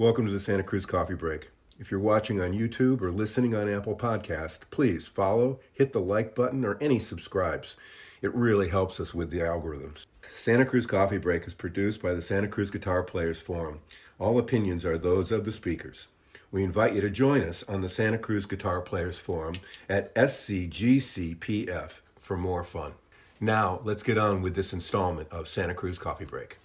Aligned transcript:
Welcome 0.00 0.24
to 0.24 0.32
the 0.32 0.40
Santa 0.40 0.62
Cruz 0.62 0.86
Coffee 0.86 1.14
Break. 1.14 1.50
If 1.78 1.90
you're 1.90 2.00
watching 2.00 2.40
on 2.40 2.54
YouTube 2.54 3.02
or 3.02 3.12
listening 3.12 3.54
on 3.54 3.68
Apple 3.68 3.94
Podcast, 3.94 4.60
please 4.70 5.06
follow, 5.06 5.60
hit 5.74 5.92
the 5.92 6.00
like 6.00 6.34
button, 6.34 6.64
or 6.64 6.78
any 6.80 6.98
subscribes. 6.98 7.76
It 8.22 8.34
really 8.34 8.70
helps 8.70 8.98
us 8.98 9.12
with 9.12 9.30
the 9.30 9.40
algorithms. 9.40 10.06
Santa 10.34 10.64
Cruz 10.64 10.86
Coffee 10.86 11.18
Break 11.18 11.46
is 11.46 11.52
produced 11.52 12.00
by 12.00 12.14
the 12.14 12.22
Santa 12.22 12.48
Cruz 12.48 12.70
Guitar 12.70 13.02
Players 13.02 13.40
Forum. 13.40 13.80
All 14.18 14.38
opinions 14.38 14.86
are 14.86 14.96
those 14.96 15.30
of 15.30 15.44
the 15.44 15.52
speakers. 15.52 16.06
We 16.50 16.64
invite 16.64 16.94
you 16.94 17.02
to 17.02 17.10
join 17.10 17.42
us 17.42 17.62
on 17.64 17.82
the 17.82 17.90
Santa 17.90 18.16
Cruz 18.16 18.46
Guitar 18.46 18.80
Players 18.80 19.18
Forum 19.18 19.52
at 19.86 20.14
SCGCPF 20.14 22.00
for 22.18 22.38
more 22.38 22.64
fun. 22.64 22.92
Now, 23.38 23.82
let's 23.84 24.02
get 24.02 24.16
on 24.16 24.40
with 24.40 24.54
this 24.54 24.72
installment 24.72 25.28
of 25.30 25.46
Santa 25.46 25.74
Cruz 25.74 25.98
Coffee 25.98 26.24
Break. 26.24 26.56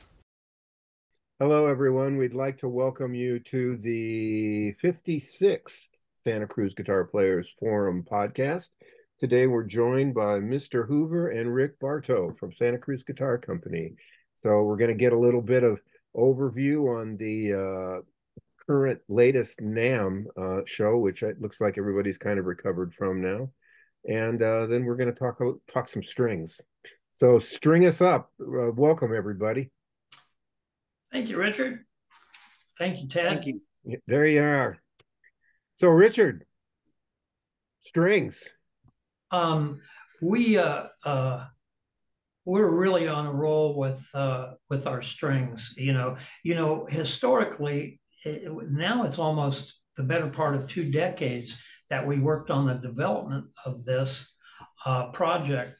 Hello, 1.38 1.67
everyone. 1.67 2.15
We'd 2.15 2.33
like 2.33 2.59
to 2.59 2.70
welcome 2.70 3.13
you 3.13 3.39
to 3.39 3.75
the 3.75 4.73
56th 4.81 5.89
Santa 6.23 6.48
Cruz 6.48 6.73
Guitar 6.73 7.03
Players 7.03 7.53
Forum 7.59 8.05
podcast. 8.09 8.70
Today, 9.20 9.45
we're 9.45 9.66
joined 9.66 10.13
by 10.13 10.40
Mr. 10.40 10.88
Hoover 10.88 11.27
and 11.31 11.53
Rick 11.53 11.77
Barto 11.81 12.34
from 12.40 12.53
Santa 12.53 12.77
Cruz 12.77 13.03
Guitar 13.03 13.38
Company. 13.38 13.95
So, 14.35 14.63
we're 14.63 14.77
going 14.77 14.91
to 14.91 14.95
get 14.95 15.12
a 15.12 15.20
little 15.20 15.41
bit 15.41 15.63
of 15.63 15.81
overview 16.16 17.02
on 17.02 17.17
the 17.17 17.54
uh, 17.54 18.02
current 18.65 19.02
latest 19.09 19.59
NAMM 19.59 20.27
uh, 20.38 20.62
show, 20.65 20.98
which 20.98 21.21
it 21.21 21.41
looks 21.41 21.59
like 21.59 21.77
everybody's 21.77 22.17
kind 22.17 22.40
of 22.40 22.45
recovered 22.45 22.93
from 22.93 23.20
now. 23.20 23.52
And 24.05 24.41
uh, 24.41 24.67
then 24.67 24.85
we're 24.85 24.95
going 24.95 25.13
to 25.13 25.20
talk 25.20 25.41
talk 25.67 25.90
some 25.90 26.04
strings. 26.04 26.62
So, 27.12 27.40
string 27.40 27.85
us 27.85 27.99
up. 27.99 28.31
Uh, 28.40 28.71
welcome, 28.71 29.13
everybody. 29.13 29.70
Thank 31.16 31.30
you, 31.30 31.38
Richard. 31.38 31.86
Thank 32.78 33.02
you, 33.02 33.08
Ted. 33.08 33.30
Thank 33.30 33.46
you. 33.46 33.62
There 34.05 34.28
you 34.28 34.44
are. 34.44 34.78
So, 35.76 35.88
Richard, 35.88 36.44
strings. 37.84 38.44
Um, 39.32 39.80
we 40.22 40.57
uh, 40.57 40.88
uh, 41.05 41.46
we're 42.44 42.70
really 42.70 43.07
on 43.07 43.27
a 43.27 43.32
roll 43.32 43.77
with 43.77 44.05
uh, 44.13 44.55
with 44.70 44.88
our 44.88 45.02
strings. 45.02 45.74
You 45.77 45.94
know, 45.94 46.18
you 46.44 46.54
know, 46.54 46.85
historically, 46.90 48.02
it, 48.26 48.52
now 48.70 49.05
it's 49.05 49.18
almost 49.18 49.74
the 49.96 50.04
better 50.04 50.27
part 50.27 50.55
of 50.55 50.68
two 50.68 50.91
decades 50.91 51.57
that 51.90 52.05
we 52.05 52.20
worked 52.20 52.52
on 52.52 52.68
the 52.68 52.74
development 52.74 53.46
of 53.66 53.85
this 53.85 54.34
uh, 54.85 55.12
project 55.12 55.79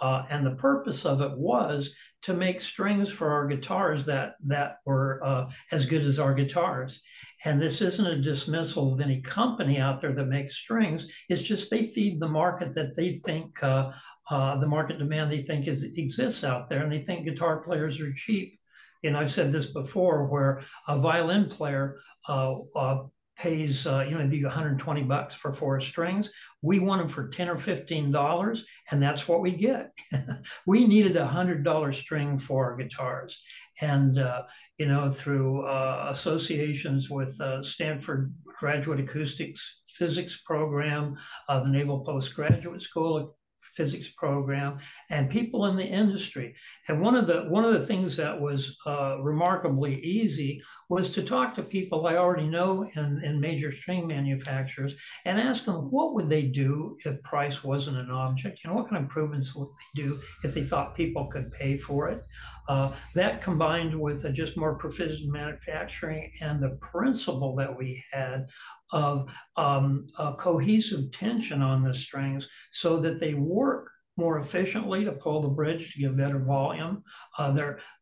uh, 0.00 0.24
and 0.30 0.44
the 0.44 0.54
purpose 0.56 1.04
of 1.04 1.20
it 1.20 1.36
was 1.36 1.94
to 2.26 2.34
make 2.34 2.60
strings 2.60 3.08
for 3.08 3.30
our 3.30 3.46
guitars 3.46 4.04
that 4.04 4.34
that 4.44 4.78
were 4.84 5.20
uh, 5.24 5.46
as 5.70 5.86
good 5.86 6.02
as 6.02 6.18
our 6.18 6.34
guitars. 6.34 7.00
And 7.44 7.62
this 7.62 7.80
isn't 7.80 8.04
a 8.04 8.20
dismissal 8.20 8.92
of 8.92 9.00
any 9.00 9.20
company 9.22 9.78
out 9.78 10.00
there 10.00 10.12
that 10.12 10.26
makes 10.26 10.56
strings. 10.56 11.06
It's 11.28 11.42
just 11.42 11.70
they 11.70 11.86
feed 11.86 12.18
the 12.18 12.28
market 12.28 12.74
that 12.74 12.96
they 12.96 13.20
think 13.24 13.62
uh, 13.62 13.92
uh 14.28 14.58
the 14.58 14.66
market 14.66 14.98
demand 14.98 15.30
they 15.30 15.42
think 15.42 15.68
is 15.68 15.84
exists 15.84 16.42
out 16.42 16.68
there, 16.68 16.82
and 16.82 16.90
they 16.90 17.00
think 17.00 17.24
guitar 17.24 17.62
players 17.62 18.00
are 18.00 18.12
cheap. 18.14 18.58
And 19.04 19.16
I've 19.16 19.30
said 19.30 19.52
this 19.52 19.66
before, 19.66 20.26
where 20.26 20.62
a 20.88 20.98
violin 20.98 21.48
player 21.48 21.96
uh, 22.28 22.56
uh, 22.74 23.04
pays 23.36 23.86
uh, 23.86 24.04
you 24.08 24.12
know 24.12 24.18
maybe 24.18 24.42
120 24.42 25.02
bucks 25.02 25.34
for 25.34 25.52
four 25.52 25.80
strings. 25.80 26.30
We 26.62 26.78
want 26.78 27.00
them 27.00 27.08
for 27.08 27.28
10 27.28 27.48
or 27.48 27.58
15 27.58 28.10
dollars 28.10 28.64
and 28.90 29.02
that's 29.02 29.28
what 29.28 29.40
we 29.40 29.52
get. 29.52 29.92
We 30.66 30.86
needed 30.86 31.16
a 31.16 31.26
hundred 31.26 31.64
dollar 31.64 31.92
string 31.92 32.38
for 32.38 32.64
our 32.64 32.76
guitars. 32.76 33.40
And 33.80 34.18
uh, 34.18 34.42
you 34.78 34.86
know 34.86 35.08
through 35.08 35.66
uh, 35.66 36.08
associations 36.10 37.08
with 37.08 37.40
uh, 37.40 37.62
stanford 37.62 38.34
graduate 38.44 39.00
acoustics 39.00 39.80
physics 39.86 40.42
program 40.44 41.16
uh, 41.48 41.60
the 41.60 41.68
naval 41.68 42.00
postgraduate 42.00 42.82
school 42.82 43.36
physics 43.76 44.08
program 44.08 44.78
and 45.10 45.30
people 45.30 45.66
in 45.66 45.76
the 45.76 45.84
industry. 45.84 46.54
And 46.88 47.00
one 47.00 47.14
of 47.14 47.26
the 47.26 47.42
one 47.48 47.64
of 47.64 47.74
the 47.74 47.86
things 47.86 48.16
that 48.16 48.40
was 48.40 48.76
uh, 48.86 49.18
remarkably 49.20 50.00
easy 50.02 50.62
was 50.88 51.12
to 51.12 51.22
talk 51.22 51.54
to 51.54 51.62
people 51.62 52.06
I 52.06 52.16
already 52.16 52.46
know 52.46 52.88
in, 52.94 53.22
in 53.24 53.40
major 53.40 53.70
string 53.72 54.06
manufacturers 54.06 54.94
and 55.24 55.38
ask 55.38 55.64
them 55.64 55.90
what 55.90 56.14
would 56.14 56.28
they 56.28 56.42
do 56.42 56.96
if 57.04 57.22
price 57.22 57.62
wasn't 57.62 57.98
an 57.98 58.10
object? 58.10 58.60
You 58.62 58.70
know, 58.70 58.76
what 58.76 58.88
kind 58.88 58.96
of 58.96 59.02
improvements 59.02 59.54
would 59.54 59.68
they 59.68 60.02
do 60.02 60.18
if 60.44 60.54
they 60.54 60.62
thought 60.62 60.96
people 60.96 61.26
could 61.26 61.52
pay 61.52 61.76
for 61.76 62.08
it? 62.08 62.20
Uh, 62.68 62.90
that 63.14 63.42
combined 63.42 63.98
with 63.98 64.32
just 64.34 64.56
more 64.56 64.74
precision 64.74 65.30
manufacturing 65.30 66.32
and 66.40 66.60
the 66.60 66.70
principle 66.80 67.54
that 67.56 67.76
we 67.76 68.02
had 68.12 68.46
of 68.92 69.30
um, 69.56 70.06
cohesive 70.38 71.10
tension 71.12 71.62
on 71.62 71.82
the 71.82 71.94
strings 71.94 72.48
so 72.70 72.98
that 72.98 73.20
they 73.20 73.34
work 73.34 73.90
more 74.16 74.38
efficiently 74.38 75.04
to 75.04 75.12
pull 75.12 75.42
the 75.42 75.48
bridge 75.48 75.92
to 75.92 76.00
give 76.00 76.16
better 76.16 76.38
volume. 76.38 77.02
Uh, 77.38 77.50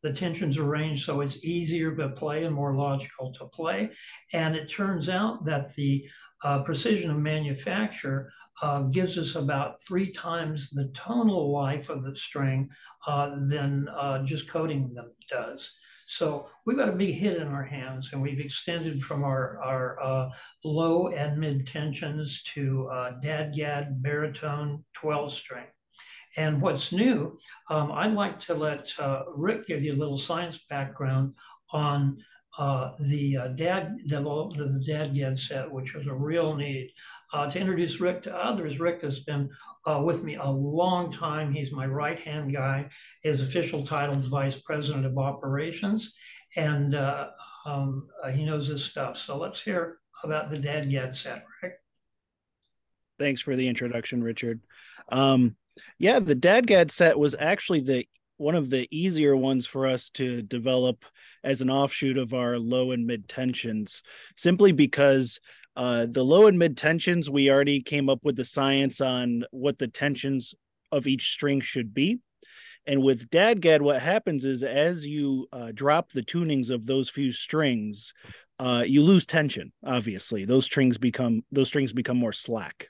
the 0.03 0.13
tensions 0.13 0.59
arranged 0.59 1.05
so 1.05 1.21
it's 1.21 1.45
easier 1.45 1.95
to 1.95 2.09
play 2.11 2.45
and 2.45 2.55
more 2.55 2.75
logical 2.75 3.33
to 3.33 3.47
play. 3.47 3.91
And 4.33 4.55
it 4.55 4.71
turns 4.71 5.09
out 5.09 5.45
that 5.45 5.75
the 5.75 6.09
uh, 6.45 6.63
precision 6.63 7.11
of 7.11 7.17
manufacture 7.17 8.31
uh, 8.63 8.83
gives 8.83 9.19
us 9.19 9.35
about 9.35 9.81
three 9.83 10.11
times 10.11 10.71
the 10.71 10.89
tonal 10.89 11.53
life 11.53 11.89
of 11.89 12.03
the 12.03 12.15
string 12.15 12.69
uh, 13.07 13.37
than 13.47 13.89
uh, 13.89 14.23
just 14.25 14.49
coating 14.49 14.93
them 14.95 15.13
does. 15.29 15.71
So 16.07 16.49
we've 16.67 16.77
got 16.77 16.91
a 16.91 16.93
big 16.93 17.15
hit 17.15 17.39
in 17.39 17.49
our 17.49 17.65
hands, 17.65 18.11
and 18.13 18.21
we've 18.21 18.41
extended 18.41 19.01
from 19.01 19.25
our, 19.25 19.61
our 19.63 20.03
uh, 20.03 20.29
low 20.63 21.09
and 21.09 21.39
mid 21.39 21.67
tensions 21.67 22.43
to 22.55 22.89
uh, 22.93 23.13
dadgad 23.23 24.03
baritone 24.03 24.85
12 24.95 25.33
string. 25.33 25.65
And 26.37 26.61
what's 26.61 26.93
new, 26.93 27.39
um, 27.71 27.93
I'd 27.93 28.13
like 28.13 28.39
to 28.41 28.55
let 28.55 28.91
uh, 28.99 29.23
Rick 29.35 29.67
give 29.67 29.83
you 29.83 29.93
a 29.93 29.97
little 29.97 30.19
science 30.19 30.59
background 30.69 31.35
on 31.73 32.19
uh, 32.59 32.93
the 33.01 33.37
uh, 33.37 33.49
dad 33.49 33.97
development 34.07 34.61
of 34.61 34.73
the 34.73 34.93
dadgad 34.93 35.39
set, 35.39 35.71
which 35.71 35.95
was 35.95 36.07
a 36.07 36.15
real 36.15 36.55
need. 36.55 36.93
Uh, 37.33 37.51
to 37.51 37.59
introduce 37.59 38.01
Rick 38.01 38.23
to 38.23 38.35
others, 38.35 38.79
Rick 38.79 39.03
has 39.03 39.21
been 39.21 39.51
uh, 39.87 40.01
with 40.03 40.23
me 40.23 40.37
a 40.37 40.49
long 40.49 41.13
time. 41.13 41.53
He's 41.53 41.73
my 41.73 41.87
right 41.87 42.19
hand 42.19 42.53
guy. 42.53 42.89
His 43.23 43.41
official 43.41 43.83
title 43.85 44.17
is 44.17 44.27
Vice 44.27 44.59
President 44.59 45.05
of 45.05 45.19
Operations, 45.19 46.15
and 46.57 46.95
uh, 46.95 47.31
um, 47.67 48.09
uh, 48.23 48.31
he 48.31 48.45
knows 48.45 48.69
his 48.69 48.85
stuff. 48.85 49.17
So 49.17 49.37
let's 49.37 49.61
hear 49.61 49.99
about 50.23 50.51
the 50.51 50.59
dadgad 50.59 51.17
set, 51.17 51.45
Rick. 51.63 51.81
Thanks 53.19 53.41
for 53.41 53.57
the 53.57 53.69
introduction, 53.69 54.23
Richard. 54.23 54.61
Um, 55.09 55.57
yeah, 55.99 56.21
the 56.21 56.37
dadgad 56.37 56.91
set 56.91 57.19
was 57.19 57.35
actually 57.39 57.81
the 57.81 58.07
one 58.37 58.55
of 58.55 58.71
the 58.71 58.89
easier 58.91 59.37
ones 59.37 59.67
for 59.67 59.87
us 59.87 60.11
to 60.11 60.43
develop 60.43 61.05
as 61.43 61.61
an 61.61 61.71
offshoot 61.71 62.19
of 62.19 62.35
our 62.35 62.59
low 62.59 62.93
and 62.93 63.07
mid 63.07 63.29
tensions, 63.29 64.03
simply 64.37 64.73
because 64.73 65.41
uh, 65.77 66.07
the 66.09 66.25
low 66.25 66.47
and 66.47 66.59
mid 66.59 66.77
tensions, 66.77 67.31
we 67.31 67.51
already 67.51 67.81
came 67.81 68.09
up 68.09 68.21
with 68.23 68.37
the 68.37 68.45
science 68.45 69.01
on 69.01 69.45
what 69.51 69.79
the 69.79 69.89
tensions 69.89 70.55
of 70.93 71.07
each 71.07 71.31
string 71.31 71.61
should 71.61 71.93
be. 71.93 72.19
And 72.87 73.03
with 73.03 73.31
DADGAD, 73.31 73.81
what 73.81 74.03
happens 74.03 74.45
is 74.45 74.63
as 74.63 75.07
you 75.07 75.47
uh, 75.53 75.73
drop 75.73 76.11
the 76.11 76.23
tunings 76.23 76.71
of 76.71 76.85
those 76.85 77.09
few 77.09 77.33
strings, 77.33 78.13
uh, 78.59 78.85
you 78.87 79.03
lose 79.03 79.27
tension. 79.27 79.73
Obviously, 79.85 80.45
those 80.45 80.67
strings 80.67 80.99
become 80.99 81.43
those 81.51 81.69
strings 81.69 81.93
become 81.93 82.19
more 82.19 82.33
slack. 82.33 82.89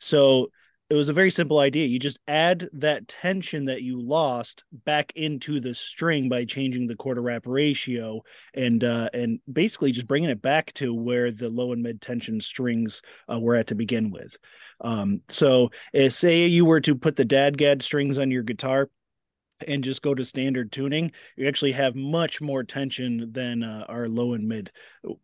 So 0.00 0.48
it 0.88 0.94
was 0.94 1.08
a 1.08 1.12
very 1.12 1.30
simple 1.30 1.58
idea. 1.58 1.86
You 1.86 1.98
just 1.98 2.20
add 2.28 2.68
that 2.74 3.08
tension 3.08 3.64
that 3.64 3.82
you 3.82 4.00
lost 4.00 4.62
back 4.84 5.12
into 5.16 5.58
the 5.58 5.74
string 5.74 6.28
by 6.28 6.44
changing 6.44 6.86
the 6.86 6.94
core 6.94 7.14
to 7.14 7.20
wrap 7.20 7.42
ratio 7.46 8.22
and 8.54 8.84
uh, 8.84 9.08
and 9.12 9.40
basically 9.52 9.90
just 9.90 10.06
bringing 10.06 10.30
it 10.30 10.40
back 10.40 10.72
to 10.74 10.94
where 10.94 11.32
the 11.32 11.48
low 11.48 11.72
and 11.72 11.82
mid 11.82 12.00
tension 12.00 12.40
strings 12.40 13.02
uh, 13.32 13.38
were 13.40 13.56
at 13.56 13.66
to 13.68 13.74
begin 13.74 14.10
with. 14.10 14.36
Um, 14.80 15.22
so, 15.28 15.70
uh, 15.98 16.08
say 16.08 16.46
you 16.46 16.64
were 16.64 16.80
to 16.82 16.94
put 16.94 17.16
the 17.16 17.26
dadgad 17.26 17.82
strings 17.82 18.18
on 18.18 18.30
your 18.30 18.44
guitar 18.44 18.88
and 19.66 19.82
just 19.82 20.02
go 20.02 20.14
to 20.14 20.24
standard 20.24 20.70
tuning, 20.70 21.10
you 21.36 21.48
actually 21.48 21.72
have 21.72 21.94
much 21.96 22.40
more 22.40 22.62
tension 22.62 23.32
than 23.32 23.62
uh, 23.62 23.86
our 23.88 24.08
low 24.08 24.34
and 24.34 24.46
mid. 24.46 24.70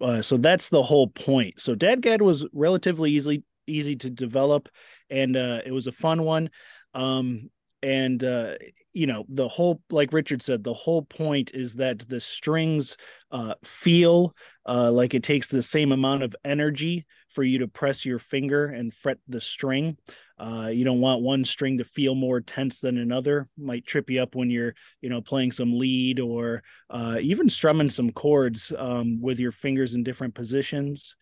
Uh, 0.00 0.22
so 0.22 0.36
that's 0.36 0.70
the 0.70 0.82
whole 0.82 1.08
point. 1.08 1.60
So 1.60 1.74
Dadgad 1.74 2.22
was 2.22 2.46
relatively 2.52 3.10
easily 3.10 3.44
easy 3.66 3.96
to 3.96 4.10
develop 4.10 4.68
and 5.12 5.36
uh, 5.36 5.60
it 5.64 5.70
was 5.70 5.86
a 5.86 5.92
fun 5.92 6.24
one. 6.24 6.50
Um, 6.94 7.50
and 7.82 8.22
uh, 8.22 8.54
you 8.92 9.06
know 9.06 9.24
the 9.28 9.48
whole 9.48 9.82
like 9.90 10.12
richard 10.12 10.42
said 10.42 10.62
the 10.62 10.72
whole 10.72 11.02
point 11.02 11.50
is 11.54 11.74
that 11.74 11.98
the 12.08 12.20
strings 12.20 12.96
uh, 13.30 13.54
feel 13.64 14.34
uh, 14.66 14.90
like 14.90 15.14
it 15.14 15.22
takes 15.22 15.48
the 15.48 15.62
same 15.62 15.92
amount 15.92 16.22
of 16.22 16.36
energy 16.44 17.06
for 17.28 17.42
you 17.42 17.58
to 17.58 17.68
press 17.68 18.04
your 18.04 18.18
finger 18.18 18.66
and 18.66 18.92
fret 18.94 19.18
the 19.28 19.40
string 19.40 19.96
Uh, 20.42 20.66
you 20.66 20.84
don't 20.84 21.00
want 21.00 21.22
one 21.22 21.44
string 21.44 21.78
to 21.78 21.84
feel 21.84 22.16
more 22.16 22.40
tense 22.40 22.80
than 22.80 22.98
another. 22.98 23.48
Might 23.56 23.86
trip 23.86 24.10
you 24.10 24.20
up 24.20 24.34
when 24.34 24.50
you're, 24.50 24.74
you 25.00 25.08
know, 25.08 25.20
playing 25.20 25.52
some 25.52 25.72
lead 25.72 26.18
or 26.18 26.64
uh, 26.90 27.18
even 27.22 27.48
strumming 27.48 27.88
some 27.88 28.10
chords 28.10 28.72
um, 28.76 29.20
with 29.20 29.38
your 29.38 29.52
fingers 29.52 29.94
in 29.94 30.02
different 30.02 30.34
positions. 30.34 31.14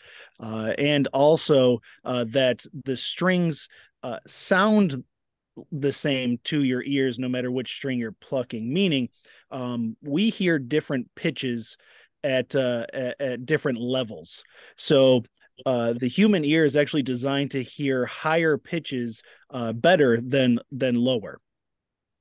Uh, 0.43 0.72
and 0.78 1.06
also 1.08 1.82
uh, 2.02 2.25
that 2.28 2.64
the 2.84 2.96
strings 2.96 3.69
uh, 4.02 4.20
sound 4.26 5.05
the 5.70 5.93
same 5.93 6.38
to 6.44 6.64
your 6.64 6.82
ears 6.82 7.19
no 7.19 7.28
matter 7.28 7.50
which 7.50 7.75
string 7.75 7.99
you're 7.99 8.12
plucking. 8.12 8.72
Meaning, 8.72 9.11
um, 9.50 9.99
we 10.02 10.31
hear 10.31 10.58
different 10.58 11.14
pitches 11.14 11.76
at, 12.25 12.56
uh, 12.56 12.87
at, 12.94 13.20
at 13.20 13.46
different 13.46 13.78
levels. 13.78 14.44
So 14.78 15.25
uh, 15.66 15.92
the 15.92 16.08
human 16.08 16.44
ear 16.44 16.64
is 16.64 16.76
actually 16.76 17.02
designed 17.02 17.50
to 17.52 17.62
hear 17.62 18.06
higher 18.06 18.56
pitches 18.58 19.22
uh, 19.50 19.72
better 19.72 20.20
than 20.20 20.58
than 20.70 20.94
lower. 20.94 21.40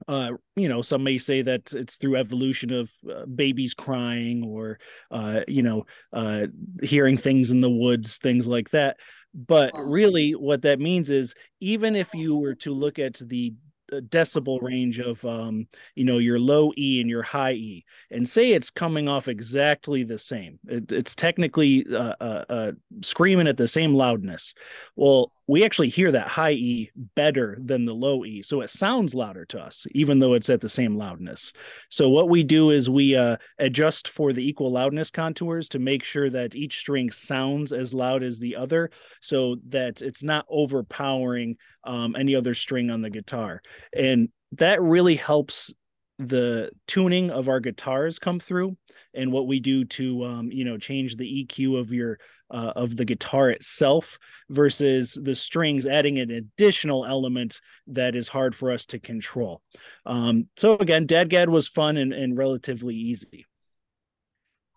Uh, 0.07 0.31
you 0.55 0.69
know, 0.69 0.81
some 0.81 1.03
may 1.03 1.17
say 1.17 1.41
that 1.41 1.71
it's 1.73 1.97
through 1.97 2.15
evolution 2.15 2.71
of 2.71 2.91
uh, 3.13 3.25
babies 3.25 3.73
crying 3.73 4.43
or, 4.43 4.79
uh, 5.11 5.41
you 5.47 5.61
know, 5.61 5.85
uh, 6.13 6.47
hearing 6.81 7.17
things 7.17 7.51
in 7.51 7.61
the 7.61 7.69
woods, 7.69 8.17
things 8.17 8.47
like 8.47 8.69
that. 8.69 8.97
But 9.33 9.71
really, 9.75 10.31
what 10.31 10.63
that 10.63 10.79
means 10.79 11.09
is 11.09 11.35
even 11.59 11.95
if 11.95 12.13
you 12.15 12.35
were 12.35 12.55
to 12.55 12.73
look 12.73 12.97
at 12.97 13.15
the 13.15 13.53
decibel 13.91 14.61
range 14.61 14.99
of 14.99 15.23
um, 15.25 15.67
you 15.95 16.05
know 16.05 16.17
your 16.17 16.39
low 16.39 16.71
E 16.77 17.01
and 17.01 17.09
your 17.09 17.23
high 17.23 17.53
E, 17.53 17.85
and 18.11 18.27
say 18.27 18.51
it's 18.51 18.69
coming 18.69 19.07
off 19.07 19.27
exactly 19.27 20.03
the 20.03 20.17
same. 20.17 20.59
It, 20.67 20.91
it's 20.91 21.15
technically 21.15 21.85
uh, 21.91 22.15
uh, 22.19 22.45
uh, 22.49 22.71
screaming 23.01 23.47
at 23.47 23.57
the 23.57 23.67
same 23.67 23.93
loudness. 23.93 24.53
Well, 24.95 25.31
we 25.49 25.65
actually 25.65 25.89
hear 25.89 26.11
that 26.11 26.27
high 26.27 26.51
E 26.51 26.91
better 27.15 27.57
than 27.59 27.83
the 27.83 27.93
low 27.93 28.23
E. 28.23 28.43
So 28.43 28.61
it 28.61 28.69
sounds 28.69 29.15
louder 29.15 29.45
to 29.45 29.59
us, 29.59 29.87
even 29.95 30.19
though 30.19 30.35
it's 30.35 30.51
at 30.51 30.61
the 30.61 30.69
same 30.69 30.95
loudness. 30.95 31.53
So 31.89 32.07
what 32.07 32.29
we 32.29 32.43
do 32.43 32.69
is 32.69 32.87
we 32.87 33.15
uh, 33.15 33.37
adjust 33.57 34.09
for 34.09 34.31
the 34.31 34.47
equal 34.47 34.71
loudness 34.71 35.09
contours 35.09 35.67
to 35.69 35.79
make 35.79 36.03
sure 36.03 36.29
that 36.29 36.55
each 36.55 36.77
string 36.77 37.09
sounds 37.09 37.73
as 37.73 37.95
loud 37.95 38.21
as 38.21 38.37
the 38.37 38.55
other 38.55 38.91
so 39.21 39.55
that 39.69 40.03
it's 40.03 40.21
not 40.21 40.45
overpowering 40.49 41.57
um, 41.83 42.15
any 42.15 42.35
other 42.35 42.53
string 42.53 42.91
on 42.91 43.01
the 43.01 43.09
guitar. 43.09 43.63
And 43.91 44.29
that 44.51 44.79
really 44.79 45.15
helps 45.15 45.73
the 46.19 46.69
tuning 46.85 47.31
of 47.31 47.47
our 47.49 47.61
guitars 47.61 48.19
come 48.19 48.39
through 48.39 48.77
and 49.13 49.31
what 49.31 49.47
we 49.47 49.61
do 49.61 49.85
to 49.85 50.25
um, 50.25 50.51
you 50.51 50.65
know 50.65 50.77
change 50.77 51.15
the 51.15 51.45
eq 51.45 51.79
of 51.79 51.93
your 51.93 52.19
uh, 52.51 52.73
of 52.75 52.97
the 52.97 53.05
guitar 53.05 53.49
itself 53.49 54.17
versus 54.49 55.17
the 55.21 55.35
strings 55.35 55.85
adding 55.85 56.19
an 56.19 56.31
additional 56.31 57.05
element 57.05 57.61
that 57.87 58.15
is 58.15 58.27
hard 58.27 58.55
for 58.55 58.71
us 58.71 58.85
to 58.85 58.99
control 58.99 59.61
um, 60.05 60.47
so 60.57 60.75
again 60.77 61.07
dadgad 61.07 61.47
was 61.47 61.67
fun 61.67 61.97
and, 61.97 62.13
and 62.13 62.37
relatively 62.37 62.95
easy 62.95 63.45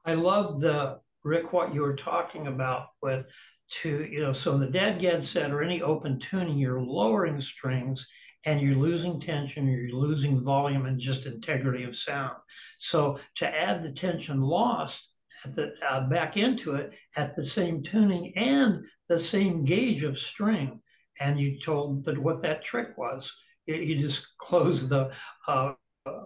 i 0.04 0.14
love 0.14 0.60
the 0.60 0.98
rick 1.24 1.52
what 1.52 1.74
you 1.74 1.80
were 1.80 1.96
talking 1.96 2.46
about 2.46 2.88
with 3.02 3.26
to 3.68 4.06
you 4.10 4.20
know 4.20 4.32
so 4.32 4.58
the 4.58 4.66
dadgad 4.66 5.24
set 5.24 5.50
or 5.50 5.62
any 5.62 5.80
open 5.82 6.18
tuning 6.18 6.58
you're 6.58 6.80
lowering 6.80 7.40
strings 7.40 8.06
and 8.44 8.60
you're 8.60 8.76
losing 8.76 9.20
tension, 9.20 9.68
you're 9.68 9.90
losing 9.90 10.40
volume 10.40 10.86
and 10.86 10.98
just 10.98 11.26
integrity 11.26 11.84
of 11.84 11.96
sound. 11.96 12.36
So 12.78 13.18
to 13.36 13.46
add 13.48 13.82
the 13.82 13.92
tension 13.92 14.40
lost 14.40 15.08
the 15.44 15.74
uh, 15.88 16.08
back 16.08 16.36
into 16.36 16.74
it 16.74 16.92
at 17.16 17.34
the 17.36 17.44
same 17.44 17.82
tuning 17.82 18.32
and 18.36 18.84
the 19.08 19.18
same 19.18 19.64
gauge 19.64 20.02
of 20.02 20.18
string, 20.18 20.80
and 21.20 21.38
you 21.38 21.58
told 21.60 22.04
that 22.04 22.18
what 22.18 22.42
that 22.42 22.64
trick 22.64 22.96
was. 22.96 23.30
You 23.66 24.00
just 24.00 24.26
closed 24.38 24.88
the 24.88 25.12
uh, 25.46 25.74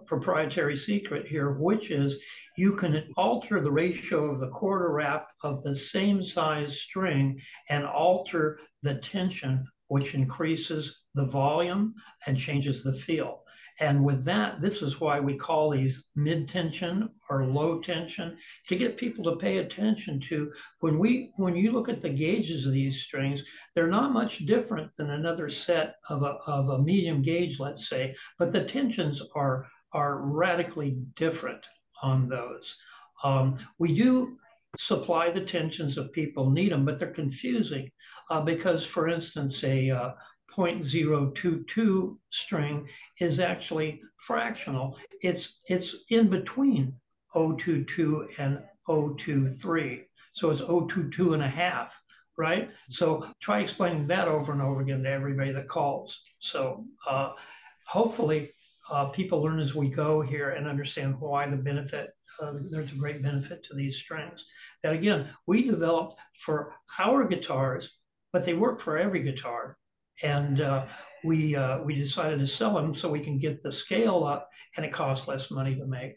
proprietary 0.07 0.75
secret 0.75 1.27
here, 1.27 1.51
which 1.51 1.91
is 1.91 2.17
you 2.57 2.73
can 2.73 3.03
alter 3.15 3.61
the 3.61 3.71
ratio 3.71 4.31
of 4.31 4.39
the 4.39 4.49
core 4.49 4.79
to 4.79 4.89
wrap 4.89 5.27
of 5.43 5.61
the 5.63 5.75
same 5.75 6.25
size 6.25 6.79
string 6.79 7.39
and 7.69 7.85
alter 7.85 8.59
the 8.81 8.95
tension 8.95 9.65
which 9.89 10.15
increases 10.15 11.01
the 11.15 11.25
volume 11.25 11.93
and 12.25 12.37
changes 12.37 12.83
the 12.83 12.93
feel. 12.93 13.43
And 13.79 14.03
with 14.03 14.23
that, 14.25 14.59
this 14.59 14.81
is 14.81 14.99
why 14.99 15.19
we 15.19 15.35
call 15.35 15.69
these 15.69 16.03
mid 16.15 16.47
tension 16.47 17.09
or 17.29 17.45
low 17.45 17.79
tension 17.79 18.37
to 18.67 18.75
get 18.75 18.97
people 18.97 19.23
to 19.25 19.35
pay 19.35 19.57
attention 19.57 20.19
to 20.21 20.51
when 20.79 20.97
we 20.97 21.31
when 21.37 21.55
you 21.55 21.71
look 21.71 21.87
at 21.87 22.01
the 22.01 22.09
gauges 22.09 22.65
of 22.65 22.73
these 22.73 23.01
strings, 23.01 23.43
they're 23.75 23.87
not 23.87 24.13
much 24.13 24.39
different 24.45 24.89
than 24.97 25.11
another 25.11 25.47
set 25.47 25.95
of 26.09 26.23
a, 26.23 26.37
of 26.47 26.69
a 26.69 26.81
medium 26.81 27.21
gauge, 27.21 27.59
let's 27.59 27.87
say, 27.87 28.15
but 28.39 28.51
the 28.51 28.63
tensions 28.63 29.21
are 29.35 29.67
are 29.93 30.21
radically 30.21 30.97
different 31.15 31.63
on 32.01 32.27
those. 32.27 32.75
Um, 33.23 33.57
we 33.79 33.95
do 33.95 34.37
supply 34.77 35.31
the 35.31 35.41
tensions 35.41 35.97
if 35.97 36.11
people 36.11 36.49
need 36.49 36.71
them, 36.71 36.85
but 36.85 36.99
they're 36.99 37.11
confusing 37.11 37.89
uh, 38.29 38.41
because, 38.41 38.85
for 38.85 39.07
instance, 39.07 39.63
a 39.63 39.89
uh, 39.89 40.11
0.022 40.55 42.17
string 42.29 42.87
is 43.19 43.39
actually 43.39 44.01
fractional. 44.17 44.97
It's, 45.21 45.59
it's 45.67 45.95
in 46.09 46.29
between 46.29 46.93
022 47.33 48.29
and 48.37 48.59
023. 48.87 50.03
So 50.33 50.49
it's 50.49 50.61
022 50.61 51.33
and 51.33 51.43
a 51.43 51.47
half, 51.47 51.99
right? 52.37 52.69
So 52.89 53.27
try 53.41 53.59
explaining 53.59 54.05
that 54.07 54.27
over 54.27 54.51
and 54.51 54.61
over 54.61 54.81
again 54.81 55.03
to 55.03 55.09
everybody 55.09 55.51
that 55.51 55.67
calls. 55.67 56.21
So 56.39 56.85
uh, 57.07 57.33
hopefully 57.87 58.49
uh, 58.91 59.09
people 59.09 59.41
learn 59.41 59.59
as 59.59 59.75
we 59.75 59.89
go 59.89 60.21
here 60.21 60.51
and 60.51 60.67
understand 60.67 61.19
why 61.19 61.49
the 61.49 61.57
benefit 61.57 62.11
uh, 62.41 62.53
there's 62.69 62.91
a 62.91 62.97
great 62.97 63.23
benefit 63.23 63.63
to 63.63 63.73
these 63.73 63.97
strings 63.97 64.45
that 64.83 64.93
again 64.93 65.27
we 65.47 65.65
developed 65.65 66.15
for 66.37 66.73
our 66.99 67.27
guitars 67.27 67.97
but 68.31 68.45
they 68.45 68.53
work 68.53 68.79
for 68.79 68.97
every 68.97 69.23
guitar 69.23 69.77
and 70.23 70.61
uh, 70.61 70.85
we 71.23 71.55
uh, 71.55 71.79
we 71.81 71.95
decided 71.95 72.39
to 72.39 72.47
sell 72.47 72.73
them 72.73 72.93
so 72.93 73.09
we 73.09 73.19
can 73.19 73.37
get 73.37 73.61
the 73.61 73.71
scale 73.71 74.23
up 74.23 74.49
and 74.75 74.85
it 74.85 74.91
costs 74.91 75.27
less 75.27 75.51
money 75.51 75.75
to 75.75 75.85
make 75.85 76.15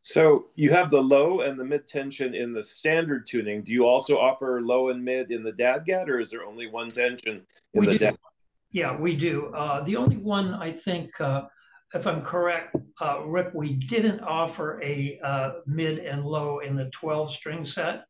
so 0.00 0.46
you 0.54 0.70
have 0.70 0.90
the 0.90 1.00
low 1.00 1.40
and 1.40 1.58
the 1.58 1.64
mid 1.64 1.86
tension 1.86 2.34
in 2.34 2.52
the 2.52 2.62
standard 2.62 3.26
tuning 3.26 3.62
do 3.62 3.72
you 3.72 3.86
also 3.86 4.18
offer 4.18 4.60
low 4.60 4.90
and 4.90 5.02
mid 5.02 5.30
in 5.30 5.42
the 5.42 5.52
dadgad 5.52 6.08
or 6.08 6.20
is 6.20 6.30
there 6.30 6.44
only 6.44 6.68
one 6.68 6.90
tension 6.90 7.42
in 7.74 7.80
we 7.80 7.86
the 7.86 7.92
do. 7.92 7.98
dad 7.98 8.18
yeah 8.72 8.96
we 8.96 9.16
do 9.16 9.46
uh, 9.54 9.82
the 9.84 9.96
only 9.96 10.16
one 10.16 10.54
i 10.54 10.70
think 10.70 11.18
uh, 11.20 11.42
if 11.94 12.06
I'm 12.06 12.22
correct, 12.22 12.74
uh, 13.00 13.22
Rick, 13.24 13.50
we 13.54 13.74
didn't 13.74 14.20
offer 14.20 14.82
a 14.82 15.18
uh, 15.22 15.52
mid 15.66 16.00
and 16.00 16.24
low 16.24 16.58
in 16.58 16.74
the 16.74 16.86
12 16.86 17.30
string 17.30 17.64
set. 17.64 18.04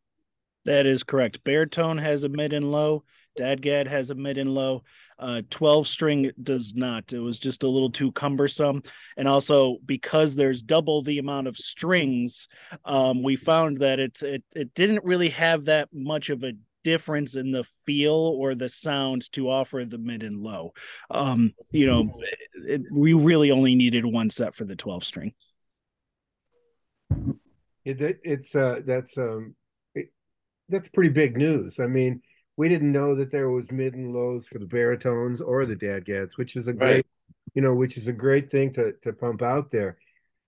That 0.64 0.86
is 0.86 1.02
correct. 1.02 1.44
Baritone 1.44 1.98
has 1.98 2.24
a 2.24 2.28
mid 2.28 2.54
and 2.54 2.72
low. 2.72 3.04
Dadgad 3.38 3.86
has 3.86 4.10
a 4.10 4.14
mid 4.14 4.38
and 4.38 4.54
low. 4.54 4.82
Uh, 5.18 5.42
12 5.50 5.86
string 5.86 6.30
does 6.42 6.74
not. 6.74 7.12
It 7.12 7.20
was 7.20 7.38
just 7.38 7.62
a 7.62 7.68
little 7.68 7.90
too 7.90 8.12
cumbersome. 8.12 8.82
And 9.16 9.28
also 9.28 9.78
because 9.84 10.34
there's 10.34 10.62
double 10.62 11.02
the 11.02 11.18
amount 11.18 11.46
of 11.46 11.56
strings, 11.56 12.48
um, 12.84 13.22
we 13.22 13.36
found 13.36 13.78
that 13.78 14.00
it's 14.00 14.22
it 14.22 14.42
it 14.54 14.74
didn't 14.74 15.04
really 15.04 15.28
have 15.30 15.66
that 15.66 15.88
much 15.92 16.30
of 16.30 16.42
a 16.42 16.52
difference 16.84 17.34
in 17.34 17.50
the 17.50 17.64
feel 17.86 18.12
or 18.12 18.54
the 18.54 18.68
sound 18.68 19.30
to 19.32 19.48
offer 19.48 19.84
the 19.84 19.98
mid 19.98 20.22
and 20.22 20.38
low. 20.38 20.72
Um, 21.10 21.54
you 21.70 21.86
know, 21.86 22.20
it, 22.54 22.82
we 22.92 23.14
really 23.14 23.50
only 23.50 23.74
needed 23.74 24.04
one 24.04 24.30
set 24.30 24.54
for 24.54 24.64
the 24.64 24.76
12 24.76 25.02
string. 25.02 25.32
It, 27.84 28.20
it's 28.22 28.54
uh 28.54 28.80
that's 28.86 29.18
um 29.18 29.54
it, 29.94 30.10
that's 30.68 30.88
pretty 30.88 31.10
big 31.10 31.36
news. 31.36 31.78
I 31.78 31.86
mean, 31.86 32.22
we 32.56 32.68
didn't 32.68 32.92
know 32.92 33.14
that 33.16 33.32
there 33.32 33.50
was 33.50 33.70
mid 33.70 33.94
and 33.94 34.14
lows 34.14 34.46
for 34.46 34.58
the 34.58 34.66
baritones 34.66 35.40
or 35.40 35.66
the 35.66 35.76
dadgads, 35.76 36.36
which 36.36 36.56
is 36.56 36.68
a 36.68 36.72
great, 36.72 36.94
right. 36.94 37.06
you 37.54 37.62
know, 37.62 37.74
which 37.74 37.96
is 37.96 38.08
a 38.08 38.12
great 38.12 38.50
thing 38.50 38.72
to 38.74 38.92
to 39.02 39.12
pump 39.12 39.42
out 39.42 39.70
there. 39.70 39.98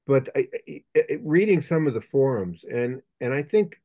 But 0.06 0.28
I, 0.36 0.48
I, 0.68 0.82
reading 1.22 1.60
some 1.60 1.86
of 1.86 1.94
the 1.94 2.00
forums, 2.00 2.64
and 2.64 3.02
and 3.20 3.34
I 3.34 3.42
think 3.42 3.80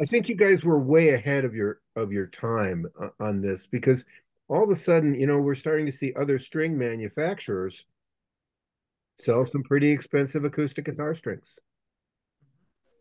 I 0.00 0.04
think 0.04 0.28
you 0.28 0.34
guys 0.34 0.62
were 0.62 0.78
way 0.78 1.10
ahead 1.10 1.44
of 1.44 1.54
your 1.54 1.80
of 1.96 2.12
your 2.12 2.26
time 2.26 2.86
on 3.18 3.40
this 3.40 3.66
because 3.66 4.04
all 4.48 4.62
of 4.62 4.70
a 4.70 4.76
sudden, 4.76 5.14
you 5.14 5.26
know, 5.26 5.38
we're 5.38 5.54
starting 5.54 5.86
to 5.86 5.92
see 5.92 6.12
other 6.14 6.38
string 6.38 6.76
manufacturers 6.76 7.84
sell 9.16 9.46
some 9.46 9.62
pretty 9.62 9.90
expensive 9.90 10.44
acoustic 10.44 10.84
guitar 10.84 11.14
strings. 11.14 11.58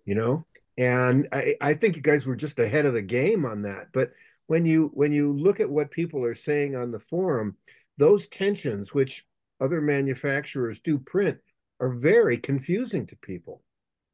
You 0.05 0.15
know, 0.15 0.45
and 0.77 1.27
I, 1.31 1.55
I 1.61 1.73
think 1.73 1.95
you 1.95 2.01
guys 2.01 2.25
were 2.25 2.35
just 2.35 2.59
ahead 2.59 2.85
of 2.85 2.93
the 2.93 3.01
game 3.01 3.45
on 3.45 3.63
that. 3.63 3.87
But 3.93 4.11
when 4.47 4.65
you 4.65 4.91
when 4.93 5.11
you 5.11 5.33
look 5.33 5.59
at 5.59 5.69
what 5.69 5.91
people 5.91 6.23
are 6.23 6.35
saying 6.35 6.75
on 6.75 6.91
the 6.91 6.99
forum, 6.99 7.57
those 7.97 8.27
tensions, 8.27 8.93
which 8.93 9.25
other 9.61 9.81
manufacturers 9.81 10.79
do 10.79 10.97
print, 10.99 11.37
are 11.79 11.93
very 11.93 12.37
confusing 12.37 13.07
to 13.07 13.15
people. 13.17 13.61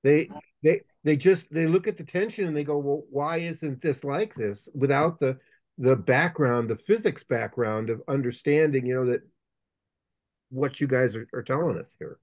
They 0.03 0.29
they 0.63 0.81
they 1.03 1.17
just 1.17 1.51
they 1.51 1.65
look 1.65 1.87
at 1.87 1.97
the 1.97 2.03
tension 2.03 2.47
and 2.47 2.55
they 2.55 2.63
go, 2.63 2.77
well, 2.77 3.03
why 3.09 3.37
isn't 3.37 3.81
this 3.81 4.03
like 4.03 4.35
this 4.35 4.67
without 4.73 5.19
the 5.19 5.37
the 5.77 5.95
background, 5.95 6.69
the 6.69 6.75
physics 6.75 7.23
background 7.23 7.89
of 7.89 8.01
understanding, 8.07 8.85
you 8.85 8.95
know, 8.95 9.05
that 9.05 9.21
what 10.49 10.81
you 10.81 10.87
guys 10.87 11.15
are, 11.15 11.27
are 11.33 11.43
telling 11.43 11.77
us 11.77 11.95
here. 11.97 12.19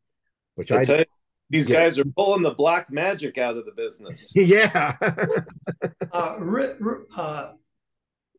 Which 0.56 0.70
I, 0.70 0.80
I 0.80 1.04
these 1.50 1.68
yeah. 1.68 1.82
guys 1.82 1.98
are 1.98 2.04
pulling 2.04 2.42
the 2.42 2.54
black 2.54 2.90
magic 2.90 3.38
out 3.38 3.56
of 3.56 3.64
the 3.64 3.72
business. 3.72 4.32
yeah. 4.36 4.96
uh, 6.12 6.36
uh, 7.16 7.52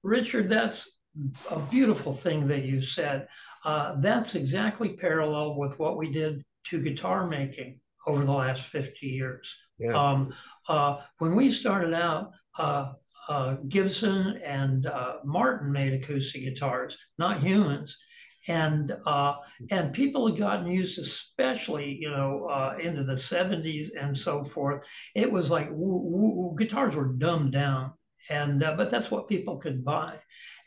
Richard, 0.04 0.50
that's 0.50 0.90
a 1.50 1.60
beautiful 1.60 2.14
thing 2.14 2.48
that 2.48 2.64
you 2.64 2.82
said. 2.82 3.28
Uh, 3.64 3.96
that's 4.00 4.36
exactly 4.36 4.90
parallel 4.90 5.56
with 5.56 5.78
what 5.80 5.98
we 5.98 6.12
did 6.12 6.44
to 6.68 6.82
guitar 6.82 7.28
making 7.28 7.80
over 8.06 8.26
the 8.26 8.32
last 8.32 8.64
50 8.64 9.08
years. 9.08 9.56
Yeah. 9.78 9.94
Um, 9.94 10.34
uh, 10.68 10.98
when 11.20 11.36
we 11.36 11.52
started 11.52 11.94
out, 11.94 12.32
uh, 12.58 12.94
uh, 13.30 13.56
Gibson 13.68 14.40
and 14.44 14.86
uh, 14.86 15.18
Martin 15.26 15.72
made 15.72 15.94
acoustic 15.94 16.44
guitars, 16.44 16.98
not 17.18 17.44
humans. 17.44 17.98
And 18.48 18.96
uh, 19.06 19.36
and 19.72 19.94
people 19.94 20.28
had 20.28 20.40
gotten 20.40 20.68
used, 20.68 21.00
especially 21.00 21.98
you 22.00 22.10
know 22.10 22.48
uh, 22.50 22.78
into 22.82 23.04
the 23.04 23.14
'70s 23.14 23.90
and 24.00 24.16
so 24.16 24.44
forth. 24.44 24.86
It 25.16 25.32
was 25.32 25.52
like 25.52 25.70
woo, 25.70 26.02
woo, 26.04 26.56
guitars 26.58 26.96
were 26.96 27.14
dumbed 27.14 27.52
down, 27.52 27.94
and 28.30 28.64
uh, 28.64 28.76
but 28.76 28.90
that's 28.90 29.12
what 29.12 29.28
people 29.28 29.58
could 29.58 29.84
buy. 29.84 30.14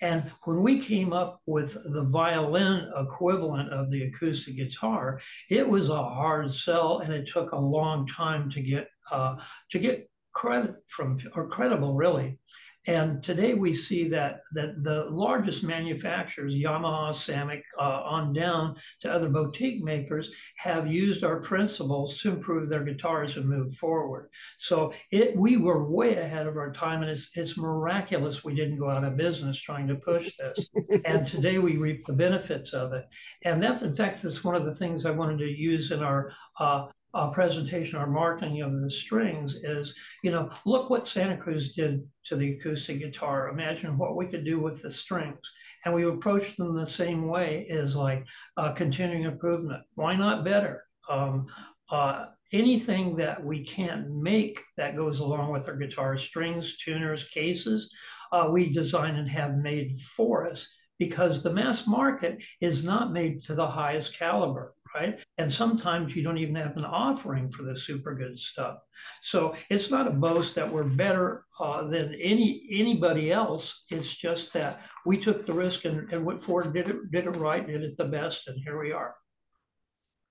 And 0.02 0.22
when 0.44 0.62
we 0.62 0.80
came 0.80 1.12
up 1.12 1.40
with 1.46 1.76
the 1.84 2.04
violin 2.04 2.90
equivalent 2.96 3.70
of 3.70 3.90
the 3.90 4.04
acoustic 4.04 4.56
guitar, 4.56 5.20
it 5.50 5.66
was 5.66 5.88
a 5.88 6.02
hard 6.02 6.52
sell, 6.52 7.00
and 7.00 7.12
it 7.12 7.28
took 7.28 7.52
a 7.52 7.58
long 7.58 8.06
time 8.06 8.50
to 8.50 8.60
get 8.60 8.88
uh, 9.10 9.36
to 9.70 9.78
get 9.78 10.10
credit 10.32 10.76
from 10.86 11.18
or 11.34 11.48
credible 11.48 11.94
really 11.94 12.38
and 12.86 13.22
today 13.22 13.52
we 13.52 13.74
see 13.74 14.08
that 14.08 14.40
that 14.52 14.82
the 14.82 15.04
largest 15.10 15.62
manufacturers, 15.62 16.54
Yamaha, 16.54 17.10
Samick, 17.10 17.62
uh, 17.78 18.02
on 18.04 18.32
down 18.32 18.76
to 19.00 19.12
other 19.12 19.28
boutique 19.28 19.82
makers, 19.82 20.34
have 20.56 20.86
used 20.86 21.22
our 21.22 21.40
principles 21.40 22.18
to 22.18 22.30
improve 22.30 22.68
their 22.68 22.82
guitars 22.82 23.36
and 23.36 23.46
move 23.46 23.74
forward. 23.74 24.30
So 24.56 24.94
it 25.10 25.36
we 25.36 25.58
were 25.58 25.90
way 25.90 26.14
ahead 26.16 26.46
of 26.46 26.56
our 26.56 26.72
time, 26.72 27.02
and 27.02 27.10
it's 27.10 27.30
it's 27.34 27.58
miraculous 27.58 28.44
we 28.44 28.54
didn't 28.54 28.78
go 28.78 28.88
out 28.88 29.04
of 29.04 29.16
business 29.16 29.60
trying 29.60 29.86
to 29.88 29.96
push 29.96 30.32
this. 30.38 30.70
and 31.04 31.26
today 31.26 31.58
we 31.58 31.76
reap 31.76 32.04
the 32.06 32.14
benefits 32.14 32.72
of 32.72 32.94
it. 32.94 33.04
And 33.44 33.62
that's 33.62 33.82
in 33.82 33.94
fact 33.94 34.22
that's 34.22 34.42
one 34.42 34.54
of 34.54 34.64
the 34.64 34.74
things 34.74 35.04
I 35.04 35.10
wanted 35.10 35.38
to 35.38 35.48
use 35.48 35.90
in 35.90 36.02
our 36.02 36.32
uh, 36.58 36.86
uh, 37.14 37.30
presentation 37.30 37.98
or 37.98 38.06
marketing 38.06 38.62
of 38.62 38.80
the 38.80 38.90
strings 38.90 39.56
is, 39.56 39.94
you 40.22 40.30
know, 40.30 40.50
look 40.64 40.90
what 40.90 41.06
Santa 41.06 41.36
Cruz 41.36 41.72
did 41.72 42.06
to 42.26 42.36
the 42.36 42.52
acoustic 42.52 43.00
guitar. 43.00 43.48
Imagine 43.48 43.98
what 43.98 44.16
we 44.16 44.26
could 44.26 44.44
do 44.44 44.60
with 44.60 44.82
the 44.82 44.90
strings. 44.90 45.40
And 45.84 45.94
we 45.94 46.04
approach 46.04 46.56
them 46.56 46.74
the 46.74 46.86
same 46.86 47.26
way 47.28 47.66
as 47.70 47.96
like 47.96 48.26
uh, 48.56 48.72
continuing 48.72 49.24
improvement. 49.24 49.82
Why 49.94 50.14
not 50.14 50.44
better? 50.44 50.84
Um, 51.08 51.46
uh, 51.90 52.26
anything 52.52 53.16
that 53.16 53.42
we 53.44 53.64
can't 53.64 54.10
make 54.10 54.60
that 54.76 54.96
goes 54.96 55.20
along 55.20 55.52
with 55.52 55.68
our 55.68 55.76
guitar, 55.76 56.16
strings, 56.16 56.76
tuners, 56.76 57.24
cases, 57.24 57.90
uh, 58.32 58.48
we 58.50 58.70
design 58.70 59.16
and 59.16 59.28
have 59.28 59.56
made 59.56 59.98
for 59.98 60.48
us 60.48 60.66
because 61.00 61.42
the 61.42 61.52
mass 61.52 61.88
market 61.88 62.40
is 62.60 62.84
not 62.84 63.12
made 63.12 63.42
to 63.42 63.56
the 63.56 63.66
highest 63.66 64.16
caliber 64.16 64.74
right? 64.94 65.18
And 65.38 65.52
sometimes 65.52 66.14
you 66.16 66.22
don't 66.22 66.38
even 66.38 66.54
have 66.56 66.76
an 66.76 66.84
offering 66.84 67.48
for 67.48 67.62
the 67.62 67.76
super 67.76 68.14
good 68.14 68.38
stuff. 68.38 68.78
So 69.22 69.54
it's 69.68 69.90
not 69.90 70.06
a 70.06 70.10
boast 70.10 70.54
that 70.56 70.68
we're 70.68 70.84
better 70.84 71.44
uh, 71.58 71.84
than 71.84 72.14
any 72.14 72.66
anybody 72.72 73.30
else. 73.30 73.84
It's 73.90 74.14
just 74.14 74.52
that 74.54 74.82
we 75.06 75.16
took 75.16 75.46
the 75.46 75.52
risk 75.52 75.84
and, 75.84 76.12
and 76.12 76.24
went 76.24 76.42
forward, 76.42 76.72
did 76.74 76.88
it, 76.88 77.10
did 77.10 77.26
it 77.26 77.36
right, 77.36 77.66
did 77.66 77.82
it 77.82 77.96
the 77.96 78.04
best, 78.04 78.48
and 78.48 78.60
here 78.62 78.80
we 78.80 78.92
are. 78.92 79.14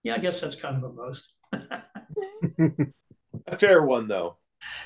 Yeah, 0.03 0.15
I 0.15 0.19
guess 0.19 0.41
that's 0.41 0.55
kind 0.55 0.77
of 0.77 0.83
a 0.83 0.89
boast. 0.89 1.23
a 3.47 3.57
fair 3.57 3.83
one, 3.83 4.07
though. 4.07 4.37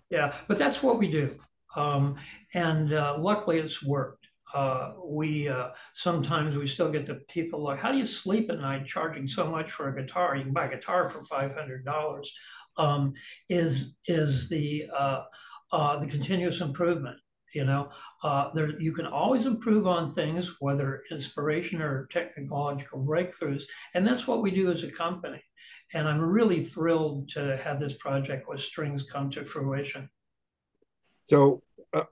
Yeah, 0.09 0.33
but 0.47 0.57
that's 0.57 0.81
what 0.81 0.97
we 0.97 1.09
do. 1.09 1.37
Um, 1.75 2.15
and 2.53 2.93
uh, 2.93 3.17
luckily 3.19 3.57
it's 3.57 3.83
worked 3.83 4.22
uh, 4.53 4.93
we 5.03 5.47
uh, 5.49 5.69
sometimes 5.93 6.55
we 6.55 6.67
still 6.67 6.91
get 6.91 7.05
the 7.05 7.15
people 7.29 7.63
like, 7.63 7.79
how 7.79 7.91
do 7.91 7.97
you 7.97 8.05
sleep 8.05 8.49
at 8.51 8.59
night 8.59 8.85
charging 8.85 9.27
so 9.27 9.49
much 9.49 9.71
for 9.71 9.89
a 9.89 10.01
guitar? 10.01 10.35
You 10.35 10.43
can 10.43 10.53
buy 10.53 10.65
a 10.65 10.69
guitar 10.69 11.09
for 11.09 11.23
five 11.23 11.55
hundred 11.55 11.85
dollars. 11.85 12.31
Um, 12.77 13.13
is 13.49 13.95
is 14.07 14.49
the 14.49 14.87
uh, 14.95 15.23
uh 15.71 15.99
the 15.99 16.07
continuous 16.07 16.61
improvement? 16.61 17.17
You 17.53 17.65
know, 17.65 17.89
uh, 18.23 18.51
there 18.53 18.79
you 18.79 18.93
can 18.93 19.05
always 19.05 19.45
improve 19.45 19.87
on 19.87 20.13
things, 20.13 20.55
whether 20.59 21.03
inspiration 21.11 21.81
or 21.81 22.07
technological 22.11 23.03
breakthroughs, 23.03 23.63
and 23.93 24.05
that's 24.05 24.27
what 24.27 24.41
we 24.41 24.51
do 24.51 24.71
as 24.71 24.83
a 24.83 24.91
company. 24.91 25.41
And 25.93 26.07
I'm 26.07 26.19
really 26.19 26.61
thrilled 26.61 27.29
to 27.29 27.57
have 27.57 27.79
this 27.79 27.93
project 27.93 28.47
with 28.47 28.59
Strings 28.59 29.03
come 29.03 29.29
to 29.31 29.45
fruition. 29.45 30.09
So, 31.25 31.61
uh, 31.93 32.03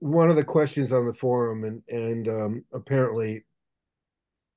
one 0.00 0.30
of 0.30 0.36
the 0.36 0.44
questions 0.44 0.92
on 0.92 1.06
the 1.06 1.14
forum, 1.14 1.64
and 1.64 1.82
and 1.88 2.28
um, 2.28 2.64
apparently 2.72 3.44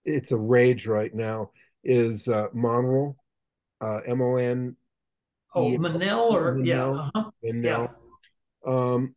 it's 0.06 0.32
a 0.32 0.38
rage 0.38 0.88
right 0.88 1.14
now, 1.14 1.52
is 1.84 2.28
uh, 2.28 2.48
Monroe, 2.54 3.16
uh, 3.82 4.00
M 4.06 4.22
O 4.22 4.36
N. 4.38 4.76
Oh, 5.54 5.70
Monel 5.78 6.32
or 6.32 6.56
Monel, 6.56 6.66
yeah, 6.66 6.86
uh-huh. 6.86 7.32
Monel. 7.44 7.64
Yeah. 7.64 7.88
Um, 8.66 9.16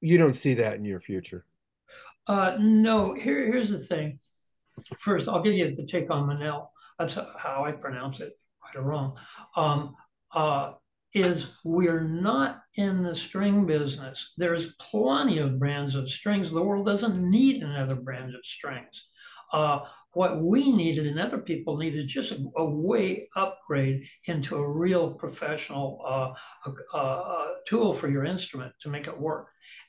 you 0.00 0.18
don't 0.18 0.36
see 0.36 0.54
that 0.54 0.76
in 0.76 0.84
your 0.84 1.00
future. 1.00 1.44
Uh, 2.26 2.56
no. 2.58 3.12
Here, 3.14 3.44
here's 3.46 3.70
the 3.70 3.78
thing. 3.78 4.18
First, 4.98 5.28
I'll 5.28 5.42
give 5.42 5.54
you 5.54 5.74
the 5.74 5.86
take 5.86 6.10
on 6.10 6.28
Monel. 6.28 6.68
That's 6.98 7.14
how 7.14 7.64
I 7.64 7.72
pronounce 7.72 8.20
it, 8.20 8.32
right 8.62 8.76
or 8.76 8.82
wrong. 8.82 9.18
Um, 9.56 9.94
uh, 10.32 10.72
is 11.16 11.48
we're 11.64 12.02
not 12.02 12.60
in 12.74 13.02
the 13.02 13.16
string 13.16 13.64
business. 13.64 14.34
There's 14.36 14.74
plenty 14.74 15.38
of 15.38 15.58
brands 15.58 15.94
of 15.94 16.10
strings. 16.10 16.50
The 16.50 16.62
world 16.62 16.84
doesn't 16.84 17.18
need 17.18 17.62
another 17.62 17.94
brand 17.94 18.34
of 18.34 18.44
strings. 18.44 19.06
Uh, 19.50 19.78
what 20.16 20.42
we 20.42 20.72
needed 20.72 21.06
and 21.06 21.20
other 21.20 21.36
people 21.36 21.76
needed 21.76 22.08
just 22.08 22.32
a, 22.32 22.42
a 22.56 22.64
way 22.64 23.28
upgrade 23.36 24.02
into 24.24 24.56
a 24.56 24.66
real 24.66 25.10
professional 25.10 26.00
uh, 26.06 26.32
uh, 26.94 26.96
uh, 26.96 27.46
tool 27.66 27.92
for 27.92 28.08
your 28.08 28.24
instrument 28.24 28.72
to 28.80 28.88
make 28.88 29.08
it 29.08 29.20
work. 29.20 29.48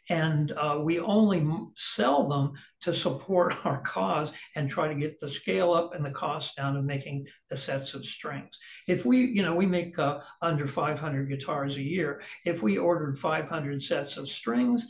And 0.09 0.51
uh, 0.51 0.79
we 0.83 0.99
only 0.99 1.47
sell 1.77 2.27
them 2.27 2.51
to 2.81 2.93
support 2.93 3.55
our 3.65 3.81
cause 3.83 4.33
and 4.55 4.69
try 4.69 4.89
to 4.89 4.99
get 4.99 5.17
the 5.17 5.29
scale 5.29 5.71
up 5.71 5.95
and 5.95 6.05
the 6.05 6.11
cost 6.11 6.57
down 6.57 6.75
of 6.75 6.83
making 6.83 7.25
the 7.49 7.55
sets 7.55 7.93
of 7.93 8.03
strings. 8.03 8.49
If 8.85 9.05
we, 9.05 9.27
you 9.27 9.43
know, 9.43 9.55
we 9.55 9.65
make 9.65 9.97
uh, 9.97 10.19
under 10.41 10.67
500 10.67 11.29
guitars 11.29 11.77
a 11.77 11.81
year. 11.81 12.21
If 12.43 12.61
we 12.61 12.77
ordered 12.77 13.17
500 13.17 13.81
sets 13.81 14.17
of 14.17 14.27
strings, 14.27 14.85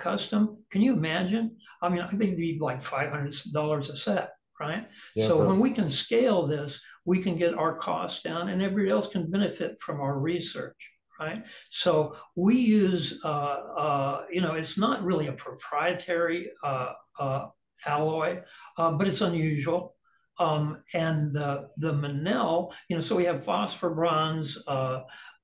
custom, 0.00 0.58
can 0.72 0.82
you 0.82 0.92
imagine? 0.92 1.56
I 1.80 1.88
mean, 1.88 2.00
I 2.00 2.08
think 2.08 2.22
it'd 2.22 2.36
be 2.36 2.58
like 2.60 2.82
$500 2.82 3.88
a 3.88 3.96
set 3.96 4.32
right? 4.62 4.88
Yeah, 5.16 5.26
so 5.26 5.46
when 5.46 5.58
we 5.58 5.72
can 5.72 5.90
scale 5.90 6.46
this, 6.46 6.80
we 7.04 7.22
can 7.22 7.36
get 7.36 7.54
our 7.54 7.76
costs 7.76 8.22
down 8.22 8.48
and 8.48 8.62
everybody 8.62 8.90
else 8.90 9.08
can 9.08 9.30
benefit 9.30 9.80
from 9.80 10.00
our 10.00 10.18
research, 10.18 10.90
right? 11.18 11.44
So 11.70 12.16
we 12.36 12.56
use, 12.56 13.20
uh, 13.24 13.28
uh, 13.28 14.24
you 14.30 14.40
know, 14.40 14.54
it's 14.54 14.78
not 14.78 15.02
really 15.02 15.26
a 15.26 15.32
proprietary 15.32 16.50
uh, 16.64 16.92
uh 17.18 17.46
alloy, 17.84 18.40
uh, 18.78 18.92
but 18.92 19.08
it's 19.08 19.20
unusual. 19.20 19.96
Um, 20.38 20.82
and 20.94 21.34
the, 21.34 21.68
the 21.76 21.92
Monel, 21.92 22.72
you 22.88 22.96
know, 22.96 23.02
so 23.02 23.16
we 23.16 23.24
have 23.24 23.44
phosphor 23.44 23.90
bronze, 23.90 24.56
80-20, 24.68 24.94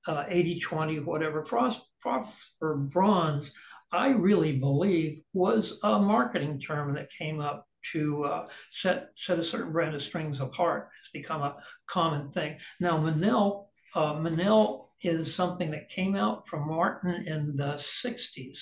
uh, 0.07 1.03
whatever. 1.03 1.43
Frost, 1.43 1.81
phosphor 2.01 2.75
bronze, 2.77 3.51
I 3.91 4.09
really 4.09 4.53
believe 4.53 5.21
was 5.33 5.77
a 5.83 5.99
marketing 5.99 6.59
term 6.59 6.93
that 6.95 7.11
came 7.11 7.39
up 7.41 7.68
to 7.91 8.23
uh, 8.25 8.47
set 8.71 9.09
set 9.15 9.39
a 9.39 9.43
certain 9.43 9.71
brand 9.71 9.95
of 9.95 10.01
strings 10.01 10.39
apart 10.39 10.89
has 11.01 11.21
become 11.21 11.41
a 11.41 11.55
common 11.87 12.29
thing. 12.29 12.57
Now, 12.79 12.97
Manil 12.97 13.65
uh, 13.95 14.13
Monel 14.13 14.87
is 15.01 15.33
something 15.33 15.71
that 15.71 15.89
came 15.89 16.15
out 16.15 16.47
from 16.47 16.67
Martin 16.67 17.23
in 17.25 17.55
the 17.55 17.73
'60s, 17.73 18.59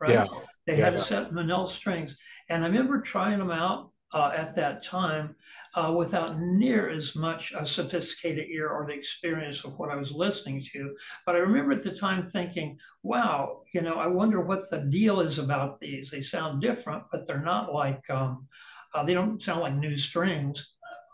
right? 0.00 0.10
Yeah. 0.10 0.26
They 0.66 0.78
yeah, 0.78 0.86
had 0.86 0.94
a 0.94 0.98
set 0.98 1.32
Manil 1.32 1.68
strings, 1.68 2.16
and 2.48 2.64
I 2.64 2.68
remember 2.68 3.00
trying 3.00 3.38
them 3.38 3.50
out 3.50 3.90
uh, 4.14 4.30
at 4.34 4.54
that 4.54 4.82
time 4.82 5.34
uh, 5.74 5.92
without 5.94 6.38
near 6.40 6.88
as 6.88 7.16
much 7.16 7.52
a 7.52 7.66
sophisticated 7.66 8.48
ear 8.48 8.68
or 8.68 8.86
the 8.86 8.92
experience 8.92 9.64
of 9.64 9.76
what 9.76 9.90
I 9.90 9.96
was 9.96 10.12
listening 10.12 10.64
to. 10.72 10.94
But 11.26 11.34
I 11.34 11.38
remember 11.38 11.72
at 11.72 11.82
the 11.82 11.90
time 11.90 12.24
thinking, 12.24 12.78
wow, 13.02 13.62
you 13.74 13.82
know, 13.82 13.96
I 13.96 14.06
wonder 14.06 14.40
what 14.40 14.70
the 14.70 14.78
deal 14.78 15.20
is 15.20 15.40
about 15.40 15.80
these. 15.80 16.10
They 16.10 16.22
sound 16.22 16.62
different, 16.62 17.02
but 17.10 17.26
they're 17.26 17.42
not 17.42 17.74
like, 17.74 18.08
um, 18.08 18.46
uh, 18.94 19.02
they 19.02 19.14
don't 19.14 19.42
sound 19.42 19.60
like 19.60 19.74
new 19.74 19.96
strings. 19.96 20.64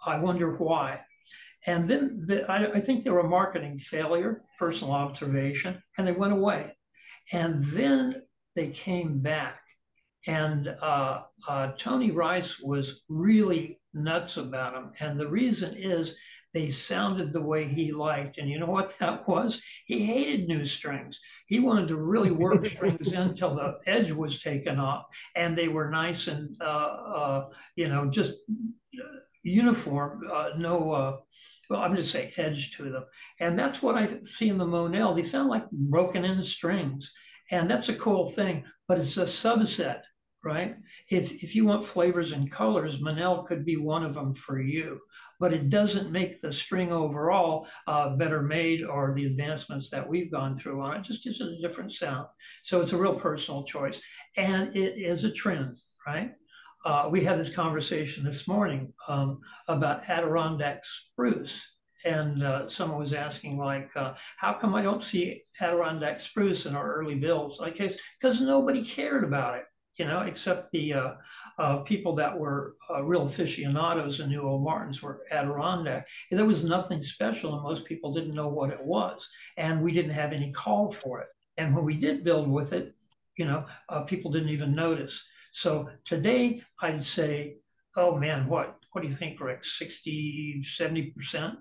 I 0.05 0.19
wonder 0.19 0.55
why. 0.57 1.01
And 1.67 1.89
then 1.89 2.25
the, 2.27 2.51
I, 2.51 2.73
I 2.73 2.81
think 2.81 3.05
they 3.05 3.11
were 3.11 3.21
a 3.21 3.29
marketing 3.29 3.79
failure, 3.79 4.43
personal 4.59 4.93
observation, 4.93 5.83
and 5.97 6.07
they 6.07 6.13
went 6.13 6.35
away. 6.35 6.77
And 7.33 7.65
then 7.65 8.23
they 8.55 8.69
came 8.69 9.21
back 9.21 9.60
And 10.27 10.69
uh, 10.69 11.23
uh, 11.49 11.73
Tony 11.79 12.11
Rice 12.11 12.61
was 12.61 13.03
really 13.09 13.81
nuts 13.95 14.37
about 14.37 14.75
them. 14.75 14.93
And 15.01 15.19
the 15.19 15.29
reason 15.29 15.75
is 15.77 16.15
they 16.53 16.69
sounded 16.69 17.33
the 17.33 17.41
way 17.41 17.67
he 17.67 17.93
liked. 17.93 18.39
And 18.39 18.49
you 18.49 18.59
know 18.59 18.67
what 18.67 18.99
that 18.99 19.27
was? 19.27 19.61
He 19.87 20.05
hated 20.05 20.47
new 20.47 20.65
strings. 20.65 21.19
He 21.47 21.61
wanted 21.61 21.89
to 21.89 21.97
really 21.97 22.31
work 22.31 22.67
strings 22.67 23.09
in 23.09 23.15
until 23.15 23.55
the 23.55 23.79
edge 23.87 24.13
was 24.13 24.43
taken 24.43 24.79
off 24.79 25.07
and 25.37 25.57
they 25.57 25.69
were 25.69 25.91
nice 25.91 26.29
and, 26.29 26.57
uh, 26.61 26.65
uh 26.65 27.49
you 27.77 27.89
know, 27.89 28.11
just 28.11 28.35
uniform, 29.43 30.29
uh, 30.33 30.51
no, 30.59 30.93
uh, 30.93 31.17
well, 31.69 31.81
I'm 31.81 31.97
just 31.97 32.11
saying 32.11 32.33
edge 32.37 32.77
to 32.77 32.91
them. 32.91 33.05
And 33.39 33.59
that's 33.59 33.83
what 33.83 33.95
I 33.95 34.09
see 34.25 34.49
in 34.49 34.59
the 34.59 34.67
Monel. 34.67 35.15
They 35.15 35.23
sound 35.23 35.49
like 35.49 35.71
broken 35.71 36.25
in 36.25 36.43
strings. 36.43 37.13
And 37.51 37.69
that's 37.69 37.89
a 37.89 37.95
cool 37.95 38.31
thing, 38.31 38.65
but 38.87 38.99
it's 38.99 39.17
a 39.17 39.25
subset, 39.25 40.03
right? 40.45 40.77
If, 41.11 41.43
if 41.43 41.55
you 41.55 41.67
want 41.67 41.85
flavors 41.85 42.33
and 42.33 42.51
colors, 42.51 43.01
Manel 43.01 43.47
could 43.47 43.65
be 43.65 43.77
one 43.77 44.05
of 44.05 44.15
them 44.15 44.33
for 44.33 44.61
you, 44.61 45.01
but 45.39 45.53
it 45.53 45.71
doesn't 45.71 46.11
make 46.11 46.41
the 46.41 46.51
string 46.51 46.93
overall 46.93 47.67
uh, 47.87 48.17
better 48.17 48.43
made 48.43 48.83
or 48.83 49.15
the 49.15 49.27
advancements 49.27 49.91
that 49.91 50.09
we've 50.09 50.33
gone 50.33 50.55
through 50.55 50.83
on 50.83 50.97
it. 50.97 51.03
Just 51.03 51.25
gives 51.25 51.41
it 51.41 51.49
a 51.49 51.61
different 51.61 51.93
sound. 51.93 52.27
So 52.63 52.81
it's 52.81 52.93
a 52.93 52.97
real 52.97 53.15
personal 53.15 53.65
choice. 53.65 54.01
And 54.37 54.75
it 54.75 54.97
is 54.97 55.25
a 55.25 55.31
trend, 55.31 55.77
right? 56.07 56.33
uh, 56.85 57.09
we 57.11 57.23
had 57.23 57.39
this 57.39 57.55
conversation 57.55 58.25
this 58.25 58.49
morning 58.49 58.93
um, 59.09 59.41
about 59.69 60.09
Adirondack 60.09 60.85
spruce. 60.85 61.67
And 62.07 62.43
uh, 62.43 62.67
someone 62.67 62.99
was 62.99 63.13
asking, 63.13 63.59
like, 63.59 63.91
uh, 63.95 64.15
how 64.39 64.55
come 64.55 64.75
I 64.75 64.81
don't 64.81 65.03
see 65.03 65.43
Adirondack 65.61 66.21
spruce 66.21 66.65
in 66.65 66.75
our 66.75 66.95
early 66.95 67.15
builds? 67.15 67.59
Like, 67.61 67.77
because 67.77 68.41
nobody 68.41 68.83
cared 68.83 69.23
about 69.23 69.59
it, 69.59 69.65
you 70.01 70.07
know, 70.07 70.23
except 70.23 70.71
the 70.71 70.95
uh, 70.95 71.11
uh, 71.59 71.77
people 71.81 72.15
that 72.15 72.37
were 72.37 72.75
uh, 72.89 73.03
real 73.03 73.27
aficionados 73.27 74.21
and 74.21 74.31
knew 74.31 74.41
old 74.41 74.65
Martins 74.65 75.03
were 75.03 75.27
Adirondack. 75.31 76.09
And 76.31 76.39
there 76.39 76.47
was 76.47 76.65
nothing 76.65 77.03
special, 77.03 77.53
and 77.53 77.63
most 77.63 77.85
people 77.85 78.15
didn't 78.15 78.33
know 78.33 78.49
what 78.49 78.71
it 78.71 78.83
was. 78.83 79.29
And 79.59 79.83
we 79.83 79.93
didn't 79.93 80.13
have 80.13 80.33
any 80.33 80.53
call 80.53 80.91
for 80.91 81.21
it. 81.21 81.29
And 81.59 81.77
when 81.77 81.85
we 81.85 81.93
did 81.93 82.25
build 82.25 82.49
with 82.49 82.73
it, 82.73 82.95
you 83.37 83.45
know, 83.45 83.67
people 84.07 84.31
didn't 84.31 84.49
even 84.49 84.75
notice. 84.75 85.23
So 85.53 85.91
today 86.07 86.63
I'd 86.81 87.05
say, 87.05 87.57
oh 87.95 88.17
man, 88.17 88.49
what, 88.49 88.79
what 88.93 89.03
do 89.03 89.09
you 89.09 89.15
think, 89.15 89.39
Rick? 89.39 89.67
60, 89.67 90.63
70% 90.65 91.57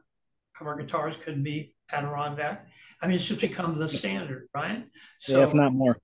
of 0.62 0.67
our 0.67 0.77
guitars 0.77 1.17
could 1.17 1.43
be 1.43 1.75
Adirondack. 1.91 2.67
I 3.01 3.08
mean, 3.08 3.17
it's 3.17 3.25
just 3.25 3.41
become 3.41 3.75
the 3.75 3.89
standard, 3.89 4.48
right? 4.55 4.86
So, 5.19 5.39
yeah, 5.39 5.43
if 5.43 5.53
not 5.53 5.74
more. 5.74 5.98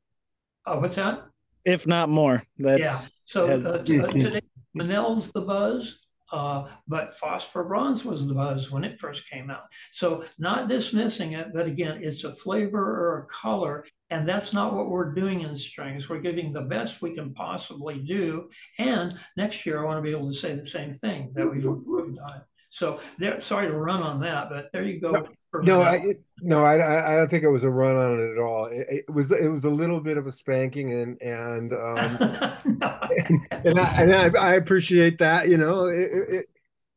Oh, 0.65 0.79
what's 0.81 0.95
that? 0.95 1.23
If 1.65 1.87
not 1.87 2.09
more. 2.09 2.43
That's 2.57 2.79
yeah. 2.79 2.97
So 3.23 3.47
uh, 3.47 3.69
uh, 3.69 3.83
today, 3.83 4.41
Monel's 4.73 5.31
the 5.31 5.41
buzz, 5.41 5.97
uh, 6.31 6.67
but 6.87 7.17
phosphor 7.17 7.63
bronze 7.63 8.05
was 8.05 8.27
the 8.27 8.33
buzz 8.33 8.71
when 8.71 8.83
it 8.83 8.99
first 8.99 9.29
came 9.29 9.49
out. 9.49 9.63
So 9.91 10.23
not 10.37 10.67
dismissing 10.67 11.33
it, 11.33 11.47
but 11.53 11.65
again, 11.65 11.99
it's 12.01 12.23
a 12.23 12.31
flavor 12.31 12.79
or 12.79 13.23
a 13.23 13.25
color. 13.27 13.85
And 14.11 14.27
that's 14.29 14.53
not 14.53 14.73
what 14.73 14.89
we're 14.89 15.13
doing 15.13 15.41
in 15.41 15.57
strings. 15.57 16.09
We're 16.09 16.19
giving 16.19 16.53
the 16.53 16.61
best 16.61 17.01
we 17.01 17.15
can 17.15 17.33
possibly 17.33 17.99
do. 17.99 18.49
And 18.77 19.17
next 19.35 19.65
year, 19.65 19.81
I 19.81 19.85
want 19.85 19.97
to 19.97 20.01
be 20.01 20.15
able 20.15 20.29
to 20.29 20.37
say 20.37 20.55
the 20.55 20.65
same 20.65 20.93
thing 20.93 21.31
that 21.35 21.49
we've 21.49 21.65
improved 21.65 22.19
on 22.19 22.37
it. 22.37 22.43
So 22.75 22.99
there, 23.17 23.39
sorry 23.39 23.67
to 23.67 23.73
run 23.73 24.03
on 24.03 24.19
that, 24.19 24.49
but 24.49 24.69
there 24.73 24.83
you 24.83 24.99
go. 24.99 25.11
No, 25.11 25.27
no, 25.61 25.81
I, 25.81 26.15
no, 26.41 26.65
I, 26.65 27.13
I 27.13 27.15
don't 27.15 27.29
think 27.29 27.45
it 27.45 27.49
was 27.49 27.63
a 27.63 27.69
run 27.69 27.95
on 27.95 28.19
it 28.19 28.33
at 28.33 28.37
all. 28.37 28.65
It, 28.65 29.05
it 29.07 29.09
was, 29.09 29.31
it 29.31 29.47
was 29.47 29.63
a 29.63 29.69
little 29.69 30.01
bit 30.01 30.17
of 30.17 30.27
a 30.27 30.31
spanking, 30.33 30.91
and 30.91 31.21
and 31.21 31.71
um, 31.71 32.17
no. 32.81 32.99
and, 33.17 33.47
and, 33.65 33.79
I, 33.79 34.01
and 34.01 34.13
I, 34.13 34.25
I, 34.37 34.53
appreciate 34.55 35.19
that. 35.19 35.47
You 35.47 35.55
know, 35.55 35.85
it, 35.85 36.45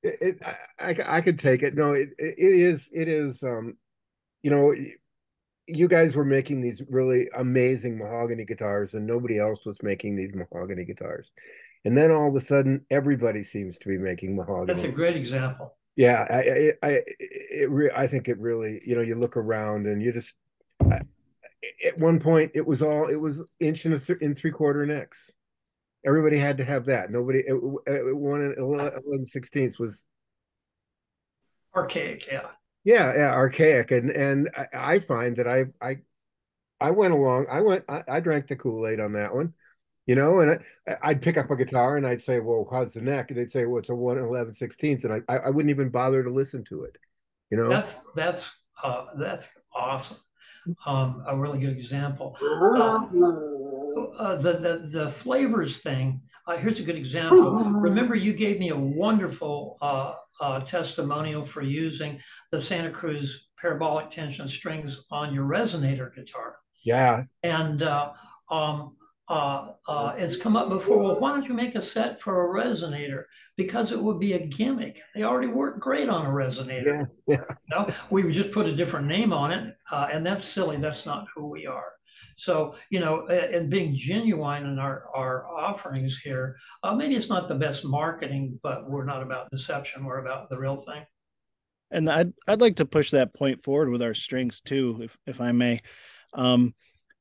it, 0.02 0.18
it 0.20 0.42
I, 0.80 0.90
I, 0.90 1.18
I 1.18 1.20
could 1.20 1.38
take 1.38 1.62
it. 1.62 1.76
No, 1.76 1.92
it, 1.92 2.08
it 2.18 2.34
is, 2.36 2.90
it 2.92 3.06
is. 3.06 3.44
Um, 3.44 3.76
you 4.42 4.50
know, 4.50 4.74
you 5.68 5.86
guys 5.86 6.16
were 6.16 6.24
making 6.24 6.60
these 6.60 6.82
really 6.90 7.28
amazing 7.36 7.98
mahogany 7.98 8.44
guitars 8.44 8.94
and 8.94 9.06
nobody 9.06 9.38
else 9.38 9.64
was 9.64 9.80
making 9.82 10.16
these 10.16 10.34
mahogany 10.34 10.84
guitars 10.84 11.30
and 11.84 11.96
then 11.96 12.10
all 12.10 12.28
of 12.28 12.36
a 12.36 12.40
sudden 12.40 12.84
everybody 12.90 13.42
seems 13.42 13.78
to 13.78 13.88
be 13.88 13.98
making 13.98 14.36
mahogany. 14.36 14.66
That's 14.66 14.84
a 14.84 14.92
great 14.92 15.16
example. 15.16 15.74
Yeah 15.96 16.26
i 16.30 16.72
i 16.86 17.00
it, 17.18 17.68
re, 17.70 17.90
i 17.96 18.06
think 18.06 18.28
it 18.28 18.38
really 18.38 18.80
you 18.86 18.94
know 18.94 19.02
you 19.02 19.16
look 19.16 19.36
around 19.36 19.86
and 19.86 20.00
you 20.00 20.12
just 20.12 20.32
I, 20.80 21.00
at 21.84 21.98
one 21.98 22.20
point 22.20 22.52
it 22.54 22.64
was 22.64 22.82
all 22.82 23.08
it 23.08 23.16
was 23.16 23.42
inch 23.58 23.84
and 23.84 24.00
th- 24.00 24.20
in 24.20 24.36
three 24.36 24.52
quarter 24.52 24.86
necks 24.86 25.32
everybody 26.04 26.38
had 26.38 26.58
to 26.58 26.64
have 26.64 26.86
that. 26.86 27.10
Nobody 27.10 27.40
it, 27.40 27.54
it, 27.86 28.16
one 28.16 28.40
and 28.40 28.58
11 28.58 29.26
sixteenths 29.26 29.78
was 29.78 30.00
archaic 31.74 32.26
yeah. 32.26 32.46
Yeah 32.84 33.12
yeah 33.14 33.32
archaic. 33.32 33.90
And 33.90 34.10
and 34.10 34.50
I, 34.56 34.66
I, 34.74 34.98
find 34.98 35.36
that 35.36 35.46
i 35.46 35.66
i 35.82 35.98
i 36.80 36.90
went 36.90 37.12
along 37.12 37.46
i 37.50 37.60
went 37.60 37.84
i, 37.88 38.02
I 38.08 38.20
drank 38.20 38.48
the 38.48 38.56
kool-aid 38.56 39.00
on 39.00 39.12
that 39.14 39.34
one 39.34 39.54
you 40.08 40.16
know 40.16 40.40
and 40.40 40.58
I, 41.02 41.12
would 41.12 41.22
pick 41.22 41.36
up 41.36 41.50
a 41.50 41.56
guitar 41.56 41.96
and 41.96 42.06
i'd 42.06 42.22
say 42.22 42.40
well 42.40 42.66
how's 42.68 42.94
the 42.94 43.00
neck? 43.00 43.30
And 43.30 43.38
they'd 43.38 43.52
say 43.52 43.66
well 43.66 43.78
it's 43.78 43.90
a 43.90 43.94
1 43.94 44.18
and 44.18 44.26
11 44.26 44.54
16ths 44.54 45.04
and 45.04 45.22
I, 45.28 45.36
I 45.36 45.50
wouldn't 45.50 45.70
even 45.70 45.90
bother 45.90 46.24
to 46.24 46.30
listen 46.30 46.64
to 46.64 46.82
it 46.82 46.98
you 47.50 47.56
know? 47.56 47.68
That's 47.68 48.00
that's 48.16 48.50
uh 48.82 49.06
that's 49.16 49.48
awesome. 49.72 50.18
Um 50.86 51.22
a 51.28 51.36
really 51.36 51.60
good 51.60 51.70
example. 51.70 52.36
Uh, 52.42 53.06
uh, 54.18 54.36
the, 54.36 54.52
the 54.54 54.88
the 54.90 55.08
flavors 55.08 55.78
thing 55.78 56.20
uh, 56.46 56.56
here's 56.56 56.80
a 56.80 56.82
good 56.82 56.96
example. 56.96 57.52
Remember 57.52 58.14
you 58.14 58.32
gave 58.32 58.58
me 58.58 58.70
a 58.70 58.76
wonderful 58.76 59.76
uh 59.82 60.14
uh, 60.40 60.60
testimonial 60.60 61.44
for 61.44 61.62
using 61.62 62.20
the 62.50 62.60
Santa 62.60 62.90
Cruz 62.90 63.48
parabolic 63.60 64.10
tension 64.10 64.46
strings 64.46 65.04
on 65.10 65.34
your 65.34 65.44
resonator 65.44 66.14
guitar. 66.14 66.56
Yeah. 66.84 67.24
And 67.42 67.82
uh, 67.82 68.12
um, 68.50 68.96
uh, 69.28 69.72
uh, 69.86 70.14
it's 70.16 70.36
come 70.36 70.56
up 70.56 70.68
before. 70.68 70.98
Well, 70.98 71.20
why 71.20 71.32
don't 71.32 71.46
you 71.46 71.54
make 71.54 71.74
a 71.74 71.82
set 71.82 72.20
for 72.20 72.44
a 72.44 72.64
resonator? 72.64 73.24
Because 73.56 73.92
it 73.92 74.02
would 74.02 74.18
be 74.18 74.32
a 74.32 74.46
gimmick. 74.46 75.00
They 75.14 75.22
already 75.22 75.48
work 75.48 75.80
great 75.80 76.08
on 76.08 76.24
a 76.26 76.30
resonator. 76.30 77.08
Yeah. 77.26 77.36
yeah. 77.36 77.54
No, 77.70 77.92
we 78.10 78.22
would 78.22 78.32
just 78.32 78.52
put 78.52 78.66
a 78.66 78.74
different 78.74 79.06
name 79.06 79.32
on 79.32 79.52
it, 79.52 79.76
uh, 79.90 80.08
and 80.10 80.24
that's 80.24 80.44
silly. 80.44 80.78
That's 80.78 81.04
not 81.04 81.26
who 81.34 81.46
we 81.46 81.66
are. 81.66 81.92
So, 82.36 82.74
you 82.90 83.00
know, 83.00 83.26
and 83.26 83.68
being 83.68 83.94
genuine 83.96 84.66
in 84.66 84.78
our, 84.78 85.06
our 85.14 85.48
offerings 85.48 86.18
here, 86.18 86.56
uh, 86.82 86.94
maybe 86.94 87.16
it's 87.16 87.28
not 87.28 87.48
the 87.48 87.54
best 87.54 87.84
marketing, 87.84 88.58
but 88.62 88.88
we're 88.88 89.04
not 89.04 89.22
about 89.22 89.50
deception. 89.50 90.04
We're 90.04 90.20
about 90.24 90.48
the 90.48 90.56
real 90.56 90.76
thing. 90.76 91.04
And 91.90 92.08
I'd, 92.08 92.32
I'd 92.46 92.60
like 92.60 92.76
to 92.76 92.86
push 92.86 93.10
that 93.10 93.34
point 93.34 93.62
forward 93.62 93.88
with 93.88 94.02
our 94.02 94.14
strings 94.14 94.60
too, 94.60 95.00
if, 95.02 95.18
if 95.26 95.40
I 95.40 95.52
may. 95.52 95.80
Um, 96.32 96.74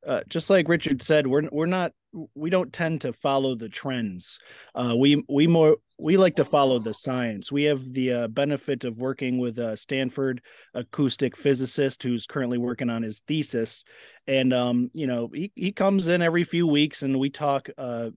uh, 0.08 0.22
just 0.30 0.50
like 0.50 0.70
Richard 0.70 1.02
said, 1.02 1.28
we're 1.28 1.50
we're 1.52 1.66
not 1.66 1.92
we 2.34 2.50
don't 2.50 2.72
tend 2.72 3.02
to 3.02 3.12
follow 3.12 3.56
the 3.56 3.68
trends. 3.68 4.40
Uh, 4.74 4.96
we 4.98 5.24
we 5.28 5.48
more 5.48 5.78
we 6.00 6.16
like 6.16 6.36
to 6.38 6.46
follow 6.46 6.80
the 6.80 6.94
science. 6.94 7.52
We 7.52 7.64
have 7.64 7.84
the 7.92 8.14
uh, 8.14 8.28
benefit 8.30 8.86
of 8.86 8.98
working 8.98 9.38
with 9.38 9.60
a 9.60 9.76
Stanford 9.76 10.42
acoustic 10.74 11.36
physicist 11.36 12.04
who's 12.04 12.26
currently 12.26 12.58
working 12.58 12.90
on 12.90 13.04
his 13.04 13.20
thesis, 13.28 13.84
and 14.28 14.54
um, 14.54 14.90
you 14.94 15.08
know 15.08 15.30
he 15.34 15.52
he 15.56 15.74
comes 15.74 16.08
in 16.08 16.22
every 16.22 16.46
few 16.46 16.66
weeks 16.68 17.04
and 17.04 17.20
we 17.20 17.30
talk 17.30 17.68
uh, 17.78 18.10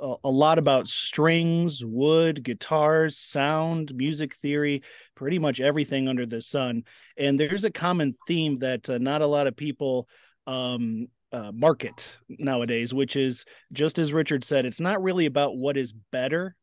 a, 0.00 0.14
a 0.24 0.30
lot 0.30 0.58
about 0.58 0.88
strings, 0.88 1.84
wood, 1.84 2.42
guitars, 2.42 3.18
sound, 3.18 3.94
music 3.94 4.34
theory, 4.36 4.82
pretty 5.14 5.38
much 5.38 5.60
everything 5.60 6.08
under 6.08 6.24
the 6.24 6.40
sun. 6.40 6.84
And 7.18 7.38
there's 7.38 7.64
a 7.64 7.70
common 7.70 8.14
theme 8.26 8.56
that 8.58 8.88
uh, 8.88 8.96
not 8.96 9.20
a 9.20 9.26
lot 9.26 9.46
of 9.46 9.56
people 9.56 10.08
um, 10.46 11.08
uh, 11.34 11.50
market 11.52 12.08
nowadays, 12.28 12.94
which 12.94 13.16
is 13.16 13.44
just 13.72 13.98
as 13.98 14.12
Richard 14.12 14.44
said, 14.44 14.64
it's 14.64 14.80
not 14.80 15.02
really 15.02 15.26
about 15.26 15.56
what 15.56 15.76
is 15.76 15.92
better. 16.12 16.54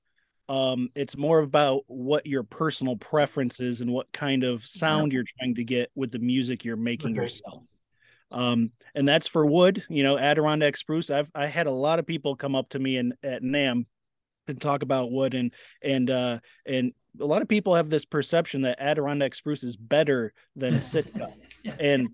Um, 0.47 0.89
it's 0.95 1.17
more 1.17 1.39
about 1.39 1.83
what 1.87 2.25
your 2.25 2.43
personal 2.43 2.95
preferences 2.95 3.81
and 3.81 3.91
what 3.91 4.11
kind 4.13 4.45
of 4.45 4.65
sound 4.65 5.11
you're 5.11 5.25
trying 5.39 5.55
to 5.55 5.65
get 5.65 5.91
with 5.93 6.11
the 6.11 6.19
music 6.19 6.63
you're 6.63 6.77
making 6.77 7.11
okay. 7.11 7.21
yourself. 7.21 7.63
Um, 8.31 8.71
and 8.95 9.05
that's 9.05 9.27
for 9.27 9.45
wood, 9.45 9.83
you 9.89 10.03
know, 10.03 10.17
Adirondack 10.17 10.77
spruce. 10.77 11.09
I've 11.09 11.29
I 11.35 11.47
had 11.47 11.67
a 11.67 11.71
lot 11.71 11.99
of 11.99 12.07
people 12.07 12.37
come 12.37 12.55
up 12.55 12.69
to 12.69 12.79
me 12.79 12.95
and 12.95 13.13
at 13.23 13.43
NAMM 13.43 13.85
and 14.47 14.61
talk 14.61 14.83
about 14.83 15.11
wood 15.11 15.33
and 15.33 15.53
and 15.83 16.09
uh 16.09 16.39
and 16.65 16.93
a 17.19 17.25
lot 17.25 17.41
of 17.41 17.49
people 17.49 17.75
have 17.75 17.89
this 17.89 18.05
perception 18.05 18.61
that 18.61 18.79
Adirondack 18.79 19.35
spruce 19.35 19.63
is 19.63 19.75
better 19.75 20.33
than 20.55 20.79
Sitka. 20.79 21.33
yeah. 21.63 21.75
And 21.77 22.09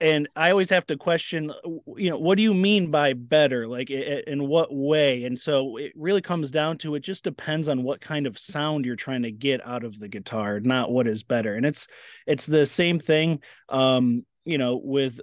and 0.00 0.28
I 0.36 0.50
always 0.50 0.70
have 0.70 0.86
to 0.86 0.96
question, 0.96 1.52
you 1.96 2.10
know, 2.10 2.18
what 2.18 2.36
do 2.36 2.42
you 2.42 2.52
mean 2.52 2.90
by 2.90 3.14
better? 3.14 3.66
Like, 3.66 3.88
in 3.90 4.46
what 4.46 4.74
way? 4.74 5.24
And 5.24 5.38
so 5.38 5.78
it 5.78 5.92
really 5.96 6.20
comes 6.20 6.50
down 6.50 6.76
to 6.78 6.94
it 6.96 7.00
just 7.00 7.24
depends 7.24 7.68
on 7.68 7.82
what 7.82 8.00
kind 8.00 8.26
of 8.26 8.38
sound 8.38 8.84
you're 8.84 8.96
trying 8.96 9.22
to 9.22 9.32
get 9.32 9.66
out 9.66 9.84
of 9.84 9.98
the 9.98 10.08
guitar, 10.08 10.60
not 10.60 10.90
what 10.90 11.06
is 11.06 11.22
better. 11.22 11.54
And 11.54 11.64
it's 11.64 11.86
it's 12.26 12.44
the 12.44 12.66
same 12.66 12.98
thing, 12.98 13.40
um, 13.70 14.26
you 14.44 14.58
know, 14.58 14.80
with 14.82 15.18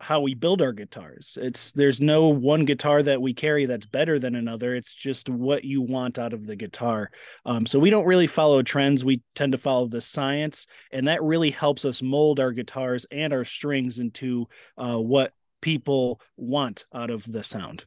how 0.00 0.20
we 0.20 0.34
build 0.34 0.62
our 0.62 0.72
guitars. 0.72 1.36
It's 1.40 1.72
there's 1.72 2.00
no 2.00 2.28
one 2.28 2.64
guitar 2.64 3.02
that 3.02 3.20
we 3.20 3.34
carry 3.34 3.66
that's 3.66 3.86
better 3.86 4.18
than 4.18 4.34
another. 4.34 4.74
It's 4.74 4.94
just 4.94 5.28
what 5.28 5.64
you 5.64 5.82
want 5.82 6.18
out 6.18 6.32
of 6.32 6.46
the 6.46 6.56
guitar. 6.56 7.10
Um, 7.44 7.66
so 7.66 7.78
we 7.78 7.90
don't 7.90 8.06
really 8.06 8.26
follow 8.26 8.62
trends. 8.62 9.04
We 9.04 9.22
tend 9.34 9.52
to 9.52 9.58
follow 9.58 9.86
the 9.86 10.00
science, 10.00 10.66
and 10.92 11.08
that 11.08 11.22
really 11.22 11.50
helps 11.50 11.84
us 11.84 12.02
mold 12.02 12.40
our 12.40 12.52
guitars 12.52 13.06
and 13.10 13.32
our 13.32 13.44
strings 13.44 13.98
into 13.98 14.48
uh, 14.78 14.96
what 14.96 15.32
people 15.60 16.20
want 16.36 16.84
out 16.94 17.10
of 17.10 17.30
the 17.30 17.42
sound. 17.42 17.84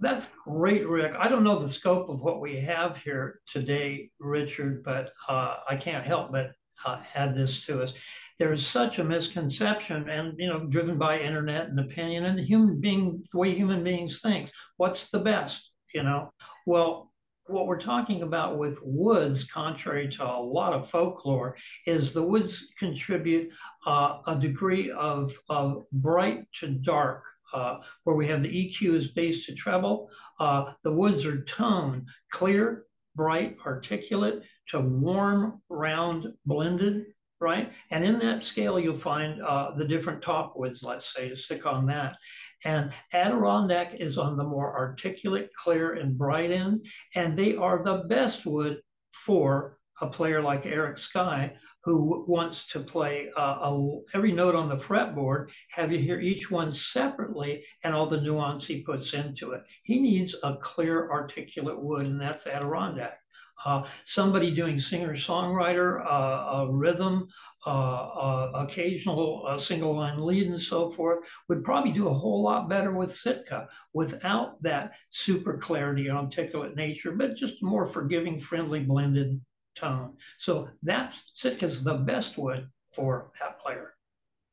That's 0.00 0.34
great, 0.44 0.86
Rick. 0.86 1.14
I 1.18 1.28
don't 1.28 1.44
know 1.44 1.58
the 1.58 1.68
scope 1.68 2.10
of 2.10 2.20
what 2.20 2.40
we 2.40 2.56
have 2.56 2.96
here 2.98 3.40
today, 3.46 4.10
Richard, 4.18 4.82
but 4.82 5.12
uh, 5.28 5.56
I 5.68 5.76
can't 5.76 6.04
help 6.04 6.32
but 6.32 6.50
uh, 6.84 7.00
add 7.14 7.34
this 7.34 7.64
to 7.66 7.82
us. 7.82 7.94
There's 8.38 8.66
such 8.66 8.98
a 8.98 9.04
misconception, 9.04 10.08
and 10.08 10.34
you 10.38 10.48
know, 10.48 10.66
driven 10.66 10.98
by 10.98 11.18
internet 11.18 11.68
and 11.68 11.78
opinion 11.78 12.24
and 12.24 12.38
human 12.38 12.80
being, 12.80 13.22
the 13.32 13.38
way 13.38 13.54
human 13.54 13.84
beings 13.84 14.20
think. 14.20 14.50
What's 14.76 15.10
the 15.10 15.20
best? 15.20 15.70
You 15.94 16.02
know, 16.02 16.32
well, 16.66 17.12
what 17.46 17.66
we're 17.66 17.78
talking 17.78 18.22
about 18.22 18.58
with 18.58 18.78
woods, 18.82 19.44
contrary 19.44 20.08
to 20.08 20.24
a 20.24 20.40
lot 20.40 20.72
of 20.72 20.88
folklore, 20.88 21.56
is 21.86 22.12
the 22.12 22.22
woods 22.22 22.68
contribute 22.78 23.52
uh, 23.86 24.18
a 24.26 24.36
degree 24.36 24.90
of, 24.90 25.32
of 25.48 25.84
bright 25.92 26.46
to 26.60 26.68
dark 26.68 27.22
uh, 27.52 27.78
where 28.04 28.16
we 28.16 28.26
have 28.26 28.42
the 28.42 28.48
EQ 28.48 28.94
is 28.94 29.08
bass 29.08 29.46
to 29.46 29.54
treble. 29.54 30.10
Uh, 30.40 30.72
the 30.82 30.92
woods 30.92 31.24
are 31.24 31.42
tone, 31.44 32.06
clear, 32.30 32.84
bright, 33.14 33.56
articulate 33.64 34.42
to 34.68 34.80
warm, 34.80 35.60
round, 35.68 36.32
blended, 36.46 37.06
right? 37.40 37.72
And 37.90 38.04
in 38.04 38.18
that 38.20 38.42
scale, 38.42 38.80
you'll 38.80 38.94
find 38.94 39.42
uh, 39.42 39.72
the 39.76 39.86
different 39.86 40.22
top 40.22 40.54
woods, 40.56 40.82
let's 40.82 41.12
say, 41.14 41.28
to 41.28 41.36
stick 41.36 41.66
on 41.66 41.86
that. 41.86 42.16
And 42.64 42.92
Adirondack 43.12 43.94
is 43.94 44.16
on 44.16 44.36
the 44.36 44.44
more 44.44 44.76
articulate, 44.76 45.50
clear, 45.54 45.94
and 45.94 46.16
bright 46.16 46.50
end. 46.50 46.86
And 47.14 47.36
they 47.36 47.54
are 47.56 47.82
the 47.82 48.04
best 48.08 48.46
wood 48.46 48.80
for 49.12 49.78
a 50.00 50.06
player 50.06 50.42
like 50.42 50.66
Eric 50.66 50.98
Skye, 50.98 51.52
who 51.84 52.24
wants 52.26 52.66
to 52.68 52.80
play 52.80 53.28
uh, 53.36 53.58
a, 53.60 54.00
every 54.14 54.32
note 54.32 54.54
on 54.54 54.68
the 54.68 54.76
fretboard, 54.76 55.50
have 55.70 55.92
you 55.92 55.98
hear 55.98 56.18
each 56.18 56.50
one 56.50 56.72
separately 56.72 57.62
and 57.82 57.94
all 57.94 58.06
the 58.06 58.20
nuance 58.20 58.66
he 58.66 58.80
puts 58.80 59.12
into 59.12 59.52
it. 59.52 59.62
He 59.82 60.00
needs 60.00 60.34
a 60.42 60.56
clear, 60.56 61.10
articulate 61.10 61.80
wood, 61.80 62.06
and 62.06 62.20
that's 62.20 62.46
Adirondack. 62.46 63.18
Uh, 63.64 63.82
somebody 64.04 64.54
doing 64.54 64.78
singer-songwriter, 64.78 66.04
uh, 66.06 66.66
rhythm, 66.70 67.26
uh, 67.66 67.70
uh, 67.70 68.50
occasional 68.54 69.44
uh, 69.46 69.56
single 69.56 69.96
line 69.96 70.20
lead 70.20 70.48
and 70.48 70.60
so 70.60 70.88
forth 70.88 71.24
would 71.48 71.64
probably 71.64 71.92
do 71.92 72.08
a 72.08 72.12
whole 72.12 72.42
lot 72.42 72.68
better 72.68 72.92
with 72.92 73.10
Sitka 73.10 73.66
without 73.94 74.62
that 74.62 74.92
super 75.08 75.56
clarity, 75.56 76.10
articulate 76.10 76.76
nature, 76.76 77.12
but 77.12 77.36
just 77.36 77.62
more 77.62 77.86
forgiving, 77.86 78.38
friendly, 78.38 78.80
blended 78.80 79.40
tone. 79.74 80.14
So 80.38 80.68
that's 80.82 81.32
Sitka's 81.34 81.82
the 81.82 81.94
best 81.94 82.36
wood 82.36 82.68
for 82.90 83.32
that 83.40 83.58
player. 83.60 83.94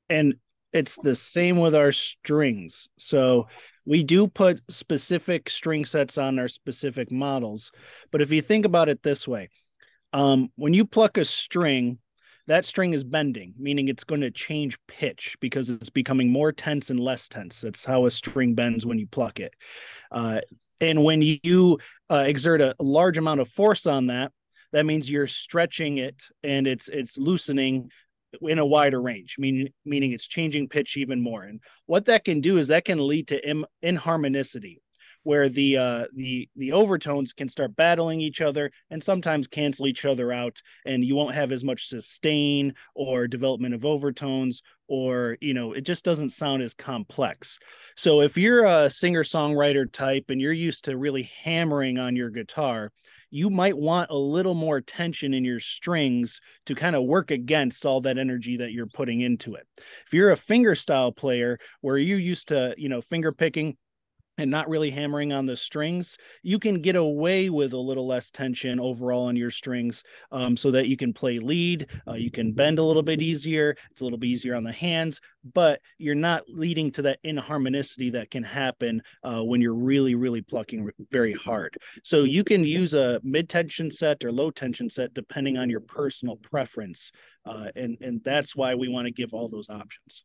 And 0.09 0.35
it's 0.73 0.97
the 0.97 1.15
same 1.15 1.59
with 1.59 1.75
our 1.75 1.91
strings. 1.91 2.89
So 2.97 3.47
we 3.85 4.03
do 4.03 4.27
put 4.27 4.61
specific 4.69 5.49
string 5.49 5.85
sets 5.85 6.17
on 6.17 6.39
our 6.39 6.47
specific 6.47 7.11
models. 7.11 7.71
But 8.11 8.21
if 8.21 8.31
you 8.31 8.41
think 8.41 8.65
about 8.65 8.89
it 8.89 9.03
this 9.03 9.27
way, 9.27 9.49
um, 10.13 10.49
when 10.55 10.73
you 10.73 10.85
pluck 10.85 11.17
a 11.17 11.25
string, 11.25 11.99
that 12.47 12.65
string 12.65 12.93
is 12.93 13.03
bending, 13.03 13.53
meaning 13.57 13.87
it's 13.87 14.03
going 14.03 14.21
to 14.21 14.31
change 14.31 14.77
pitch 14.87 15.37
because 15.39 15.69
it's 15.69 15.89
becoming 15.89 16.31
more 16.31 16.51
tense 16.51 16.89
and 16.89 16.99
less 16.99 17.29
tense. 17.29 17.61
That's 17.61 17.85
how 17.85 18.05
a 18.05 18.11
string 18.11 18.55
bends 18.55 18.85
when 18.85 18.99
you 18.99 19.07
pluck 19.07 19.39
it. 19.39 19.53
Uh, 20.11 20.41
and 20.79 21.03
when 21.03 21.21
you 21.21 21.79
uh, 22.09 22.23
exert 22.27 22.61
a 22.61 22.75
large 22.79 23.17
amount 23.17 23.39
of 23.39 23.47
force 23.47 23.85
on 23.85 24.07
that, 24.07 24.31
that 24.73 24.85
means 24.85 25.09
you're 25.09 25.27
stretching 25.27 25.97
it 25.97 26.23
and 26.43 26.65
it's 26.65 26.87
it's 26.87 27.17
loosening 27.17 27.91
in 28.41 28.59
a 28.59 28.65
wider 28.65 29.01
range, 29.01 29.35
meaning 29.37 29.69
meaning 29.85 30.11
it's 30.11 30.27
changing 30.27 30.69
pitch 30.69 30.97
even 30.97 31.21
more. 31.21 31.43
And 31.43 31.59
what 31.85 32.05
that 32.05 32.25
can 32.25 32.41
do 32.41 32.57
is 32.57 32.67
that 32.67 32.85
can 32.85 33.05
lead 33.05 33.27
to 33.29 33.49
in, 33.49 33.65
inharmonicity, 33.83 34.77
where 35.23 35.49
the 35.49 35.77
uh, 35.77 36.05
the 36.13 36.49
the 36.55 36.71
overtones 36.71 37.33
can 37.33 37.49
start 37.49 37.75
battling 37.75 38.21
each 38.21 38.41
other 38.41 38.71
and 38.89 39.03
sometimes 39.03 39.47
cancel 39.47 39.87
each 39.87 40.05
other 40.05 40.31
out, 40.31 40.61
and 40.85 41.03
you 41.03 41.15
won't 41.15 41.35
have 41.35 41.51
as 41.51 41.63
much 41.63 41.87
sustain 41.87 42.73
or 42.95 43.27
development 43.27 43.75
of 43.75 43.85
overtones, 43.85 44.61
or 44.87 45.37
you 45.41 45.53
know 45.53 45.73
it 45.73 45.81
just 45.81 46.03
doesn't 46.05 46.31
sound 46.31 46.61
as 46.61 46.73
complex. 46.73 47.59
So 47.95 48.21
if 48.21 48.37
you're 48.37 48.65
a 48.65 48.89
singer 48.89 49.23
songwriter 49.23 49.91
type 49.91 50.25
and 50.29 50.41
you're 50.41 50.53
used 50.53 50.85
to 50.85 50.97
really 50.97 51.29
hammering 51.43 51.97
on 51.99 52.15
your 52.15 52.29
guitar, 52.29 52.91
you 53.31 53.49
might 53.49 53.77
want 53.77 54.11
a 54.11 54.17
little 54.17 54.53
more 54.53 54.81
tension 54.81 55.33
in 55.33 55.43
your 55.43 55.59
strings 55.59 56.41
to 56.65 56.75
kind 56.75 56.95
of 56.95 57.05
work 57.05 57.31
against 57.31 57.85
all 57.85 58.01
that 58.01 58.17
energy 58.17 58.57
that 58.57 58.73
you're 58.73 58.85
putting 58.85 59.21
into 59.21 59.55
it. 59.55 59.65
If 60.05 60.13
you're 60.13 60.31
a 60.31 60.37
finger 60.37 60.75
style 60.75 61.11
player 61.11 61.57
where 61.79 61.97
you're 61.97 62.19
used 62.19 62.49
to, 62.49 62.75
you 62.77 62.89
know, 62.89 63.01
finger 63.01 63.31
picking, 63.31 63.77
and 64.41 64.49
not 64.49 64.67
really 64.67 64.89
hammering 64.89 65.31
on 65.31 65.45
the 65.45 65.55
strings, 65.55 66.17
you 66.41 66.57
can 66.57 66.81
get 66.81 66.95
away 66.95 67.49
with 67.49 67.73
a 67.73 67.77
little 67.77 68.07
less 68.07 68.31
tension 68.31 68.79
overall 68.79 69.27
on 69.27 69.35
your 69.35 69.51
strings 69.51 70.03
um, 70.31 70.57
so 70.57 70.71
that 70.71 70.87
you 70.87 70.97
can 70.97 71.13
play 71.13 71.37
lead. 71.37 71.85
Uh, 72.07 72.13
you 72.13 72.31
can 72.31 72.51
bend 72.51 72.79
a 72.79 72.83
little 72.83 73.03
bit 73.03 73.21
easier. 73.21 73.75
It's 73.91 74.01
a 74.01 74.03
little 74.03 74.17
bit 74.17 74.27
easier 74.27 74.55
on 74.55 74.63
the 74.63 74.71
hands, 74.71 75.21
but 75.53 75.79
you're 75.99 76.15
not 76.15 76.43
leading 76.47 76.91
to 76.93 77.03
that 77.03 77.21
inharmonicity 77.23 78.11
that 78.13 78.31
can 78.31 78.43
happen 78.43 79.03
uh, 79.23 79.43
when 79.43 79.61
you're 79.61 79.75
really, 79.75 80.15
really 80.15 80.41
plucking 80.41 80.89
very 81.11 81.33
hard. 81.33 81.77
So 82.03 82.23
you 82.23 82.43
can 82.43 82.63
use 82.63 82.95
a 82.95 83.21
mid 83.23 83.47
tension 83.47 83.91
set 83.91 84.23
or 84.23 84.31
low 84.31 84.49
tension 84.49 84.89
set 84.89 85.13
depending 85.13 85.57
on 85.57 85.69
your 85.69 85.81
personal 85.81 86.35
preference. 86.37 87.11
Uh, 87.45 87.67
and, 87.75 87.97
and 88.01 88.23
that's 88.23 88.55
why 88.55 88.73
we 88.73 88.87
want 88.87 89.05
to 89.05 89.11
give 89.11 89.35
all 89.35 89.49
those 89.49 89.69
options. 89.69 90.23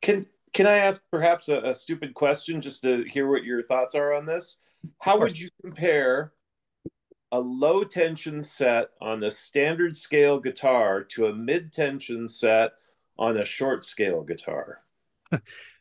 Can 0.00 0.24
can 0.52 0.66
I 0.66 0.78
ask 0.78 1.02
perhaps 1.10 1.48
a, 1.48 1.60
a, 1.60 1.74
stupid 1.74 2.14
question 2.14 2.60
just 2.60 2.82
to 2.82 3.04
hear 3.04 3.28
what 3.28 3.44
your 3.44 3.62
thoughts 3.62 3.94
are 3.94 4.12
on 4.12 4.26
this? 4.26 4.58
How 4.98 5.18
would 5.18 5.38
you 5.38 5.48
compare 5.62 6.32
a 7.30 7.40
low 7.40 7.84
tension 7.84 8.42
set 8.42 8.88
on 9.00 9.24
a 9.24 9.30
standard 9.30 9.96
scale 9.96 10.38
guitar 10.38 11.02
to 11.04 11.26
a 11.26 11.34
mid 11.34 11.72
tension 11.72 12.28
set 12.28 12.72
on 13.18 13.38
a 13.38 13.44
short 13.44 13.84
scale 13.84 14.22
guitar? 14.22 14.82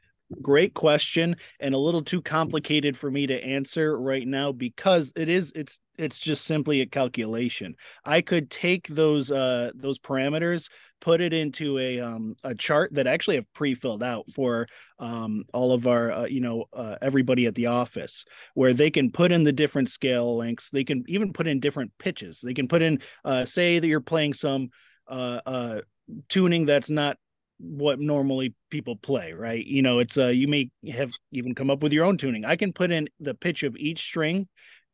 great 0.41 0.73
question 0.73 1.35
and 1.59 1.73
a 1.73 1.77
little 1.77 2.01
too 2.01 2.21
complicated 2.21 2.97
for 2.97 3.09
me 3.11 3.27
to 3.27 3.43
answer 3.43 3.99
right 3.99 4.27
now 4.27 4.51
because 4.51 5.11
it 5.15 5.29
is 5.29 5.51
it's 5.55 5.79
it's 5.97 6.19
just 6.19 6.45
simply 6.45 6.81
a 6.81 6.85
calculation. 6.85 7.75
I 8.05 8.21
could 8.21 8.49
take 8.49 8.87
those 8.87 9.31
uh 9.31 9.71
those 9.75 9.99
parameters 9.99 10.69
put 10.99 11.21
it 11.21 11.33
into 11.33 11.77
a 11.79 11.99
um 11.99 12.35
a 12.43 12.55
chart 12.55 12.93
that 12.93 13.07
actually 13.07 13.35
have 13.35 13.51
pre-filled 13.53 14.03
out 14.03 14.29
for 14.31 14.67
um 14.99 15.43
all 15.53 15.73
of 15.73 15.87
our 15.87 16.11
uh, 16.11 16.25
you 16.25 16.41
know 16.41 16.65
uh, 16.73 16.95
everybody 17.01 17.45
at 17.45 17.55
the 17.55 17.67
office 17.67 18.25
where 18.53 18.73
they 18.73 18.89
can 18.89 19.11
put 19.11 19.31
in 19.31 19.43
the 19.43 19.53
different 19.53 19.89
scale 19.89 20.37
lengths. 20.37 20.69
They 20.69 20.83
can 20.83 21.03
even 21.07 21.33
put 21.33 21.47
in 21.47 21.59
different 21.59 21.91
pitches. 21.97 22.41
They 22.41 22.53
can 22.53 22.67
put 22.67 22.81
in 22.81 22.99
uh 23.25 23.45
say 23.45 23.79
that 23.79 23.87
you're 23.87 24.01
playing 24.01 24.33
some 24.33 24.69
uh 25.07 25.41
uh 25.45 25.81
tuning 26.29 26.65
that's 26.65 26.89
not 26.89 27.17
what 27.61 27.99
normally 27.99 28.53
people 28.69 28.95
play, 28.95 29.33
right? 29.33 29.63
You 29.65 29.81
know, 29.81 29.99
it's 29.99 30.17
uh 30.17 30.27
you 30.27 30.47
may 30.47 30.69
have 30.91 31.11
even 31.31 31.55
come 31.55 31.69
up 31.69 31.83
with 31.83 31.93
your 31.93 32.05
own 32.05 32.17
tuning. 32.17 32.45
I 32.45 32.55
can 32.55 32.73
put 32.73 32.91
in 32.91 33.07
the 33.19 33.33
pitch 33.33 33.63
of 33.63 33.75
each 33.77 33.99
string 34.01 34.47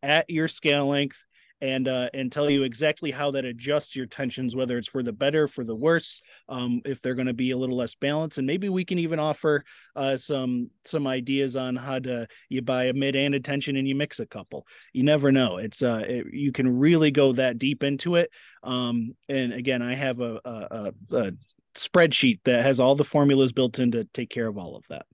at 0.03 0.29
your 0.29 0.47
scale 0.47 0.87
length 0.87 1.23
and 1.61 1.87
uh 1.87 2.09
and 2.13 2.31
tell 2.31 2.49
you 2.49 2.63
exactly 2.63 3.09
how 3.09 3.31
that 3.31 3.45
adjusts 3.45 3.95
your 3.95 4.05
tensions 4.05 4.55
whether 4.55 4.77
it's 4.77 4.87
for 4.87 5.01
the 5.01 5.11
better 5.11 5.47
for 5.47 5.63
the 5.63 5.75
worse 5.75 6.21
um 6.49 6.81
if 6.85 7.01
they're 7.01 7.15
going 7.15 7.27
to 7.27 7.33
be 7.33 7.51
a 7.51 7.57
little 7.57 7.75
less 7.75 7.95
balanced 7.95 8.37
and 8.37 8.45
maybe 8.45 8.69
we 8.69 8.85
can 8.85 8.99
even 8.99 9.19
offer 9.19 9.63
uh 9.95 10.15
some 10.15 10.69
some 10.85 11.07
ideas 11.07 11.55
on 11.55 11.75
how 11.75 11.97
to 11.97 12.27
you 12.49 12.61
buy 12.61 12.85
a 12.85 12.93
mid 12.93 13.15
and 13.15 13.33
a 13.33 13.39
tension 13.39 13.75
and 13.75 13.87
you 13.87 13.95
mix 13.95 14.19
a 14.19 14.25
couple 14.25 14.67
you 14.93 15.01
never 15.01 15.31
know 15.31 15.57
it's 15.57 15.81
uh 15.81 16.03
it, 16.07 16.27
you 16.31 16.51
can 16.51 16.77
really 16.77 17.09
go 17.09 17.31
that 17.31 17.57
deep 17.57 17.83
into 17.83 18.15
it 18.15 18.29
um 18.61 19.15
and 19.27 19.51
again 19.51 19.81
i 19.81 19.95
have 19.95 20.19
a, 20.19 20.39
a, 20.45 20.93
a 21.11 21.31
spreadsheet 21.77 22.39
that 22.45 22.63
has 22.63 22.79
all 22.79 22.95
the 22.95 23.05
formulas 23.05 23.51
built 23.51 23.79
in 23.79 23.91
to 23.91 24.03
take 24.05 24.29
care 24.29 24.47
of 24.47 24.57
all 24.57 24.75
of 24.75 24.85
that. 24.89 25.05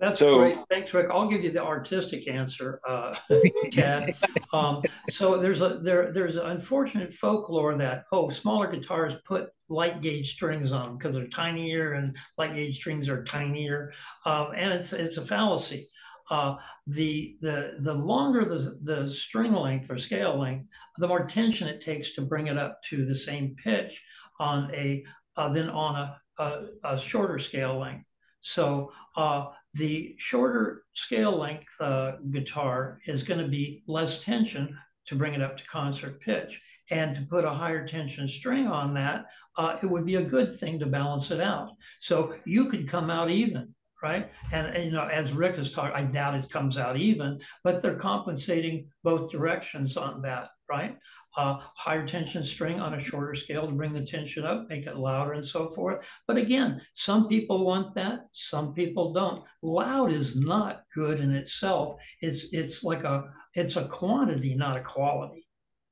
That's 0.00 0.18
so, 0.18 0.38
great. 0.38 0.58
Thanks, 0.68 0.92
Rick. 0.92 1.08
I'll 1.10 1.28
give 1.28 1.44
you 1.44 1.50
the 1.50 1.62
artistic 1.62 2.28
answer, 2.28 2.80
uh, 2.86 3.14
Chad. 3.70 4.14
um, 4.52 4.82
so 5.08 5.38
there's 5.38 5.62
a 5.62 5.78
there 5.82 6.12
there's 6.12 6.36
an 6.36 6.46
unfortunate 6.46 7.12
folklore 7.12 7.76
that 7.78 8.04
oh 8.10 8.28
smaller 8.28 8.66
guitars 8.66 9.14
put 9.24 9.50
light 9.68 10.02
gauge 10.02 10.34
strings 10.34 10.72
on 10.72 10.86
them 10.86 10.98
because 10.98 11.14
they're 11.14 11.28
tinier 11.28 11.92
and 11.92 12.16
light 12.36 12.54
gauge 12.54 12.76
strings 12.76 13.08
are 13.08 13.22
tinier, 13.22 13.92
um, 14.26 14.48
and 14.54 14.72
it's 14.72 14.92
it's 14.92 15.16
a 15.16 15.22
fallacy. 15.22 15.88
Uh, 16.30 16.56
the 16.86 17.36
the 17.40 17.76
the 17.80 17.94
longer 17.94 18.44
the 18.44 18.78
the 18.82 19.08
string 19.08 19.52
length 19.52 19.90
or 19.90 19.98
scale 19.98 20.38
length, 20.38 20.68
the 20.98 21.06
more 21.06 21.24
tension 21.24 21.68
it 21.68 21.80
takes 21.80 22.14
to 22.14 22.22
bring 22.22 22.48
it 22.48 22.58
up 22.58 22.82
to 22.82 23.04
the 23.04 23.14
same 23.14 23.54
pitch 23.62 24.02
on 24.40 24.74
a 24.74 25.04
uh, 25.36 25.48
than 25.48 25.68
on 25.70 25.96
a 25.96 26.20
a, 26.38 26.66
a 26.84 26.98
shorter 26.98 27.38
scale 27.38 27.78
length. 27.78 28.06
So 28.40 28.92
uh, 29.16 29.46
the 29.74 30.14
shorter 30.18 30.84
scale 30.94 31.38
length 31.38 31.68
uh, 31.80 32.12
guitar 32.30 33.00
is 33.06 33.22
going 33.22 33.40
to 33.40 33.48
be 33.48 33.82
less 33.86 34.22
tension 34.22 34.76
to 35.06 35.14
bring 35.14 35.34
it 35.34 35.42
up 35.42 35.56
to 35.56 35.64
concert 35.66 36.20
pitch. 36.20 36.60
And 36.90 37.14
to 37.16 37.22
put 37.22 37.44
a 37.44 37.50
higher 37.50 37.86
tension 37.86 38.28
string 38.28 38.66
on 38.66 38.92
that, 38.94 39.26
uh, 39.56 39.78
it 39.82 39.86
would 39.86 40.04
be 40.04 40.16
a 40.16 40.22
good 40.22 40.58
thing 40.58 40.78
to 40.80 40.86
balance 40.86 41.30
it 41.30 41.40
out. 41.40 41.70
So 42.00 42.34
you 42.44 42.68
could 42.68 42.86
come 42.86 43.10
out 43.10 43.30
even, 43.30 43.74
right? 44.02 44.30
And, 44.52 44.66
and, 44.66 44.84
you 44.84 44.90
know, 44.90 45.06
as 45.06 45.32
Rick 45.32 45.56
has 45.56 45.70
talked, 45.70 45.96
I 45.96 46.02
doubt 46.02 46.34
it 46.34 46.50
comes 46.50 46.76
out 46.76 46.98
even, 46.98 47.40
but 47.62 47.80
they're 47.80 47.94
compensating 47.94 48.86
both 49.02 49.30
directions 49.30 49.96
on 49.96 50.20
that, 50.22 50.50
right? 50.68 50.96
Uh, 51.36 51.58
higher 51.76 52.06
tension 52.06 52.44
string 52.44 52.80
on 52.80 52.94
a 52.94 53.00
shorter 53.00 53.34
scale 53.34 53.66
to 53.66 53.72
bring 53.72 53.92
the 53.92 54.04
tension 54.04 54.44
up, 54.44 54.66
make 54.68 54.86
it 54.86 54.96
louder 54.96 55.32
and 55.32 55.44
so 55.44 55.68
forth. 55.70 56.04
But 56.26 56.36
again, 56.36 56.80
some 56.92 57.28
people 57.28 57.64
want 57.64 57.94
that, 57.94 58.26
some 58.32 58.72
people 58.72 59.12
don't. 59.12 59.44
Loud 59.62 60.12
is 60.12 60.36
not 60.36 60.82
good 60.94 61.20
in 61.20 61.34
itself. 61.34 61.96
It's 62.20 62.52
it's 62.52 62.84
like 62.84 63.04
a 63.04 63.24
it's 63.54 63.76
a 63.76 63.86
quantity, 63.88 64.54
not 64.54 64.76
a 64.76 64.80
quality. 64.80 65.46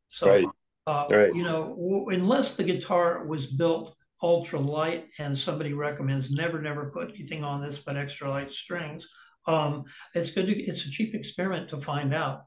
So 0.09 0.29
right. 0.29 0.47
Uh, 0.87 1.07
right. 1.11 1.35
you 1.35 1.45
know, 1.45 1.69
w- 1.69 2.09
unless 2.09 2.55
the 2.55 2.65
guitar 2.65 3.25
was 3.25 3.47
built 3.47 3.95
ultra 4.23 4.59
light 4.59 5.07
and 5.19 5.37
somebody 5.39 5.73
recommends 5.73 6.31
never, 6.31 6.61
never 6.61 6.91
put 6.91 7.11
anything 7.11 7.45
on 7.45 7.63
this 7.63 7.79
but 7.79 7.97
extra 7.97 8.29
light 8.29 8.53
strings, 8.53 9.07
um, 9.47 9.85
it's 10.15 10.31
good. 10.31 10.47
To, 10.47 10.53
it's 10.53 10.87
a 10.87 10.91
cheap 10.91 11.15
experiment 11.15 11.69
to 11.71 11.79
find 11.79 12.15
out. 12.15 12.45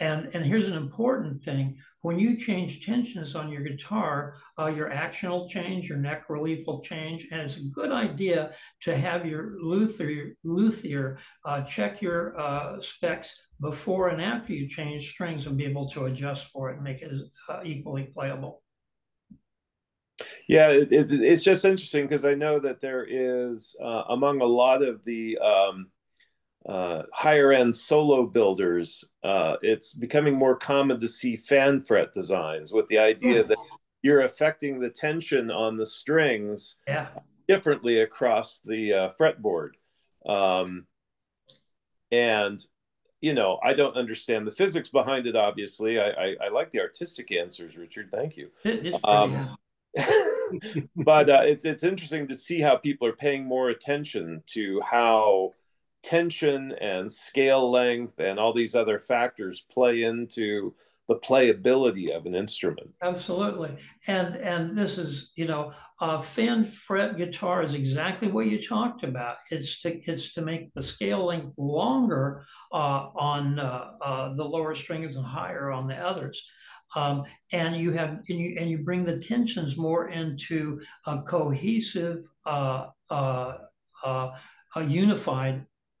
And, 0.00 0.30
and 0.32 0.44
here's 0.44 0.68
an 0.68 0.76
important 0.76 1.40
thing. 1.40 1.78
When 2.02 2.18
you 2.18 2.36
change 2.36 2.86
tensions 2.86 3.34
on 3.34 3.50
your 3.50 3.62
guitar, 3.62 4.36
uh, 4.58 4.66
your 4.66 4.92
action 4.92 5.30
will 5.30 5.48
change, 5.48 5.88
your 5.88 5.98
neck 5.98 6.30
relief 6.30 6.66
will 6.66 6.80
change, 6.80 7.26
and 7.32 7.40
it's 7.40 7.56
a 7.56 7.64
good 7.74 7.90
idea 7.90 8.52
to 8.82 8.96
have 8.96 9.26
your 9.26 9.56
luthier, 9.60 10.36
luthier 10.44 11.18
uh, 11.44 11.62
check 11.62 12.00
your 12.00 12.38
uh, 12.38 12.80
specs 12.80 13.34
before 13.60 14.08
and 14.08 14.22
after 14.22 14.52
you 14.52 14.68
change 14.68 15.10
strings 15.10 15.46
and 15.46 15.56
be 15.56 15.64
able 15.64 15.88
to 15.90 16.04
adjust 16.04 16.52
for 16.52 16.70
it 16.70 16.76
and 16.76 16.84
make 16.84 17.02
it 17.02 17.10
uh, 17.48 17.60
equally 17.64 18.04
playable. 18.04 18.62
Yeah, 20.48 20.70
it, 20.70 20.92
it, 20.92 21.12
it's 21.12 21.44
just 21.44 21.64
interesting 21.64 22.04
because 22.04 22.24
I 22.24 22.34
know 22.34 22.58
that 22.60 22.80
there 22.80 23.04
is 23.08 23.76
uh, 23.82 24.04
among 24.08 24.40
a 24.40 24.46
lot 24.46 24.82
of 24.82 25.04
the 25.04 25.38
um, 25.38 25.90
uh, 26.68 27.02
higher 27.12 27.52
end 27.52 27.74
solo 27.74 28.26
builders, 28.26 29.08
uh, 29.24 29.56
it's 29.62 29.94
becoming 29.94 30.34
more 30.34 30.54
common 30.54 31.00
to 31.00 31.08
see 31.08 31.36
fan 31.36 31.80
fret 31.80 32.12
designs 32.12 32.72
with 32.72 32.86
the 32.88 32.98
idea 32.98 33.42
that 33.42 33.56
you're 34.02 34.20
affecting 34.20 34.78
the 34.78 34.90
tension 34.90 35.50
on 35.50 35.78
the 35.78 35.86
strings 35.86 36.76
yeah. 36.86 37.08
differently 37.48 38.00
across 38.00 38.60
the 38.60 38.92
uh, 38.92 39.10
fretboard. 39.18 39.70
Um, 40.28 40.86
and 42.12 42.62
you 43.20 43.32
know, 43.32 43.58
I 43.64 43.72
don't 43.72 43.96
understand 43.96 44.46
the 44.46 44.52
physics 44.52 44.90
behind 44.90 45.26
it. 45.26 45.34
Obviously, 45.34 45.98
I 45.98 46.10
I, 46.10 46.36
I 46.44 46.48
like 46.50 46.70
the 46.70 46.80
artistic 46.80 47.32
answers, 47.32 47.76
Richard. 47.76 48.10
Thank 48.12 48.36
you. 48.36 48.50
Um, 49.04 49.56
but 50.96 51.30
uh, 51.30 51.42
it's 51.44 51.64
it's 51.64 51.82
interesting 51.82 52.28
to 52.28 52.34
see 52.34 52.60
how 52.60 52.76
people 52.76 53.08
are 53.08 53.16
paying 53.16 53.44
more 53.44 53.70
attention 53.70 54.42
to 54.48 54.80
how 54.82 55.54
tension 56.02 56.72
and 56.80 57.10
scale 57.10 57.70
length 57.70 58.18
and 58.18 58.38
all 58.38 58.52
these 58.52 58.74
other 58.74 58.98
factors 58.98 59.66
play 59.70 60.02
into 60.02 60.74
the 61.08 61.16
playability 61.16 62.14
of 62.14 62.26
an 62.26 62.34
instrument. 62.34 62.90
Absolutely, 63.02 63.76
and 64.06 64.36
and 64.36 64.76
this 64.76 64.98
is 64.98 65.32
you 65.36 65.46
know 65.46 65.72
a 66.00 66.20
fan 66.20 66.64
fret 66.64 67.16
guitar 67.16 67.62
is 67.62 67.74
exactly 67.74 68.30
what 68.30 68.46
you 68.46 68.62
talked 68.62 69.04
about. 69.04 69.36
It's 69.50 69.80
to 69.82 69.98
it's 70.10 70.34
to 70.34 70.42
make 70.42 70.74
the 70.74 70.82
scale 70.82 71.24
length 71.24 71.54
longer 71.56 72.44
uh, 72.72 73.08
on 73.16 73.58
uh, 73.58 73.92
uh, 74.02 74.34
the 74.34 74.44
lower 74.44 74.74
strings 74.74 75.16
and 75.16 75.24
higher 75.24 75.70
on 75.70 75.88
the 75.88 75.96
others. 75.96 76.42
Um, 76.94 77.24
and 77.52 77.76
you 77.76 77.92
have 77.92 78.20
and 78.28 78.38
you 78.38 78.56
and 78.58 78.70
you 78.70 78.78
bring 78.78 79.04
the 79.04 79.18
tensions 79.18 79.78
more 79.78 80.08
into 80.08 80.80
a 81.06 81.22
cohesive, 81.22 82.26
uh, 82.44 82.88
uh, 83.08 83.54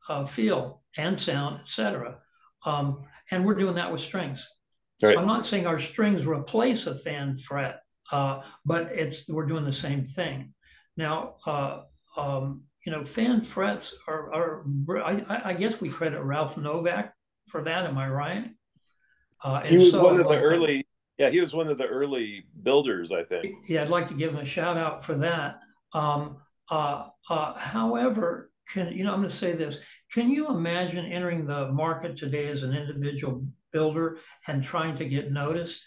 uh, 0.08 0.24
feel 0.24 0.82
and 0.96 1.18
sound, 1.18 1.60
etc. 1.60 2.18
Um, 2.64 3.04
and 3.30 3.44
we're 3.44 3.54
doing 3.54 3.74
that 3.76 3.90
with 3.90 4.00
strings. 4.00 4.46
Right. 5.02 5.14
So 5.14 5.20
I'm 5.20 5.26
not 5.26 5.44
saying 5.44 5.66
our 5.66 5.78
strings 5.78 6.26
replace 6.26 6.86
a 6.86 6.94
fan 6.94 7.34
fret, 7.36 7.80
uh, 8.10 8.42
but 8.64 8.90
it's 8.92 9.28
we're 9.28 9.46
doing 9.46 9.64
the 9.64 9.72
same 9.72 10.04
thing. 10.04 10.54
Now, 10.96 11.36
uh, 11.46 11.82
um, 12.16 12.62
you 12.84 12.92
know, 12.92 13.04
fan 13.04 13.40
frets 13.40 13.94
are, 14.08 14.32
are 14.32 14.64
I, 15.04 15.50
I, 15.50 15.52
guess 15.52 15.80
we 15.80 15.88
credit 15.88 16.20
Ralph 16.22 16.56
Novak 16.56 17.12
for 17.46 17.62
that. 17.62 17.84
Am 17.84 17.98
I 17.98 18.08
right? 18.08 18.50
Uh, 19.42 19.64
he 19.64 19.76
was 19.76 19.92
so, 19.92 20.02
one 20.02 20.18
of 20.18 20.26
the 20.26 20.38
early. 20.38 20.84
yeah, 21.18 21.30
he 21.30 21.40
was 21.40 21.54
one 21.54 21.68
of 21.68 21.78
the 21.78 21.86
early 21.86 22.46
builders, 22.62 23.12
I 23.12 23.22
think. 23.22 23.54
Yeah, 23.68 23.82
I'd 23.82 23.90
like 23.90 24.08
to 24.08 24.14
give 24.14 24.32
him 24.32 24.38
a 24.38 24.44
shout 24.44 24.76
out 24.76 25.04
for 25.04 25.14
that. 25.16 25.60
Um, 25.92 26.38
uh, 26.70 27.08
uh, 27.30 27.58
however, 27.58 28.50
can 28.72 28.92
you 28.92 29.04
know? 29.04 29.12
I'm 29.12 29.20
going 29.20 29.30
to 29.30 29.36
say 29.36 29.52
this. 29.52 29.78
Can 30.12 30.30
you 30.30 30.48
imagine 30.48 31.04
entering 31.06 31.46
the 31.46 31.68
market 31.68 32.16
today 32.16 32.48
as 32.48 32.62
an 32.62 32.74
individual 32.74 33.44
builder 33.72 34.18
and 34.46 34.62
trying 34.62 34.96
to 34.96 35.04
get 35.04 35.32
noticed. 35.32 35.86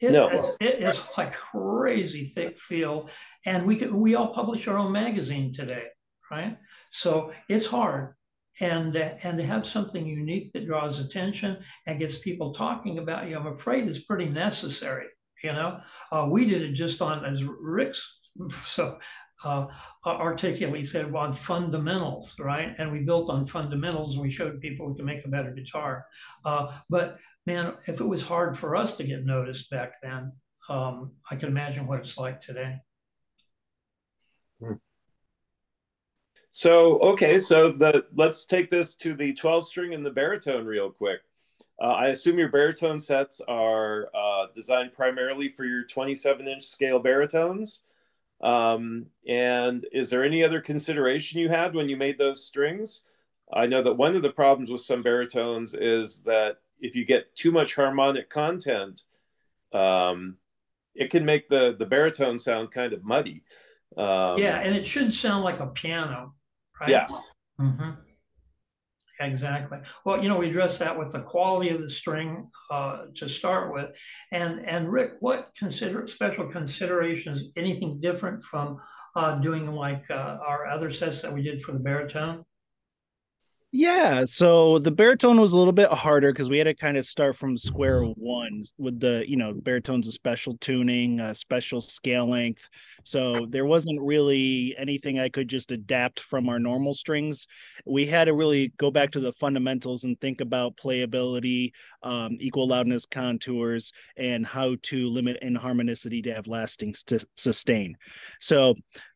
It, 0.00 0.12
no. 0.12 0.26
it's, 0.28 0.48
it 0.60 0.80
is 0.80 1.06
like 1.16 1.32
crazy 1.32 2.32
thick 2.34 2.58
field, 2.58 3.10
and 3.46 3.64
we 3.64 3.76
can, 3.76 4.00
we 4.00 4.16
all 4.16 4.28
publish 4.28 4.66
our 4.66 4.76
own 4.76 4.90
magazine 4.90 5.52
today, 5.52 5.86
right? 6.30 6.58
So 6.90 7.32
it's 7.48 7.66
hard, 7.66 8.14
and 8.58 8.96
and 8.96 9.38
to 9.38 9.46
have 9.46 9.64
something 9.64 10.04
unique 10.04 10.52
that 10.52 10.66
draws 10.66 10.98
attention 10.98 11.58
and 11.86 12.00
gets 12.00 12.18
people 12.18 12.52
talking 12.52 12.98
about 12.98 13.28
you, 13.28 13.36
I'm 13.36 13.46
afraid 13.46 13.86
is 13.86 14.00
pretty 14.00 14.28
necessary. 14.28 15.06
You 15.44 15.52
know, 15.52 15.80
uh, 16.10 16.26
we 16.28 16.46
did 16.46 16.62
it 16.62 16.72
just 16.72 17.00
on 17.00 17.24
as 17.24 17.44
Rick's 17.44 18.18
so 18.66 18.98
uh, 19.44 19.66
articulately 20.04 20.84
said 20.84 21.14
on 21.14 21.32
fundamentals, 21.32 22.34
right? 22.38 22.74
And 22.78 22.92
we 22.92 23.00
built 23.00 23.30
on 23.30 23.46
fundamentals 23.46 24.14
and 24.14 24.22
we 24.22 24.30
showed 24.30 24.60
people 24.60 24.88
we 24.88 24.96
can 24.96 25.04
make 25.04 25.24
a 25.24 25.28
better 25.28 25.50
guitar. 25.50 26.06
Uh, 26.44 26.72
but 26.88 27.18
man, 27.46 27.74
if 27.86 28.00
it 28.00 28.06
was 28.06 28.22
hard 28.22 28.58
for 28.58 28.76
us 28.76 28.96
to 28.96 29.04
get 29.04 29.24
noticed 29.24 29.70
back 29.70 29.94
then, 30.02 30.32
um, 30.68 31.12
I 31.30 31.36
can 31.36 31.48
imagine 31.48 31.86
what 31.86 32.00
it's 32.00 32.16
like 32.16 32.40
today. 32.40 32.78
Hmm. 34.60 34.74
So 36.50 36.98
okay, 37.00 37.38
so 37.38 37.72
the 37.72 38.06
let's 38.14 38.46
take 38.46 38.70
this 38.70 38.94
to 38.96 39.14
the 39.14 39.32
12 39.32 39.66
string 39.66 39.94
and 39.94 40.04
the 40.04 40.10
baritone 40.10 40.66
real 40.66 40.90
quick. 40.90 41.20
Uh, 41.80 41.86
I 41.86 42.08
assume 42.08 42.38
your 42.38 42.50
baritone 42.50 43.00
sets 43.00 43.40
are 43.48 44.08
uh, 44.14 44.46
designed 44.54 44.92
primarily 44.92 45.48
for 45.48 45.64
your 45.64 45.84
27 45.84 46.46
inch 46.46 46.62
scale 46.62 46.98
baritones. 46.98 47.80
Um, 48.42 49.06
and 49.26 49.86
is 49.92 50.10
there 50.10 50.24
any 50.24 50.42
other 50.42 50.60
consideration 50.60 51.40
you 51.40 51.48
had 51.48 51.74
when 51.74 51.88
you 51.88 51.96
made 51.96 52.18
those 52.18 52.44
strings? 52.44 53.02
I 53.52 53.66
know 53.66 53.82
that 53.82 53.94
one 53.94 54.16
of 54.16 54.22
the 54.22 54.32
problems 54.32 54.70
with 54.70 54.80
some 54.80 55.02
baritones 55.02 55.74
is 55.74 56.22
that 56.22 56.58
if 56.80 56.96
you 56.96 57.04
get 57.04 57.34
too 57.36 57.52
much 57.52 57.74
harmonic 57.74 58.30
content, 58.30 59.04
um, 59.72 60.38
it 60.94 61.10
can 61.10 61.24
make 61.24 61.48
the 61.48 61.76
the 61.78 61.86
baritone 61.86 62.38
sound 62.38 62.70
kind 62.70 62.92
of 62.92 63.04
muddy. 63.04 63.42
Um, 63.96 64.38
yeah, 64.38 64.60
and 64.60 64.74
it 64.74 64.84
shouldn't 64.84 65.14
sound 65.14 65.44
like 65.44 65.60
a 65.60 65.66
piano, 65.66 66.34
right? 66.80 66.90
Yeah. 66.90 67.06
Mm-hmm. 67.60 67.90
Exactly. 69.22 69.78
Well, 70.04 70.22
you 70.22 70.28
know, 70.28 70.36
we 70.36 70.48
addressed 70.50 70.78
that 70.80 70.98
with 70.98 71.12
the 71.12 71.20
quality 71.20 71.70
of 71.70 71.80
the 71.80 71.88
string 71.88 72.50
uh, 72.70 73.04
to 73.14 73.28
start 73.28 73.72
with, 73.72 73.90
and 74.32 74.66
and 74.66 74.90
Rick, 74.90 75.12
what 75.20 75.50
consider 75.56 76.06
special 76.06 76.48
considerations? 76.48 77.52
Anything 77.56 78.00
different 78.00 78.42
from 78.42 78.80
uh, 79.14 79.36
doing 79.36 79.70
like 79.70 80.10
uh, 80.10 80.38
our 80.44 80.66
other 80.66 80.90
sets 80.90 81.22
that 81.22 81.32
we 81.32 81.42
did 81.42 81.62
for 81.62 81.72
the 81.72 81.78
baritone? 81.78 82.44
Yeah, 83.74 84.26
so 84.26 84.78
the 84.80 84.90
baritone 84.90 85.40
was 85.40 85.54
a 85.54 85.56
little 85.56 85.72
bit 85.72 85.88
harder 85.88 86.30
because 86.30 86.50
we 86.50 86.58
had 86.58 86.64
to 86.64 86.74
kind 86.74 86.98
of 86.98 87.06
start 87.06 87.36
from 87.36 87.56
square 87.56 88.02
one 88.02 88.64
with 88.76 89.00
the, 89.00 89.24
you 89.26 89.36
know, 89.38 89.54
baritone's 89.54 90.06
a 90.06 90.12
special 90.12 90.58
tuning, 90.58 91.20
a 91.20 91.34
special 91.34 91.80
scale 91.80 92.28
length. 92.28 92.68
So 93.04 93.46
there 93.48 93.64
wasn't 93.64 93.98
really 94.02 94.74
anything 94.76 95.18
I 95.18 95.30
could 95.30 95.48
just 95.48 95.70
adapt 95.72 96.20
from 96.20 96.50
our 96.50 96.58
normal 96.58 96.92
strings. 96.92 97.46
We 97.86 98.04
had 98.04 98.26
to 98.26 98.34
really 98.34 98.74
go 98.76 98.90
back 98.90 99.10
to 99.12 99.20
the 99.20 99.32
fundamentals 99.32 100.04
and 100.04 100.20
think 100.20 100.42
about 100.42 100.76
playability, 100.76 101.72
um, 102.02 102.36
equal 102.40 102.68
loudness 102.68 103.06
contours, 103.06 103.90
and 104.18 104.44
how 104.44 104.76
to 104.82 105.08
limit 105.08 105.38
inharmonicity 105.42 106.22
to 106.24 106.34
have 106.34 106.46
lasting 106.46 106.94
st- 106.94 107.24
sustain. 107.38 107.96
So 108.38 108.74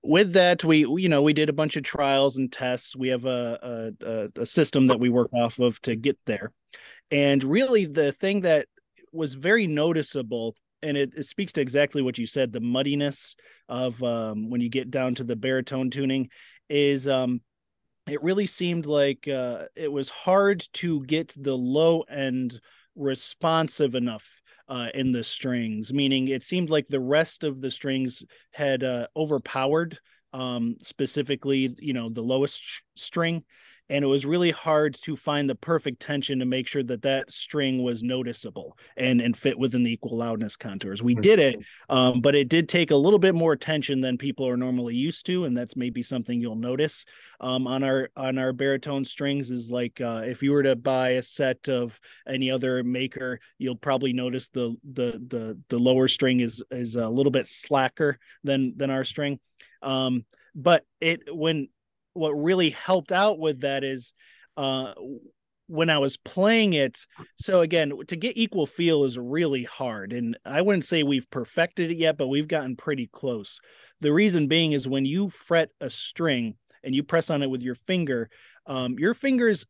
with 0.09 0.33
that, 0.33 0.65
we, 0.65 0.79
you 0.81 1.09
know, 1.09 1.23
we 1.23 1.33
did 1.33 1.49
a 1.49 1.55
bunch 1.55 1.77
of 1.77 1.83
trials 1.83 2.37
and 2.37 2.53
tests. 2.53 2.97
We 2.97 3.09
have 3.09 3.25
a, 3.25 3.93
a, 4.01 4.41
a 4.41 4.47
system 4.47 4.87
that 4.89 5.01
we 5.01 5.09
work 5.09 5.31
off 5.33 5.59
of 5.59 5.81
to 5.83 5.97
get 5.97 6.19
there. 6.27 6.53
And 7.11 7.43
really, 7.43 7.85
the 7.87 8.13
thing 8.13 8.43
that 8.43 8.67
was 9.13 9.35
very 9.35 9.67
noticeable 9.67 10.55
and 10.83 10.97
it, 10.97 11.15
it 11.17 11.25
speaks 11.25 11.53
to 11.55 11.61
exactly 11.61 12.03
what 12.03 12.19
you 12.19 12.27
said 12.27 12.53
the 12.53 12.61
muddiness 12.61 13.35
of 13.69 14.01
um, 14.03 14.51
when 14.51 14.61
you 14.61 14.69
get 14.69 14.91
down 14.91 15.15
to 15.15 15.25
the 15.25 15.37
baritone 15.37 15.91
tuning 15.91 16.29
is 16.69 17.09
um, 17.09 17.41
it 18.09 18.23
really 18.23 18.47
seemed 18.47 18.87
like 18.87 19.27
uh, 19.27 19.65
it 19.75 19.91
was 19.91 20.09
hard 20.09 20.67
to 20.75 21.03
get 21.05 21.35
the 21.37 21.57
low 21.57 22.03
end 22.03 22.61
responsive 22.95 23.95
enough 23.95 24.43
uh, 24.69 24.89
in 24.95 25.13
the 25.13 25.25
strings, 25.25 25.93
meaning 25.93 26.29
it 26.29 26.43
seemed 26.43 26.71
like 26.71 26.89
the 26.89 27.01
rest 27.01 27.45
of 27.45 27.61
the 27.61 27.71
strings 27.71 28.25
had 28.53 28.83
uh, 28.83 29.07
overpowered 29.17 29.99
um, 30.33 30.77
specifically, 30.83 31.75
you 31.79 31.93
know, 31.93 32.09
the 32.09 32.23
lowest 32.23 32.63
sh- 32.63 32.81
string 32.95 33.45
and 33.89 34.05
it 34.05 34.09
was 34.09 34.27
really 34.27 34.51
hard 34.51 34.95
to 35.03 35.17
find 35.17 35.49
the 35.49 35.55
perfect 35.55 36.01
tension 36.01 36.39
to 36.39 36.45
make 36.45 36.67
sure 36.67 36.83
that 36.83 37.03
that 37.03 37.33
string 37.33 37.83
was 37.83 38.03
noticeable 38.03 38.77
and 38.97 39.21
and 39.21 39.37
fit 39.37 39.59
within 39.59 39.83
the 39.83 39.93
equal 39.93 40.17
loudness 40.17 40.57
contours. 40.57 41.03
We 41.03 41.15
did 41.15 41.39
it 41.39 41.57
um, 41.89 42.21
but 42.21 42.35
it 42.35 42.49
did 42.49 42.69
take 42.69 42.91
a 42.91 42.97
little 42.97 43.19
bit 43.19 43.35
more 43.35 43.57
tension 43.57 44.01
than 44.01 44.19
people 44.19 44.47
are 44.49 44.57
normally 44.57 44.95
used 44.95 45.27
to 45.27 45.45
and 45.45 45.57
that's 45.57 45.77
maybe 45.77 46.03
something 46.03 46.41
you'll 46.41 46.57
notice 46.57 47.05
um, 47.41 47.67
on 47.67 47.83
our 47.83 48.11
on 48.17 48.39
our 48.39 48.53
baritone 48.53 49.05
strings 49.05 49.51
is 49.51 49.71
like 49.71 50.01
uh, 50.01 50.23
if 50.25 50.43
you 50.43 50.53
were 50.53 50.63
to 50.63 50.77
buy 50.77 51.11
a 51.11 51.23
set 51.23 51.69
of 51.69 51.99
any 52.27 52.51
other 52.51 52.83
maker 52.83 53.39
you'll 53.59 53.77
probably 53.77 54.13
notice 54.13 54.49
the 54.49 54.77
the 54.93 55.23
the 55.29 55.59
the 55.69 55.79
lower 55.79 56.09
string 56.09 56.41
is 56.41 56.63
is 56.71 56.97
a 56.97 57.09
little 57.09 57.33
bit 57.33 57.47
slacker 57.47 58.19
than 58.45 58.77
than 58.77 58.91
our 58.91 59.05
string. 59.05 59.39
Um, 59.83 60.25
but 60.55 60.85
it 61.01 61.35
when 61.35 61.69
what 62.17 62.33
really 62.33 62.71
helped 62.71 63.13
out 63.13 63.39
with 63.39 63.61
that 63.61 63.85
is 63.85 64.13
uh 64.57 64.93
when 65.69 65.91
I 65.91 65.99
was 65.99 66.17
playing 66.17 66.75
it, 66.75 67.07
so 67.41 67.61
again, 67.61 67.93
to 68.07 68.17
get 68.17 68.37
equal 68.37 68.67
feel 68.67 69.05
is 69.05 69.19
really 69.19 69.65
hard. 69.65 70.13
And 70.13 70.39
I 70.45 70.63
wouldn't 70.63 70.85
say 70.85 71.03
we've 71.03 71.29
perfected 71.31 71.91
it 71.91 71.97
yet, 71.97 72.17
but 72.17 72.29
we've 72.29 72.49
gotten 72.49 72.77
pretty 72.77 73.09
close. 73.09 73.59
The 74.01 74.13
reason 74.13 74.47
being 74.47 74.73
is 74.73 74.87
when 74.87 75.05
you 75.05 75.29
fret 75.29 75.71
a 75.81 75.91
string 75.91 76.55
and 76.85 76.95
you 76.95 77.03
press 77.03 77.31
on 77.31 77.43
it 77.43 77.51
with 77.51 77.63
your 77.63 77.75
finger, 77.75 78.31
um, 78.67 78.97
your 78.99 79.15
fingers 79.15 79.67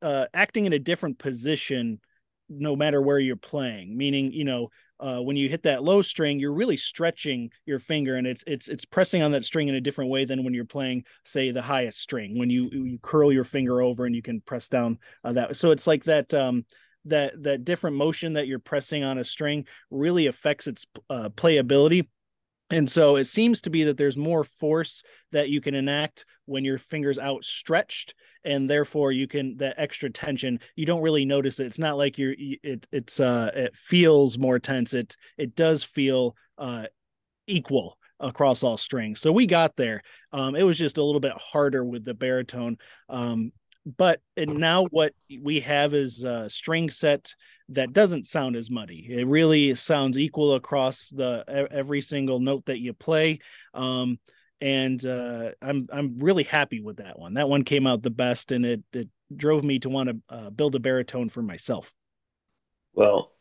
uh, 0.00 0.26
acting 0.32 0.66
in 0.66 0.72
a 0.72 0.78
different 0.78 1.18
position 1.18 2.00
no 2.48 2.76
matter 2.76 3.00
where 3.00 3.18
you're 3.18 3.36
playing. 3.36 3.96
Meaning, 3.96 4.32
you 4.32 4.44
know, 4.44 4.70
uh, 5.00 5.18
when 5.18 5.36
you 5.36 5.48
hit 5.48 5.64
that 5.64 5.82
low 5.82 6.02
string, 6.02 6.38
you're 6.38 6.52
really 6.52 6.76
stretching 6.76 7.50
your 7.66 7.78
finger, 7.78 8.16
and 8.16 8.26
it's 8.26 8.44
it's 8.46 8.68
it's 8.68 8.84
pressing 8.84 9.22
on 9.22 9.32
that 9.32 9.44
string 9.44 9.68
in 9.68 9.74
a 9.74 9.80
different 9.80 10.10
way 10.10 10.24
than 10.24 10.44
when 10.44 10.54
you're 10.54 10.64
playing, 10.64 11.04
say, 11.24 11.50
the 11.50 11.62
highest 11.62 12.00
string. 12.00 12.38
When 12.38 12.50
you 12.50 12.68
you 12.72 12.98
curl 13.02 13.32
your 13.32 13.44
finger 13.44 13.82
over 13.82 14.06
and 14.06 14.14
you 14.14 14.22
can 14.22 14.40
press 14.40 14.68
down 14.68 14.98
uh, 15.24 15.32
that. 15.32 15.56
So 15.56 15.70
it's 15.72 15.86
like 15.86 16.04
that 16.04 16.32
um, 16.32 16.64
that 17.06 17.42
that 17.42 17.64
different 17.64 17.96
motion 17.96 18.34
that 18.34 18.46
you're 18.46 18.58
pressing 18.58 19.04
on 19.04 19.18
a 19.18 19.24
string 19.24 19.66
really 19.90 20.26
affects 20.26 20.66
its 20.66 20.86
uh, 21.10 21.28
playability 21.30 22.06
and 22.74 22.90
so 22.90 23.14
it 23.14 23.26
seems 23.26 23.60
to 23.60 23.70
be 23.70 23.84
that 23.84 23.96
there's 23.96 24.16
more 24.16 24.42
force 24.42 25.04
that 25.30 25.48
you 25.48 25.60
can 25.60 25.76
enact 25.76 26.24
when 26.46 26.64
your 26.64 26.76
fingers 26.76 27.20
outstretched 27.20 28.14
and 28.44 28.68
therefore 28.68 29.12
you 29.12 29.28
can 29.28 29.56
that 29.58 29.76
extra 29.78 30.10
tension 30.10 30.58
you 30.74 30.84
don't 30.84 31.00
really 31.00 31.24
notice 31.24 31.60
it. 31.60 31.66
It's 31.66 31.78
not 31.78 31.96
like 31.96 32.18
you're 32.18 32.34
it 32.36 32.86
it's 32.90 33.20
uh 33.20 33.52
it 33.54 33.76
feels 33.76 34.38
more 34.38 34.58
tense. 34.58 34.92
It 34.92 35.16
it 35.38 35.54
does 35.54 35.84
feel 35.84 36.34
uh 36.58 36.86
equal 37.46 37.96
across 38.18 38.64
all 38.64 38.76
strings. 38.76 39.20
So 39.20 39.30
we 39.30 39.46
got 39.46 39.76
there. 39.76 40.02
Um 40.32 40.56
it 40.56 40.64
was 40.64 40.76
just 40.76 40.98
a 40.98 41.04
little 41.04 41.20
bit 41.20 41.34
harder 41.38 41.84
with 41.84 42.04
the 42.04 42.14
baritone. 42.14 42.76
Um 43.08 43.52
but 43.84 44.20
and 44.36 44.56
now 44.56 44.84
what 44.86 45.12
we 45.42 45.60
have 45.60 45.92
is 45.94 46.24
a 46.24 46.48
string 46.48 46.88
set 46.88 47.34
that 47.68 47.92
doesn't 47.92 48.26
sound 48.26 48.56
as 48.56 48.70
muddy 48.70 49.06
it 49.10 49.26
really 49.26 49.74
sounds 49.74 50.18
equal 50.18 50.54
across 50.54 51.10
the 51.10 51.44
every 51.70 52.00
single 52.00 52.40
note 52.40 52.64
that 52.66 52.78
you 52.78 52.92
play 52.92 53.38
um 53.74 54.18
and 54.64 55.04
uh, 55.04 55.50
I'm 55.60 55.88
I'm 55.92 56.16
really 56.16 56.44
happy 56.44 56.80
with 56.80 56.96
that 56.96 57.18
one. 57.18 57.34
That 57.34 57.50
one 57.50 57.64
came 57.64 57.86
out 57.86 58.02
the 58.02 58.08
best, 58.08 58.50
and 58.50 58.64
it 58.64 58.82
it 58.94 59.08
drove 59.34 59.62
me 59.62 59.78
to 59.80 59.90
want 59.90 60.08
to 60.08 60.34
uh, 60.34 60.50
build 60.50 60.74
a 60.74 60.78
baritone 60.78 61.28
for 61.28 61.42
myself. 61.42 61.92
Well, 62.94 63.32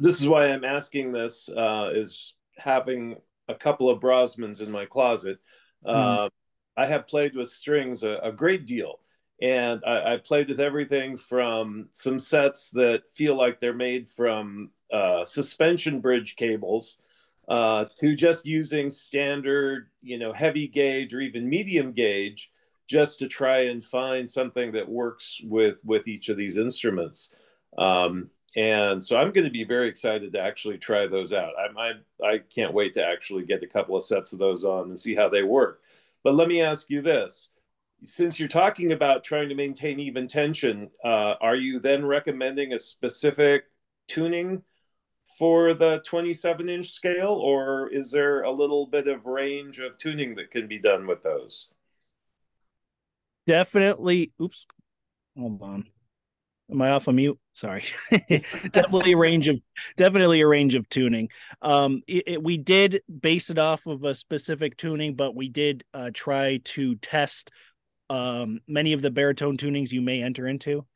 this 0.00 0.20
is 0.20 0.28
why 0.28 0.46
I'm 0.46 0.64
asking 0.64 1.12
this. 1.12 1.48
Uh, 1.48 1.90
is 1.94 2.34
having 2.56 3.16
a 3.48 3.54
couple 3.54 3.88
of 3.88 4.00
Brozmans 4.00 4.62
in 4.62 4.70
my 4.70 4.84
closet. 4.84 5.38
Mm. 5.86 6.30
I 6.76 6.86
have 6.86 7.06
played 7.06 7.36
with 7.36 7.50
strings 7.50 8.02
a, 8.02 8.18
a 8.24 8.32
great 8.32 8.66
deal, 8.66 8.98
and 9.42 9.82
I, 9.86 10.14
I, 10.14 10.16
played 10.18 10.48
with 10.48 10.60
everything 10.60 11.16
from 11.16 11.88
some 11.90 12.20
sets 12.20 12.70
that 12.70 13.10
feel 13.10 13.36
like 13.36 13.60
they're 13.60 13.72
made 13.72 14.08
from 14.08 14.70
uh, 14.92 15.24
suspension 15.24 16.00
bridge 16.00 16.36
cables 16.36 16.98
uh, 17.48 17.84
to 17.98 18.14
just 18.14 18.46
using 18.46 18.90
standard, 18.90 19.90
you 20.00 20.18
know, 20.18 20.32
heavy 20.32 20.68
gauge 20.68 21.12
or 21.12 21.20
even 21.20 21.48
medium 21.48 21.92
gauge, 21.92 22.52
just 22.86 23.18
to 23.18 23.28
try 23.28 23.62
and 23.62 23.84
find 23.84 24.30
something 24.30 24.72
that 24.72 24.88
works 24.88 25.40
with 25.44 25.84
with 25.84 26.06
each 26.06 26.28
of 26.28 26.36
these 26.36 26.56
instruments. 26.56 27.34
Um, 27.76 28.30
and 28.56 29.04
so 29.04 29.16
I'm 29.16 29.32
going 29.32 29.46
to 29.46 29.50
be 29.50 29.64
very 29.64 29.88
excited 29.88 30.32
to 30.32 30.40
actually 30.40 30.78
try 30.78 31.06
those 31.06 31.32
out. 31.32 31.52
I, 31.58 31.80
I 31.80 32.26
I 32.26 32.38
can't 32.38 32.72
wait 32.72 32.94
to 32.94 33.04
actually 33.04 33.44
get 33.44 33.64
a 33.64 33.66
couple 33.66 33.96
of 33.96 34.04
sets 34.04 34.32
of 34.32 34.38
those 34.38 34.64
on 34.64 34.88
and 34.88 34.98
see 34.98 35.14
how 35.14 35.28
they 35.28 35.42
work. 35.42 35.80
But 36.22 36.36
let 36.36 36.48
me 36.48 36.62
ask 36.62 36.88
you 36.88 37.02
this: 37.02 37.50
since 38.04 38.38
you're 38.38 38.48
talking 38.48 38.92
about 38.92 39.24
trying 39.24 39.48
to 39.48 39.54
maintain 39.54 39.98
even 40.00 40.28
tension, 40.28 40.90
uh, 41.04 41.34
are 41.40 41.56
you 41.56 41.80
then 41.80 42.04
recommending 42.04 42.72
a 42.72 42.78
specific 42.78 43.64
tuning? 44.08 44.62
for 45.38 45.74
the 45.74 46.02
27 46.06 46.68
inch 46.68 46.90
scale, 46.90 47.32
or 47.32 47.88
is 47.92 48.10
there 48.10 48.42
a 48.42 48.50
little 48.50 48.86
bit 48.86 49.08
of 49.08 49.26
range 49.26 49.78
of 49.78 49.98
tuning 49.98 50.34
that 50.36 50.50
can 50.50 50.68
be 50.68 50.78
done 50.78 51.06
with 51.06 51.22
those? 51.22 51.70
Definitely. 53.46 54.32
Oops. 54.40 54.66
Hold 55.36 55.62
on. 55.62 55.84
Am 56.70 56.80
I 56.80 56.90
off 56.90 57.08
of 57.08 57.14
mute? 57.14 57.38
Sorry. 57.52 57.84
definitely 58.70 59.12
a 59.12 59.16
range 59.18 59.48
of 59.48 59.60
definitely 59.96 60.40
a 60.40 60.46
range 60.46 60.74
of 60.74 60.88
tuning. 60.88 61.28
Um, 61.60 62.02
it, 62.06 62.24
it, 62.26 62.42
we 62.42 62.56
did 62.56 63.02
base 63.20 63.50
it 63.50 63.58
off 63.58 63.86
of 63.86 64.04
a 64.04 64.14
specific 64.14 64.76
tuning, 64.78 65.14
but 65.14 65.34
we 65.34 65.48
did 65.48 65.84
uh, 65.92 66.10
try 66.14 66.60
to 66.64 66.94
test 66.96 67.50
um, 68.10 68.60
many 68.68 68.92
of 68.92 69.02
the 69.02 69.10
baritone 69.10 69.56
tunings 69.56 69.92
you 69.92 70.02
may 70.02 70.22
enter 70.22 70.46
into, 70.46 70.86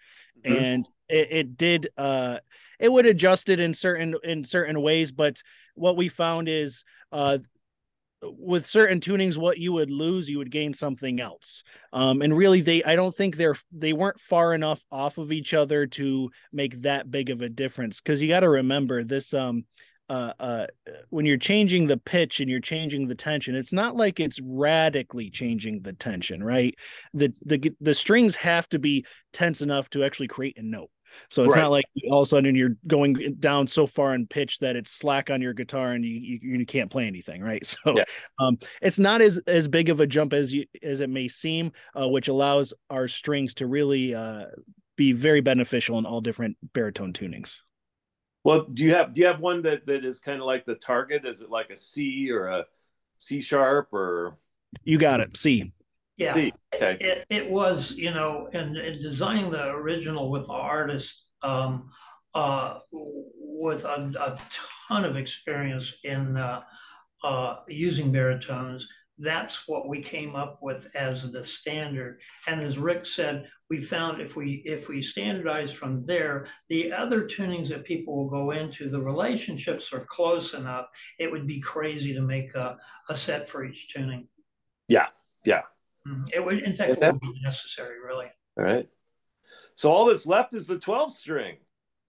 mm-hmm. 0.44 0.52
and 0.52 0.88
it, 1.08 1.28
it 1.30 1.56
did. 1.56 1.88
Uh, 1.96 2.38
it 2.78 2.90
would 2.90 3.06
adjust 3.06 3.48
it 3.48 3.60
in 3.60 3.74
certain 3.74 4.14
in 4.24 4.44
certain 4.44 4.80
ways 4.80 5.12
but 5.12 5.42
what 5.74 5.96
we 5.96 6.08
found 6.08 6.48
is 6.48 6.84
uh 7.12 7.38
with 8.22 8.66
certain 8.66 8.98
tunings 8.98 9.36
what 9.36 9.58
you 9.58 9.72
would 9.72 9.90
lose 9.90 10.28
you 10.28 10.38
would 10.38 10.50
gain 10.50 10.72
something 10.72 11.20
else 11.20 11.62
um 11.92 12.20
and 12.20 12.36
really 12.36 12.60
they 12.60 12.82
i 12.84 12.96
don't 12.96 13.14
think 13.14 13.36
they're 13.36 13.56
they 13.72 13.92
weren't 13.92 14.18
far 14.18 14.54
enough 14.54 14.84
off 14.90 15.18
of 15.18 15.30
each 15.30 15.54
other 15.54 15.86
to 15.86 16.28
make 16.52 16.82
that 16.82 17.10
big 17.10 17.30
of 17.30 17.42
a 17.42 17.48
difference 17.48 18.00
because 18.00 18.20
you 18.20 18.28
got 18.28 18.40
to 18.40 18.48
remember 18.48 19.04
this 19.04 19.32
um 19.34 19.64
uh, 20.08 20.32
uh, 20.40 20.66
when 21.10 21.26
you're 21.26 21.36
changing 21.36 21.86
the 21.86 21.96
pitch 21.96 22.40
and 22.40 22.48
you're 22.50 22.60
changing 22.60 23.08
the 23.08 23.14
tension, 23.14 23.54
it's 23.54 23.72
not 23.72 23.96
like 23.96 24.20
it's 24.20 24.40
radically 24.42 25.30
changing 25.30 25.82
the 25.82 25.92
tension, 25.92 26.42
right? 26.42 26.74
The 27.14 27.32
the 27.44 27.72
the 27.80 27.94
strings 27.94 28.34
have 28.36 28.68
to 28.70 28.78
be 28.78 29.04
tense 29.32 29.60
enough 29.60 29.90
to 29.90 30.04
actually 30.04 30.28
create 30.28 30.58
a 30.58 30.62
note. 30.62 30.90
So 31.30 31.42
it's 31.42 31.56
right. 31.56 31.62
not 31.62 31.70
like 31.70 31.84
all 32.10 32.22
of 32.22 32.26
a 32.26 32.28
sudden 32.28 32.54
you're 32.54 32.76
going 32.86 33.36
down 33.40 33.66
so 33.66 33.86
far 33.86 34.14
in 34.14 34.26
pitch 34.26 34.58
that 34.58 34.76
it's 34.76 34.90
slack 34.90 35.30
on 35.30 35.42
your 35.42 35.52
guitar 35.52 35.92
and 35.92 36.04
you 36.04 36.38
you, 36.40 36.58
you 36.58 36.66
can't 36.66 36.90
play 36.90 37.06
anything, 37.06 37.42
right? 37.42 37.58
So 37.84 37.96
yeah. 37.96 38.04
um, 38.38 38.58
it's 38.80 38.98
not 38.98 39.20
as 39.20 39.38
as 39.46 39.68
big 39.68 39.88
of 39.88 40.00
a 40.00 40.06
jump 40.06 40.32
as 40.32 40.52
you 40.54 40.64
as 40.82 41.00
it 41.00 41.10
may 41.10 41.28
seem, 41.28 41.72
uh, 41.98 42.08
which 42.08 42.28
allows 42.28 42.72
our 42.88 43.08
strings 43.08 43.54
to 43.54 43.66
really 43.66 44.14
uh, 44.14 44.46
be 44.96 45.12
very 45.12 45.40
beneficial 45.40 45.98
in 45.98 46.06
all 46.06 46.20
different 46.20 46.56
baritone 46.72 47.12
tunings. 47.12 47.58
Well, 48.48 48.64
do 48.64 48.82
you 48.82 48.94
have 48.94 49.12
do 49.12 49.20
you 49.20 49.26
have 49.26 49.40
one 49.40 49.60
that 49.64 49.84
that 49.84 50.06
is 50.06 50.20
kind 50.20 50.40
of 50.40 50.46
like 50.46 50.64
the 50.64 50.74
target? 50.74 51.26
Is 51.26 51.42
it 51.42 51.50
like 51.50 51.68
a 51.68 51.76
C 51.76 52.30
or 52.30 52.46
a 52.46 52.64
C 53.18 53.42
sharp 53.42 53.92
or? 53.92 54.38
You 54.84 54.96
got 54.96 55.20
it. 55.20 55.36
C. 55.36 55.70
Yeah, 56.16 56.32
See, 56.32 56.54
okay. 56.74 56.96
it, 56.98 57.26
it 57.28 57.50
was, 57.50 57.92
you 57.92 58.10
know, 58.10 58.48
and, 58.54 58.74
and 58.78 59.02
designing 59.02 59.50
the 59.50 59.66
original 59.66 60.30
with 60.30 60.46
the 60.46 60.54
artist 60.54 61.26
um, 61.42 61.90
uh, 62.34 62.78
with 62.90 63.84
a, 63.84 64.12
a, 64.18 64.38
ton 64.88 65.04
of 65.04 65.16
experience 65.16 65.98
in 66.04 66.38
uh, 66.38 66.62
uh, 67.22 67.56
using 67.68 68.10
baritones. 68.10 68.88
That's 69.18 69.66
what 69.66 69.88
we 69.88 70.00
came 70.00 70.36
up 70.36 70.58
with 70.62 70.88
as 70.94 71.30
the 71.32 71.42
standard. 71.42 72.20
And 72.46 72.60
as 72.60 72.78
Rick 72.78 73.04
said, 73.06 73.48
we 73.68 73.80
found 73.80 74.20
if 74.20 74.36
we 74.36 74.62
if 74.64 74.88
we 74.88 75.02
standardize 75.02 75.72
from 75.72 76.06
there, 76.06 76.46
the 76.68 76.92
other 76.92 77.22
tunings 77.22 77.68
that 77.68 77.84
people 77.84 78.16
will 78.16 78.30
go 78.30 78.52
into, 78.52 78.88
the 78.88 79.02
relationships 79.02 79.92
are 79.92 80.06
close 80.08 80.54
enough. 80.54 80.86
It 81.18 81.30
would 81.30 81.46
be 81.46 81.60
crazy 81.60 82.14
to 82.14 82.20
make 82.22 82.54
a, 82.54 82.76
a 83.08 83.14
set 83.14 83.48
for 83.48 83.64
each 83.64 83.88
tuning. 83.88 84.28
Yeah, 84.86 85.08
yeah, 85.44 85.62
Mm-hmm. 86.08 86.24
It 86.32 86.44
would, 86.44 86.58
in 86.60 86.72
fact, 86.72 86.92
it 86.92 87.00
would 87.00 87.20
be 87.20 87.40
necessary, 87.42 87.96
really. 88.04 88.26
All 88.56 88.64
right. 88.64 88.88
So 89.74 89.92
all 89.92 90.06
that's 90.06 90.26
left 90.26 90.54
is 90.54 90.66
the 90.66 90.78
12 90.78 91.12
string. 91.12 91.56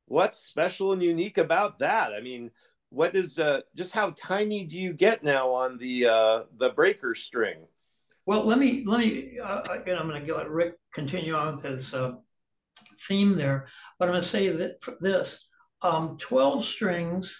What's 0.05 0.37
special 0.37 0.91
and 0.91 1.03
unique 1.03 1.37
about 1.37 1.79
that? 1.79 2.13
I 2.13 2.21
mean, 2.21 2.51
what 2.89 3.15
is 3.15 3.39
uh, 3.39 3.61
just 3.75 3.93
how 3.93 4.11
tiny 4.11 4.65
do 4.65 4.77
you 4.77 4.93
get 4.93 5.23
now 5.23 5.51
on 5.51 5.77
the 5.77 6.07
uh, 6.07 6.43
the 6.57 6.69
breaker 6.69 7.15
string? 7.15 7.67
Well, 8.25 8.45
let 8.45 8.57
me 8.57 8.83
let 8.85 8.99
me 8.99 9.39
uh, 9.39 9.61
again. 9.69 9.97
I'm 9.97 10.07
going 10.07 10.25
to 10.25 10.35
let 10.35 10.49
Rick 10.49 10.75
continue 10.93 11.35
on 11.35 11.55
with 11.55 11.63
his 11.63 11.93
uh, 11.93 12.13
theme 13.07 13.35
there, 13.35 13.67
but 13.97 14.05
I'm 14.05 14.13
going 14.13 14.21
to 14.21 14.27
say 14.27 14.49
that 14.49 14.83
for 14.83 14.95
this 14.99 15.49
um, 15.81 16.17
12 16.19 16.65
strings, 16.65 17.35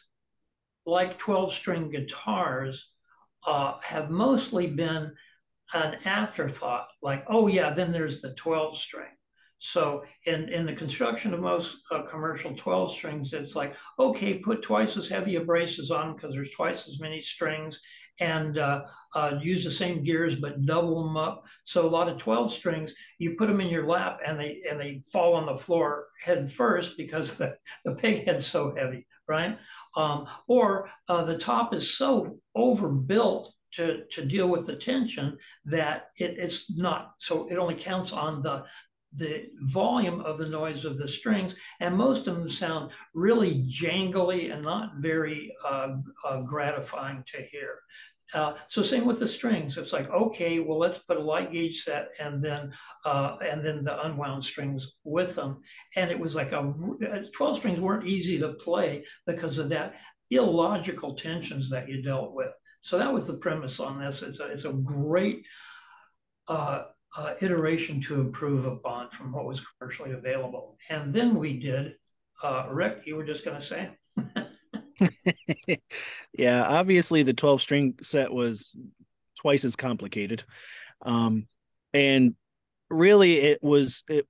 like 0.86 1.18
12 1.18 1.54
string 1.54 1.90
guitars, 1.90 2.90
uh, 3.46 3.74
have 3.82 4.10
mostly 4.10 4.68
been 4.68 5.14
an 5.74 5.96
afterthought. 6.06 6.88
Like, 7.02 7.26
oh 7.28 7.48
yeah, 7.48 7.72
then 7.72 7.92
there's 7.92 8.22
the 8.22 8.34
12 8.36 8.78
string. 8.78 9.12
So 9.60 10.04
in, 10.26 10.50
in 10.50 10.66
the 10.66 10.74
construction 10.74 11.34
of 11.34 11.42
most 11.42 11.78
uh, 11.92 12.04
commercial 12.04 12.56
12 12.56 12.94
strings, 12.94 13.34
it's 13.34 13.56
like, 13.56 13.76
okay, 14.00 14.40
put 14.40 14.62
twice 14.62 14.96
as 14.98 15.10
heavy 15.10 15.36
a 15.36 15.42
braces 15.42 15.92
on 15.92 16.16
because 16.16 16.34
there's 16.34 16.52
twice 16.52 16.88
as 16.88 17.00
many 17.00 17.22
strings 17.22 17.80
and 18.22 18.58
uh, 18.58 18.82
uh, 19.16 19.36
use 19.42 19.64
the 19.64 19.72
same 19.72 20.04
gears 20.04 20.38
but 20.38 20.66
double 20.66 21.04
them 21.04 21.18
up. 21.18 21.44
So 21.64 21.86
a 21.86 21.90
lot 21.90 22.10
of 22.10 22.18
12 22.18 22.52
strings, 22.52 22.94
you 23.18 23.36
put 23.38 23.48
them 23.48 23.62
in 23.62 23.70
your 23.70 23.88
lap 23.88 24.20
and 24.26 24.40
they 24.40 24.62
and 24.70 24.80
they 24.80 25.02
fall 25.12 25.36
on 25.36 25.46
the 25.46 25.56
floor 25.56 26.08
head 26.22 26.50
first 26.50 26.98
because 26.98 27.36
the, 27.36 27.58
the 27.86 27.96
peghead's 27.96 28.48
so 28.48 28.74
heavy, 28.76 29.08
right? 29.28 29.58
Um, 29.96 30.28
or 30.48 30.90
uh, 31.08 31.24
the 31.24 31.38
top 31.38 31.74
is 31.74 31.98
so 31.98 32.40
overbuilt 32.56 33.54
to, 33.72 34.04
to 34.12 34.26
deal 34.26 34.48
with 34.48 34.66
the 34.66 34.76
tension 34.76 35.38
that 35.66 36.10
it, 36.18 36.38
it's 36.38 36.72
not 36.76 37.14
so 37.20 37.48
it 37.50 37.58
only 37.58 37.76
counts 37.76 38.12
on 38.12 38.42
the 38.42 38.66
the 39.14 39.48
volume 39.62 40.22
of 40.22 40.38
the 40.38 40.48
noise 40.48 40.86
of 40.86 40.98
the 40.98 41.08
strings, 41.08 41.56
and 41.80 41.96
most 41.96 42.28
of 42.28 42.36
them 42.36 42.50
sound 42.50 42.92
really 43.14 43.66
jangly 43.68 44.54
and 44.54 44.64
not 44.64 44.98
very 44.98 45.52
uh, 45.66 45.96
uh, 46.26 46.42
gratifying 46.42 47.24
to 47.28 47.42
hear. 47.52 47.80
Uh, 48.34 48.54
so 48.68 48.84
same 48.84 49.06
with 49.06 49.20
the 49.20 49.28
strings. 49.28 49.78
It's 49.78 49.92
like 49.92 50.10
okay, 50.12 50.60
well 50.60 50.78
let's 50.78 51.00
put 51.00 51.18
a 51.18 51.22
light 51.22 51.52
gauge 51.52 51.82
set 51.84 52.10
and 52.20 52.44
then 52.44 52.72
uh, 53.06 53.38
and 53.42 53.66
then 53.66 53.84
the 53.84 54.06
unwound 54.06 54.46
strings 54.46 54.96
with 55.04 55.36
them. 55.36 55.62
And 55.96 56.12
it 56.12 56.20
was 56.20 56.36
like 56.36 56.52
a 56.52 56.60
uh, 56.60 57.24
twelve 57.34 57.58
strings 57.58 57.80
weren't 57.80 58.06
easy 58.06 58.38
to 58.38 58.50
play 58.54 59.04
because 59.26 59.58
of 59.58 59.70
that 59.70 59.96
illogical 60.30 61.16
tensions 61.16 61.72
that 61.72 61.90
you 61.90 62.04
dealt 62.04 62.34
with. 62.36 62.52
So 62.82 63.00
that 63.00 63.12
was 63.12 63.26
the 63.26 63.38
premise 63.38 63.80
on 63.80 64.00
this. 64.00 64.22
It's 64.22 64.40
a 64.40 64.46
it's 64.46 64.66
a 64.66 64.74
great 64.74 65.44
uh, 66.48 66.84
uh, 67.18 67.34
iteration 67.42 68.02
to 68.02 68.16
improve 68.22 68.66
upon 68.66 69.10
from 69.10 69.32
what 69.32 69.46
was 69.46 69.62
commercially 69.62 70.12
available. 70.12 70.78
And 70.90 71.14
then 71.14 71.36
we 71.36 71.60
did, 71.60 71.96
uh, 72.44 72.68
Rick, 72.70 73.04
you 73.06 73.16
were 73.16 73.26
just 73.26 73.46
going 73.46 73.60
to 73.60 73.66
say. 73.66 73.90
yeah, 76.34 76.66
obviously 76.68 77.24
the 77.24 77.34
12 77.34 77.62
string 77.62 77.96
set 78.02 78.32
was 78.32 78.78
twice 79.38 79.66
as 79.66 79.76
complicated. 79.76 80.44
Um, 81.02 81.48
and 81.94 82.36
really 82.90 83.38
it 83.38 83.64
was, 83.64 84.04
it, 84.10 84.28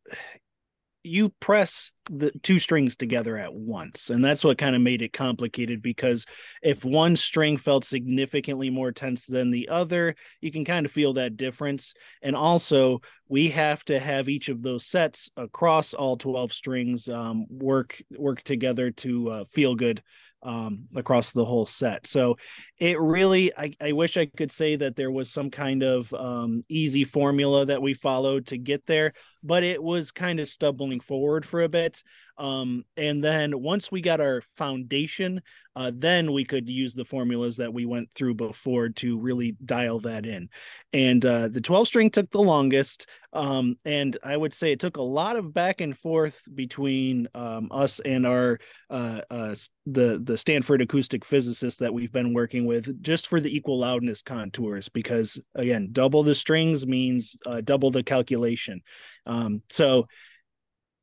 you 1.03 1.29
press 1.39 1.91
the 2.09 2.31
two 2.43 2.59
strings 2.59 2.95
together 2.95 3.37
at 3.37 3.53
once 3.53 4.09
and 4.09 4.25
that's 4.25 4.43
what 4.43 4.57
kind 4.57 4.75
of 4.75 4.81
made 4.81 5.01
it 5.01 5.13
complicated 5.13 5.81
because 5.81 6.25
if 6.63 6.83
one 6.83 7.15
string 7.15 7.55
felt 7.55 7.85
significantly 7.85 8.69
more 8.69 8.91
tense 8.91 9.25
than 9.25 9.51
the 9.51 9.69
other 9.69 10.15
you 10.41 10.51
can 10.51 10.65
kind 10.65 10.85
of 10.85 10.91
feel 10.91 11.13
that 11.13 11.37
difference. 11.37 11.93
And 12.21 12.35
also 12.35 13.01
we 13.27 13.49
have 13.49 13.83
to 13.85 13.99
have 13.99 14.29
each 14.29 14.49
of 14.49 14.61
those 14.61 14.85
sets 14.85 15.29
across 15.37 15.93
all 15.93 16.17
12 16.17 16.51
strings 16.51 17.09
um, 17.09 17.45
work 17.49 18.01
work 18.17 18.41
together 18.43 18.91
to 18.91 19.31
uh, 19.31 19.45
feel 19.45 19.75
good 19.75 20.01
um, 20.43 20.85
across 20.95 21.31
the 21.31 21.45
whole 21.45 21.65
set. 21.65 22.07
So 22.07 22.37
it 22.79 22.99
really, 22.99 23.51
I, 23.57 23.73
I 23.81 23.91
wish 23.91 24.17
I 24.17 24.25
could 24.25 24.51
say 24.51 24.75
that 24.77 24.95
there 24.95 25.11
was 25.11 25.29
some 25.29 25.49
kind 25.49 25.83
of 25.83 26.13
um, 26.13 26.63
easy 26.69 27.03
formula 27.03 27.65
that 27.65 27.81
we 27.81 27.93
followed 27.93 28.47
to 28.47 28.57
get 28.57 28.85
there, 28.85 29.13
but 29.43 29.63
it 29.63 29.81
was 29.81 30.11
kind 30.11 30.39
of 30.39 30.47
stumbling 30.47 30.99
forward 30.99 31.45
for 31.45 31.61
a 31.61 31.69
bit. 31.69 32.03
Um, 32.37 32.85
and 32.95 33.21
then 33.21 33.61
once 33.61 33.91
we 33.91 34.01
got 34.01 34.21
our 34.21 34.41
foundation, 34.55 35.41
uh, 35.76 35.91
then 35.93 36.32
we 36.34 36.43
could 36.43 36.67
use 36.67 36.93
the 36.93 37.05
formulas 37.05 37.57
that 37.57 37.74
we 37.74 37.86
went 37.86 38.11
through 38.11 38.34
before 38.34 38.89
to 38.89 39.17
really 39.17 39.55
dial 39.63 39.99
that 39.99 40.26
in. 40.26 40.49
And 40.93 41.24
uh, 41.26 41.47
the 41.47 41.61
12 41.61 41.88
string 41.88 42.09
took 42.09 42.30
the 42.32 42.41
longest. 42.41 43.07
Um, 43.32 43.78
and 43.86 44.17
I 44.24 44.36
would 44.36 44.53
say 44.53 44.72
it 44.72 44.80
took 44.80 44.97
a 44.97 45.01
lot 45.01 45.36
of 45.36 45.53
back 45.53 45.82
and 45.82 45.97
forth 45.97 46.43
between 46.53 47.28
um, 47.36 47.70
us 47.72 47.99
and 47.99 48.26
our 48.26 48.59
uh, 48.89 49.22
uh, 49.30 49.55
the 49.86 50.20
the 50.24 50.38
Stanford 50.38 50.82
acoustic 50.82 51.24
physicist 51.24 51.80
that 51.80 51.93
we've 51.93 52.11
been 52.11 52.34
working 52.34 52.65
with 52.65 53.01
just 53.01 53.28
for 53.28 53.39
the 53.39 53.55
equal 53.55 53.80
loudness 53.80 54.22
contours 54.22 54.89
because 54.89 55.39
again 55.55 55.89
double 55.91 56.24
the 56.24 56.36
strings 56.36 56.88
means 56.88 57.36
uh, 57.45 57.61
double 57.61 57.91
the 57.91 58.03
calculation 58.03 58.82
um, 59.26 59.61
so 59.70 60.07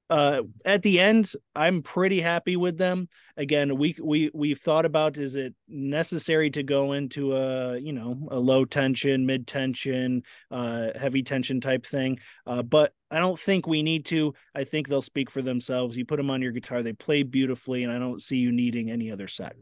uh 0.09 0.43
at 0.65 0.83
the 0.83 1.01
end 1.01 1.33
i'm 1.55 1.83
pretty 1.83 2.21
happy 2.21 2.57
with 2.57 2.79
them. 2.79 3.09
Again 3.37 3.77
we 3.77 3.97
we 4.03 4.31
we've 4.33 4.59
thought 4.59 4.87
about 4.87 5.19
is 5.19 5.35
it 5.35 5.55
necessary 5.69 6.51
to 6.51 6.63
go 6.63 6.93
into 6.93 7.35
a 7.35 7.79
you 7.79 7.93
know 7.93 8.29
a 8.31 8.39
low 8.39 8.65
tension 8.65 9.27
mid 9.27 9.47
tension 9.47 10.23
uh 10.51 10.91
heavy 10.99 11.23
tension 11.23 11.61
type 11.61 11.85
thing? 11.85 12.19
Uh 12.47 12.63
but 12.63 12.93
i 13.11 13.19
don't 13.19 13.39
think 13.39 13.67
we 13.67 13.83
need 13.83 14.05
to. 14.07 14.35
I 14.55 14.65
think 14.65 14.89
they'll 14.89 15.03
speak 15.03 15.31
for 15.31 15.43
themselves. 15.43 15.97
You 15.97 16.05
put 16.05 16.17
them 16.17 16.31
on 16.31 16.43
your 16.43 16.53
guitar 16.53 16.83
they 16.83 16.93
play 16.93 17.23
beautifully 17.23 17.83
and 17.83 17.93
i 17.93 17.99
don't 17.99 18.23
see 18.23 18.37
you 18.37 18.53
needing 18.53 18.91
any 18.91 19.11
other 19.11 19.29
set 19.29 19.57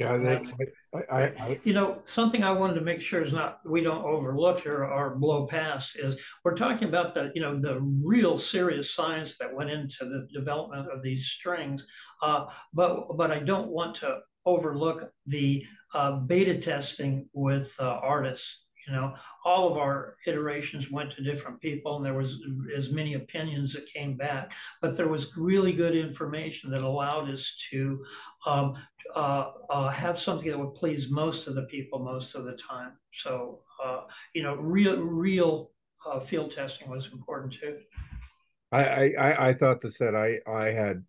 yeah, 0.00 0.16
that's, 0.16 0.52
I, 0.94 0.98
I, 1.14 1.22
I, 1.22 1.60
you 1.62 1.74
know, 1.74 1.98
something 2.04 2.42
I 2.42 2.52
wanted 2.52 2.74
to 2.76 2.80
make 2.80 3.02
sure 3.02 3.20
is 3.20 3.34
not 3.34 3.60
we 3.66 3.82
don't 3.82 4.02
overlook 4.02 4.60
here 4.60 4.82
or 4.82 5.16
blow 5.16 5.46
past 5.46 5.96
is 5.96 6.18
we're 6.42 6.56
talking 6.56 6.88
about 6.88 7.12
the 7.12 7.30
you 7.34 7.42
know 7.42 7.58
the 7.58 7.78
real 8.02 8.38
serious 8.38 8.94
science 8.94 9.36
that 9.36 9.54
went 9.54 9.68
into 9.68 10.06
the 10.06 10.26
development 10.32 10.88
of 10.90 11.02
these 11.02 11.26
strings, 11.26 11.86
uh, 12.22 12.46
but 12.72 13.14
but 13.18 13.30
I 13.30 13.40
don't 13.40 13.68
want 13.68 13.94
to 13.96 14.20
overlook 14.46 15.10
the 15.26 15.66
uh, 15.92 16.12
beta 16.12 16.56
testing 16.56 17.28
with 17.34 17.74
uh, 17.78 18.00
artists 18.02 18.62
you 18.86 18.92
know 18.92 19.14
all 19.44 19.70
of 19.70 19.76
our 19.76 20.16
iterations 20.26 20.90
went 20.90 21.12
to 21.12 21.22
different 21.22 21.60
people 21.60 21.96
and 21.96 22.04
there 22.04 22.14
was 22.14 22.42
as 22.76 22.90
many 22.90 23.14
opinions 23.14 23.72
that 23.72 23.86
came 23.86 24.16
back. 24.16 24.52
But 24.80 24.96
there 24.96 25.08
was 25.08 25.36
really 25.36 25.72
good 25.72 25.94
information 25.94 26.70
that 26.70 26.82
allowed 26.82 27.30
us 27.30 27.56
to 27.70 28.04
um, 28.46 28.76
uh, 29.14 29.52
uh, 29.68 29.88
have 29.88 30.18
something 30.18 30.50
that 30.50 30.58
would 30.58 30.74
please 30.74 31.10
most 31.10 31.46
of 31.46 31.54
the 31.54 31.62
people 31.62 31.98
most 31.98 32.34
of 32.34 32.44
the 32.44 32.56
time. 32.56 32.92
So 33.12 33.60
uh, 33.82 34.02
you 34.34 34.42
know 34.42 34.54
real 34.56 34.96
real 34.96 35.70
uh, 36.06 36.20
field 36.20 36.52
testing 36.52 36.88
was 36.88 37.10
important 37.12 37.52
too. 37.52 37.78
I, 38.72 39.12
I 39.14 39.48
i 39.48 39.52
thought 39.52 39.80
the 39.80 39.90
set 39.90 40.14
i 40.14 40.38
i 40.46 40.66
had 40.66 41.04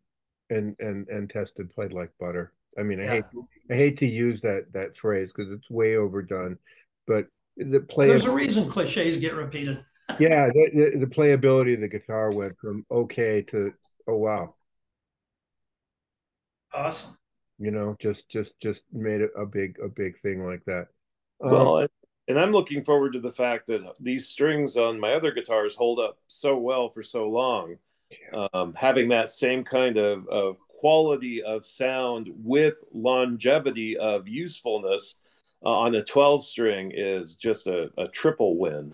and 0.50 0.76
and 0.80 1.08
and 1.10 1.30
tested 1.30 1.70
played 1.70 1.94
like 1.94 2.12
butter. 2.20 2.54
I 2.78 2.84
mean 2.84 3.00
i 3.00 3.04
yeah. 3.04 3.12
hate 3.12 3.26
i 3.70 3.76
hate 3.76 3.98
to 3.98 4.08
use 4.08 4.42
that 4.42 4.72
that 4.74 4.98
phrase 4.98 5.32
because 5.32 5.52
it's 5.52 5.70
way 5.70 5.96
overdone 5.96 6.58
but 7.06 7.28
the 7.58 7.80
play. 7.80 8.08
There's 8.08 8.26
a 8.26 8.32
reason 8.32 8.70
cliches 8.70 9.18
get 9.18 9.34
repeated. 9.34 9.84
yeah, 10.20 10.48
the, 10.48 10.70
the, 10.74 11.00
the 11.00 11.06
playability 11.06 11.76
of 11.76 11.82
the 11.82 11.88
guitar 11.88 12.32
went 12.32 12.58
from 12.58 12.86
okay 12.92 13.42
to 13.44 13.74
oh 14.08 14.18
wow. 14.18 14.56
Awesome. 16.74 17.18
You 17.60 17.72
know, 17.72 17.96
just 18.00 18.30
just 18.30 18.60
just 18.60 18.84
made 18.92 19.22
it 19.22 19.32
a 19.38 19.46
big 19.46 19.78
a 19.84 19.88
big 19.88 20.20
thing 20.22 20.46
like 20.46 20.64
that. 20.66 20.88
Well, 21.40 21.80
um, 21.80 21.88
and 22.28 22.40
I'm 22.40 22.52
looking 22.52 22.84
forward 22.84 23.14
to 23.14 23.20
the 23.20 23.32
fact 23.32 23.68
that 23.68 23.82
these 24.00 24.28
strings 24.28 24.78
on 24.78 25.00
my 25.00 25.14
other 25.14 25.32
guitars 25.32 25.76
hold 25.76 26.00
up 26.00 26.18
so 26.28 26.58
well 26.58 26.90
for 26.90 27.04
so 27.04 27.30
long. 27.30 27.78
Yeah. 28.10 28.48
Um, 28.54 28.74
having 28.76 29.10
that 29.10 29.30
same 29.30 29.64
kind 29.64 29.98
of, 29.98 30.28
of 30.28 30.58
quality 30.68 31.42
of 31.44 31.64
sound 31.64 32.30
with 32.36 32.76
longevity 32.94 33.98
of 33.98 34.28
usefulness 34.28 35.16
uh, 35.64 35.70
on 35.70 35.96
a 35.96 36.04
12 36.04 36.44
string 36.44 36.92
is 36.94 37.36
just 37.36 37.68
a, 37.68 37.90
a 37.98 38.08
triple 38.08 38.58
win. 38.58 38.94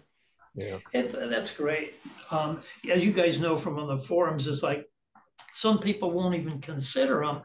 Yeah, 0.55 0.77
it, 0.91 1.11
that's 1.29 1.55
great. 1.55 1.93
Um, 2.31 2.61
as 2.91 3.05
you 3.05 3.11
guys 3.11 3.39
know 3.39 3.57
from 3.57 3.77
on 3.77 3.87
the 3.87 4.03
forums, 4.03 4.47
it's 4.47 4.63
like 4.63 4.89
some 5.53 5.79
people 5.79 6.11
won't 6.11 6.35
even 6.35 6.59
consider 6.59 7.23
them 7.23 7.41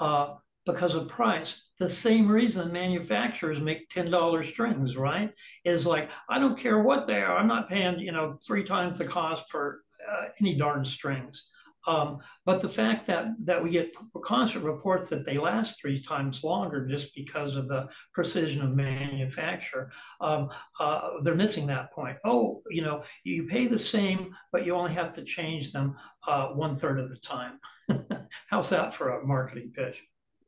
uh, 0.00 0.34
because 0.64 0.94
of 0.94 1.08
price. 1.08 1.66
The 1.78 1.90
same 1.90 2.26
reason 2.26 2.72
manufacturers 2.72 3.60
make 3.60 3.90
ten 3.90 4.10
dollars 4.10 4.48
strings, 4.48 4.96
right? 4.96 5.30
Is 5.64 5.86
like 5.86 6.10
I 6.30 6.38
don't 6.38 6.58
care 6.58 6.82
what 6.82 7.06
they 7.06 7.20
are. 7.20 7.36
I'm 7.36 7.48
not 7.48 7.68
paying 7.68 7.98
you 8.00 8.12
know 8.12 8.38
three 8.46 8.64
times 8.64 8.96
the 8.96 9.04
cost 9.04 9.50
for 9.50 9.82
uh, 10.10 10.28
any 10.40 10.56
darn 10.56 10.86
strings. 10.86 11.48
Um, 11.88 12.18
but 12.44 12.60
the 12.60 12.68
fact 12.68 13.06
that 13.06 13.28
that 13.44 13.62
we 13.62 13.70
get 13.70 13.94
constant 14.22 14.62
reports 14.62 15.08
that 15.08 15.24
they 15.24 15.38
last 15.38 15.80
three 15.80 16.02
times 16.02 16.44
longer 16.44 16.86
just 16.86 17.14
because 17.14 17.56
of 17.56 17.66
the 17.66 17.88
precision 18.12 18.60
of 18.60 18.76
manufacture, 18.76 19.90
um, 20.20 20.50
uh, 20.78 21.08
they're 21.22 21.34
missing 21.34 21.66
that 21.68 21.90
point. 21.92 22.18
Oh, 22.26 22.62
you 22.70 22.82
know, 22.82 23.04
you 23.24 23.44
pay 23.44 23.68
the 23.68 23.78
same, 23.78 24.36
but 24.52 24.66
you 24.66 24.74
only 24.74 24.92
have 24.92 25.12
to 25.12 25.24
change 25.24 25.72
them 25.72 25.96
uh, 26.26 26.48
one 26.48 26.76
third 26.76 27.00
of 27.00 27.08
the 27.08 27.16
time. 27.16 27.58
How's 28.50 28.68
that 28.68 28.92
for 28.92 29.18
a 29.18 29.26
marketing 29.26 29.72
pitch? 29.74 30.02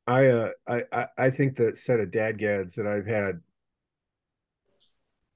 I 0.07 0.27
uh 0.27 0.51
I 0.69 1.07
I 1.17 1.31
think 1.31 1.57
the 1.57 1.75
set 1.75 2.01
of 2.01 2.11
DADGADs 2.11 2.75
that 2.75 2.87
I've 2.87 3.07
had 3.07 3.41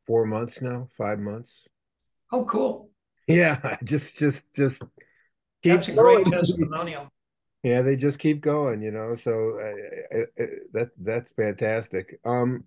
four 0.07 0.27
months 0.27 0.61
now, 0.61 0.89
five 0.99 1.19
months. 1.19 1.67
Oh, 2.31 2.45
cool. 2.45 2.91
Yeah, 3.27 3.79
just 3.83 4.19
just 4.19 4.43
just 4.55 4.83
that's 5.65 5.89
a 5.89 5.93
great 5.95 6.27
testimonial. 6.27 7.09
Yeah, 7.65 7.81
they 7.81 7.97
just 7.97 8.19
keep 8.19 8.43
going, 8.43 8.83
you 8.83 8.91
know. 8.91 9.17
So 9.17 9.59
uh, 9.59 10.19
uh, 10.19 10.43
uh, 10.43 10.47
that 10.75 10.91
that's 10.99 11.33
fantastic. 11.33 12.21
Um, 12.25 12.65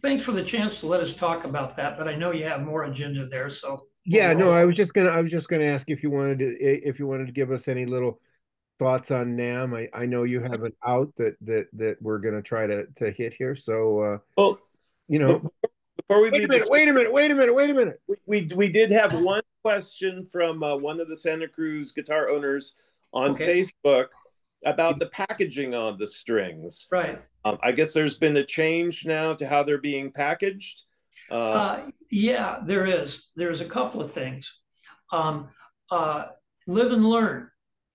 thanks 0.00 0.22
for 0.22 0.30
the 0.32 0.44
chance 0.44 0.78
to 0.80 0.86
let 0.86 1.00
us 1.00 1.12
talk 1.14 1.44
about 1.44 1.76
that. 1.76 1.98
But 1.98 2.06
I 2.06 2.14
know 2.14 2.30
you 2.30 2.44
have 2.44 2.62
more 2.62 2.84
agenda 2.84 3.26
there, 3.26 3.50
so 3.50 3.86
yeah. 4.04 4.32
No, 4.32 4.52
I 4.52 4.64
was 4.64 4.76
just 4.76 4.94
gonna 4.94 5.10
I 5.10 5.20
was 5.20 5.32
just 5.32 5.48
gonna 5.48 5.64
ask 5.64 5.90
if 5.90 6.04
you 6.04 6.10
wanted 6.10 6.38
to 6.38 6.56
if 6.56 7.00
you 7.00 7.08
wanted 7.08 7.26
to 7.26 7.32
give 7.32 7.50
us 7.50 7.66
any 7.66 7.84
little 7.84 8.20
thoughts 8.78 9.10
on 9.10 9.36
NAMM. 9.36 9.76
I, 9.76 10.02
I 10.02 10.06
know 10.06 10.22
you 10.22 10.40
have 10.40 10.62
an 10.62 10.72
out 10.86 11.12
that 11.16 11.34
that 11.42 11.66
that 11.72 12.00
we're 12.00 12.18
gonna 12.18 12.40
try 12.40 12.68
to 12.68 12.86
to 12.96 13.10
hit 13.10 13.34
here. 13.34 13.56
So 13.56 14.00
uh, 14.00 14.18
well, 14.36 14.60
you 15.08 15.18
know, 15.18 15.50
before 15.96 16.22
we 16.22 16.30
wait 16.30 16.44
a 16.44 16.48
minute, 16.48 16.60
this, 16.60 16.68
wait 16.70 16.88
a 16.88 16.92
minute, 16.92 17.12
wait 17.12 17.30
a 17.32 17.34
minute, 17.34 17.54
wait 17.54 17.70
a 17.70 17.74
minute. 17.74 18.00
We 18.06 18.16
we, 18.26 18.48
we 18.54 18.70
did 18.70 18.92
have 18.92 19.20
one 19.20 19.42
question 19.68 20.26
from 20.32 20.62
uh, 20.62 20.74
one 20.74 20.98
of 20.98 21.10
the 21.10 21.16
Santa 21.16 21.46
Cruz 21.46 21.92
guitar 21.92 22.30
owners 22.30 22.74
on 23.12 23.32
okay. 23.32 23.60
Facebook 23.60 24.06
about 24.64 24.98
the 24.98 25.08
packaging 25.08 25.74
on 25.74 25.98
the 25.98 26.06
strings. 26.06 26.88
Right. 26.90 27.20
Um, 27.44 27.58
I 27.62 27.72
guess 27.72 27.92
there's 27.92 28.16
been 28.16 28.38
a 28.38 28.44
change 28.44 29.04
now 29.04 29.34
to 29.34 29.46
how 29.46 29.62
they're 29.62 29.76
being 29.76 30.10
packaged. 30.10 30.84
Uh, 31.30 31.34
uh, 31.34 31.86
yeah, 32.10 32.60
there 32.64 32.86
is. 32.86 33.28
There's 33.36 33.60
a 33.60 33.66
couple 33.66 34.00
of 34.00 34.10
things. 34.10 34.50
Um, 35.12 35.50
uh, 35.90 36.28
live 36.66 36.90
and 36.90 37.04
learn. 37.04 37.50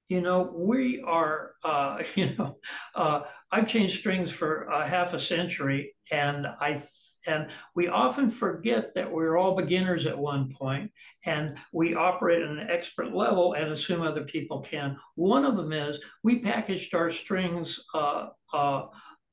You 0.09 0.21
know, 0.21 0.53
we 0.55 1.01
are. 1.01 1.53
Uh, 1.63 2.03
you 2.15 2.35
know, 2.37 2.57
uh, 2.93 3.21
I've 3.51 3.67
changed 3.67 3.97
strings 3.97 4.29
for 4.29 4.65
a 4.65 4.87
half 4.87 5.15
a 5.15 5.19
century, 5.19 5.92
and 6.11 6.47
I 6.47 6.81
and 7.25 7.47
we 7.75 7.87
often 7.87 8.29
forget 8.29 8.93
that 8.95 9.11
we're 9.11 9.37
all 9.37 9.55
beginners 9.55 10.05
at 10.05 10.17
one 10.17 10.49
point 10.49 10.91
and 11.25 11.57
we 11.71 11.95
operate 11.95 12.41
at 12.41 12.49
an 12.49 12.67
expert 12.69 13.15
level 13.15 13.53
and 13.53 13.71
assume 13.71 14.01
other 14.01 14.23
people 14.23 14.59
can. 14.59 14.97
One 15.15 15.45
of 15.45 15.55
them 15.55 15.71
is 15.71 16.01
we 16.21 16.39
packaged 16.39 16.93
our 16.93 17.11
strings, 17.11 17.79
uh, 17.93 18.27
uh, 18.53 18.87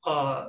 uh, 0.05 0.45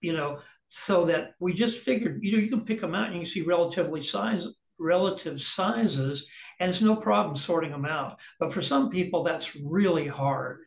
you 0.00 0.14
know, 0.14 0.38
so 0.68 1.04
that 1.06 1.34
we 1.38 1.52
just 1.52 1.84
figured, 1.84 2.20
you 2.22 2.32
know, 2.32 2.38
you 2.38 2.48
can 2.48 2.64
pick 2.64 2.80
them 2.80 2.94
out 2.94 3.06
and 3.06 3.14
you 3.16 3.20
can 3.20 3.30
see 3.30 3.42
relatively 3.42 4.00
size, 4.00 4.48
relative 4.78 5.40
sizes, 5.40 6.26
and 6.60 6.68
it's 6.70 6.80
no 6.80 6.96
problem 6.96 7.36
sorting 7.36 7.70
them 7.70 7.84
out. 7.84 8.18
But 8.40 8.52
for 8.52 8.62
some 8.62 8.90
people, 8.90 9.22
that's 9.22 9.54
really 9.54 10.08
hard. 10.08 10.60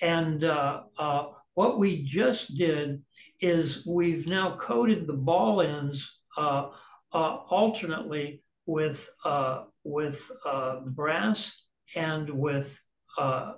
And 0.00 0.44
uh, 0.44 0.82
uh, 0.96 1.24
what 1.58 1.76
we 1.76 2.04
just 2.04 2.56
did 2.56 3.02
is 3.40 3.84
we've 3.84 4.28
now 4.28 4.56
coated 4.58 5.08
the 5.08 5.12
ball 5.12 5.60
ends 5.60 6.20
uh, 6.36 6.68
uh, 7.12 7.38
alternately 7.50 8.44
with 8.66 9.10
uh, 9.24 9.64
with 9.82 10.30
uh, 10.46 10.78
brass 10.86 11.64
and 11.96 12.30
with 12.30 12.80
uh, 13.18 13.54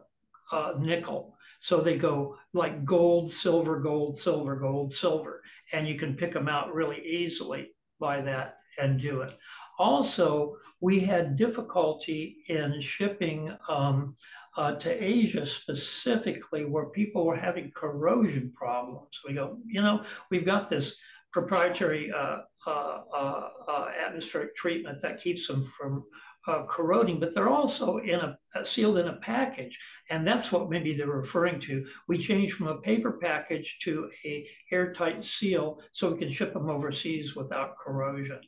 uh, 0.51 0.73
nickel. 0.79 1.37
So 1.59 1.83
they 1.83 1.99
go 1.99 2.39
like 2.55 2.87
gold, 2.87 3.31
silver, 3.31 3.79
gold, 3.81 4.17
silver, 4.17 4.57
gold, 4.57 4.95
silver, 4.95 5.43
and 5.75 5.87
you 5.87 5.97
can 5.97 6.17
pick 6.17 6.33
them 6.33 6.49
out 6.49 6.73
really 6.73 7.07
easily 7.07 7.69
by 7.99 8.23
that 8.23 8.60
and 8.79 9.01
do 9.01 9.23
it. 9.23 9.37
Also, 9.79 10.57
we 10.81 11.01
had 11.01 11.37
difficulty 11.37 12.45
in 12.49 12.81
shipping 12.81 13.55
um, 13.69 14.17
uh, 14.57 14.75
to 14.77 14.91
Asia 15.03 15.45
specifically, 15.47 16.65
where 16.65 16.87
people 16.87 17.27
were 17.27 17.37
having 17.37 17.71
corrosion 17.75 18.53
problems. 18.55 19.21
We 19.27 19.35
go, 19.35 19.59
you 19.67 19.83
know, 19.83 20.05
we've 20.31 20.47
got 20.47 20.69
this 20.69 20.97
proprietary 21.33 22.11
uh, 22.13 22.39
uh, 22.67 22.99
uh, 23.15 23.49
uh 23.69 23.89
atmospheric 24.07 24.57
treatment 24.57 25.01
that 25.01 25.23
keeps 25.23 25.47
them 25.47 25.63
from 25.63 26.05
uh, 26.47 26.65
corroding, 26.65 27.21
but 27.21 27.35
they're 27.35 27.49
also 27.49 27.99
in 27.99 28.21
a 28.21 28.65
sealed 28.65 28.99
in 28.99 29.09
a 29.09 29.17
package, 29.17 29.79
and 30.09 30.27
that's 30.27 30.51
what 30.51 30.71
maybe 30.71 30.95
they're 30.95 31.07
referring 31.07 31.61
to. 31.61 31.87
We 32.09 32.19
changed 32.19 32.55
from 32.55 32.69
a 32.69 32.81
paper 32.81 33.13
package 33.13 33.79
to 33.83 34.11
a 34.25 34.47
airtight 34.73 35.23
seal, 35.23 35.81
so 35.93 36.11
we 36.11 36.19
can 36.19 36.31
ship 36.31 36.55
them 36.55 36.71
overseas 36.71 37.37
without 37.37 37.79
corrosion. 37.79 38.41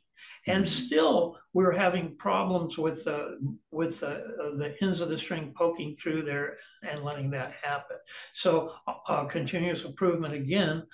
And 0.46 0.64
mm-hmm. 0.64 0.86
still, 0.86 1.38
we're 1.52 1.72
having 1.72 2.16
problems 2.16 2.78
with 2.78 3.06
uh, 3.06 3.30
with 3.70 4.02
uh, 4.02 4.18
the 4.56 4.74
ends 4.80 5.00
of 5.00 5.08
the 5.08 5.18
string 5.18 5.52
poking 5.56 5.94
through 5.96 6.22
there 6.24 6.56
and 6.88 7.02
letting 7.02 7.30
that 7.30 7.52
happen. 7.62 7.96
So, 8.32 8.72
uh, 9.08 9.24
continuous 9.24 9.84
improvement 9.84 10.34
again. 10.34 10.84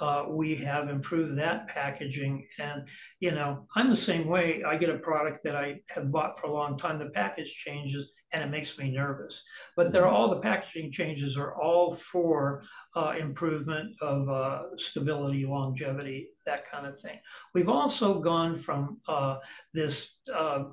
Uh, 0.00 0.26
we 0.28 0.54
have 0.54 0.88
improved 0.88 1.36
that 1.36 1.66
packaging, 1.66 2.46
and 2.60 2.86
you 3.18 3.32
know, 3.32 3.66
I'm 3.74 3.90
the 3.90 3.96
same 3.96 4.28
way. 4.28 4.62
I 4.64 4.76
get 4.76 4.90
a 4.90 4.98
product 4.98 5.40
that 5.42 5.56
I 5.56 5.80
have 5.90 6.12
bought 6.12 6.38
for 6.38 6.46
a 6.46 6.52
long 6.52 6.78
time. 6.78 7.00
The 7.00 7.10
package 7.10 7.52
changes, 7.52 8.08
and 8.32 8.42
it 8.42 8.50
makes 8.50 8.78
me 8.78 8.90
nervous. 8.90 9.42
But 9.76 9.90
they're 9.90 10.06
all 10.06 10.28
the 10.28 10.40
packaging 10.40 10.92
changes 10.92 11.36
are 11.36 11.54
all 11.54 11.92
for 11.92 12.62
uh, 12.94 13.14
improvement 13.18 13.94
of 14.00 14.28
uh, 14.28 14.76
stability, 14.76 15.46
longevity, 15.46 16.30
that 16.44 16.70
kind 16.70 16.86
of 16.86 17.00
thing. 17.00 17.18
We've 17.54 17.68
also 17.68 18.20
gone 18.20 18.56
from 18.56 18.98
uh, 19.08 19.38
this, 19.72 20.18
uh, 20.34 20.64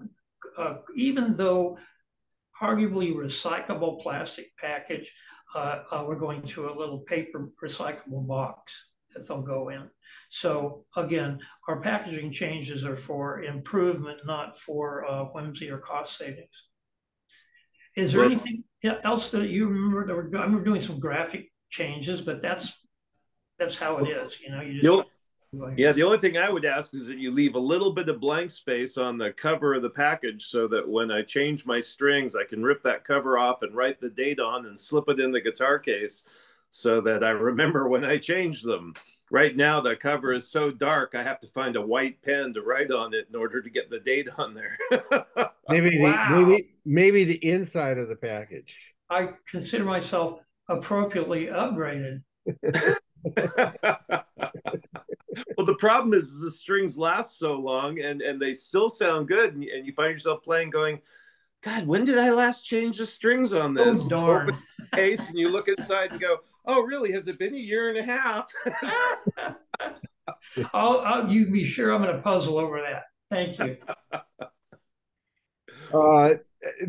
uh, 0.58 0.76
even 0.96 1.38
though 1.38 1.78
arguably 2.62 3.14
recyclable 3.14 4.02
plastic 4.02 4.52
package, 4.58 5.12
uh, 5.56 6.04
we're 6.06 6.16
going 6.16 6.42
to 6.42 6.70
a 6.70 6.78
little 6.78 7.00
paper 7.00 7.50
recyclable 7.64 8.28
box 8.28 8.88
that 9.14 9.26
they'll 9.26 9.42
go 9.42 9.70
in. 9.70 9.90
So 10.30 10.86
again, 10.98 11.40
our 11.70 11.80
packaging 11.80 12.34
changes 12.34 12.84
are 12.84 12.98
for 12.98 13.44
improvement, 13.44 14.20
not 14.26 14.60
for 14.60 15.30
whimsy 15.34 15.70
or 15.70 15.78
cost 15.78 16.18
savings. 16.18 16.66
Is 17.96 18.12
there 18.12 18.26
anything 18.26 18.64
else 18.84 19.32
that 19.32 19.50
you 19.50 19.68
remember 19.68 20.06
that 20.06 20.16
we're, 20.16 20.40
I 20.40 20.44
remember 20.44 20.64
doing 20.64 20.82
some 20.82 21.00
graphic 21.00 21.52
changes, 21.70 22.22
but 22.22 22.42
that's 22.42 22.78
that's 23.58 23.78
how 23.78 23.98
it 23.98 24.10
is. 24.10 24.40
You 24.42 24.52
know, 24.52 24.62
you 24.62 24.82
just. 24.82 25.10
Yeah, 25.78 25.94
the 25.94 26.04
only 26.04 26.18
thing 26.18 26.38
I 26.38 26.50
would 26.50 26.66
ask 26.66 26.94
is 26.94 27.08
that 27.08 27.18
you 27.18 27.32
leave 27.32 27.56
a 27.56 27.60
little 27.60 27.94
bit 27.94 28.10
of 28.10 28.20
blank 28.20 28.52
space 28.52 28.98
on 28.98 29.18
the 29.18 29.32
cover 29.32 29.74
of 29.74 29.84
the 29.84 29.90
package 29.90 30.48
so 30.48 30.68
that 30.68 30.86
when 30.86 31.12
I 31.12 31.22
change 31.22 31.66
my 31.66 31.80
strings, 31.80 32.36
I 32.36 32.44
can 32.44 32.62
rip 32.62 32.84
that 32.84 33.06
cover 33.06 33.38
off 33.38 33.62
and 33.62 33.74
write 33.74 34.02
the 34.02 34.10
date 34.10 34.42
on 34.42 34.66
and 34.66 34.78
slip 34.78 35.06
it 35.08 35.20
in 35.20 35.32
the 35.32 35.40
guitar 35.40 35.80
case 35.80 36.28
so 36.70 37.00
that 37.02 37.24
I 37.24 37.30
remember 37.30 37.88
when 37.88 38.04
I 38.04 38.18
change 38.18 38.64
them 38.64 38.96
right 39.36 39.58
now 39.58 39.82
the 39.82 39.98
cover 39.98 40.32
is 40.32 40.50
so 40.50 40.72
dark 40.72 41.14
i 41.14 41.22
have 41.22 41.42
to 41.42 41.48
find 41.48 41.76
a 41.76 41.82
white 41.82 42.22
pen 42.22 42.54
to 42.54 42.62
write 42.62 42.90
on 42.90 43.14
it 43.14 43.28
in 43.30 43.36
order 43.36 43.62
to 43.62 43.70
get 43.70 43.90
the 43.90 44.00
date 44.00 44.30
on 44.38 44.54
there 44.54 44.78
maybe 45.70 46.00
wow. 46.00 46.34
the, 46.34 46.46
maybe 46.46 46.70
maybe 46.86 47.24
the 47.26 47.46
inside 47.46 47.98
of 47.98 48.08
the 48.08 48.16
package 48.16 48.96
i 49.10 49.28
consider 49.52 49.84
myself 49.84 50.40
appropriately 50.70 51.48
upgraded 51.48 52.24
well 55.58 55.66
the 55.66 55.76
problem 55.80 56.14
is 56.14 56.40
the 56.40 56.50
strings 56.50 56.98
last 56.98 57.38
so 57.38 57.56
long 57.56 58.00
and 58.00 58.22
and 58.22 58.42
they 58.42 58.54
still 58.54 58.88
sound 58.88 59.28
good 59.28 59.54
and, 59.54 59.66
and 59.66 59.86
you 59.86 59.92
find 59.92 60.14
yourself 60.14 60.42
playing 60.44 60.70
going 60.70 60.98
god 61.62 61.86
when 61.86 62.06
did 62.06 62.18
i 62.18 62.32
last 62.32 62.64
change 62.64 63.00
the 63.00 63.06
strings 63.06 63.54
on 63.54 63.78
oh, 63.78 63.84
this 63.84 64.06
oh, 64.06 64.08
darn. 64.08 64.58
case 64.94 65.28
and 65.28 65.38
you 65.38 65.50
look 65.50 65.68
inside 65.68 66.12
and 66.12 66.22
go 66.22 66.38
oh, 66.68 66.84
really? 66.84 67.12
Has 67.12 67.28
it 67.28 67.40
been 67.40 67.56
a 67.56 67.60
year 67.60 67.90
and 67.90 67.98
a 67.98 68.04
half? 68.04 68.52
I'll, 70.74 71.00
I'll, 71.00 71.32
you 71.32 71.52
be 71.52 71.64
sure 71.64 71.94
I'm 71.94 72.02
going 72.02 72.16
to 72.16 72.22
puzzle 72.22 72.58
over 72.58 72.82
that. 72.82 73.04
Thank 73.30 73.60
you. 73.60 73.78
Uh, 75.94 76.34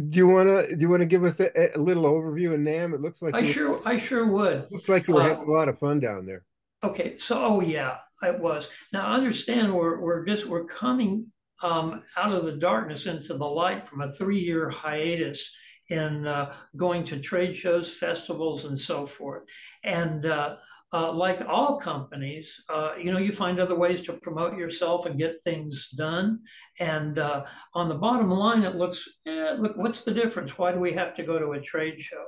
do 0.09 0.19
you 0.19 0.27
want 0.27 0.49
to 0.49 0.75
do 0.75 0.81
you 0.81 0.89
want 0.89 1.03
to 1.03 1.07
give 1.07 1.23
us 1.23 1.39
a, 1.39 1.77
a, 1.77 1.79
little 1.79 2.05
overview 2.05 2.55
of 2.55 2.61
NAMM? 2.61 2.95
It 2.95 3.03
looks 3.03 3.21
like 3.21 3.35
I 3.35 3.43
sure 3.43 3.81
I 3.85 3.99
sure 3.99 4.27
would. 4.27 4.67
Looks 4.71 4.89
like 4.89 5.07
you 5.07 5.15
were 5.15 5.21
uh, 5.21 5.29
having 5.29 5.49
a 5.49 5.53
lot 5.53 5.69
of 5.69 5.79
fun 5.79 6.01
down 6.01 6.25
there. 6.25 6.45
Okay, 6.83 7.19
so 7.19 7.45
oh 7.45 7.61
yeah, 7.61 7.99
it 8.23 8.41
was. 8.41 8.71
Now 8.93 9.13
understand 9.13 9.73
we're 9.73 10.01
we're 10.01 10.25
just 10.25 10.47
we're 10.47 10.65
coming 10.65 11.31
um, 11.63 12.03
out 12.17 12.33
of 12.33 12.47
the 12.47 12.53
darkness 12.53 13.07
into 13.07 13.35
the 13.35 13.45
light 13.45 13.87
from 13.87 14.01
a 14.01 14.11
three 14.11 14.41
year 14.41 14.71
hiatus 14.71 15.51
in 15.89 16.27
uh, 16.27 16.55
going 16.77 17.05
to 17.05 17.21
trade 17.21 17.57
shows, 17.57 17.93
festivals, 17.93 18.65
and 18.65 18.79
so 18.79 19.07
forth. 19.07 19.45
And 19.85 20.27
uh, 20.27 20.57
uh, 20.93 21.13
like 21.13 21.41
all 21.49 21.79
companies, 21.79 22.63
uh, 22.69 22.93
you 23.03 23.11
know, 23.11 23.19
you 23.19 23.33
find 23.33 23.59
other 23.59 23.77
ways 23.77 24.01
to 24.03 24.13
promote 24.15 24.57
yourself 24.57 25.07
and 25.07 25.19
get 25.19 25.43
things 25.43 25.89
done. 25.91 26.41
And 26.79 27.19
uh, 27.19 27.45
on 27.75 27.89
the 27.89 27.95
bottom 27.95 28.31
line, 28.31 28.63
it 28.63 28.77
looks, 28.77 29.09
eh, 29.27 29.57
look, 29.59 29.77
what's 29.77 30.05
the 30.05 30.15
difference? 30.15 30.57
Why 30.59 30.73
do 30.73 30.79
we 30.79 30.93
have 30.93 31.15
to 31.17 31.23
go 31.23 31.39
to 31.39 31.53
a 31.53 31.61
trade 31.61 32.01
show? 32.01 32.25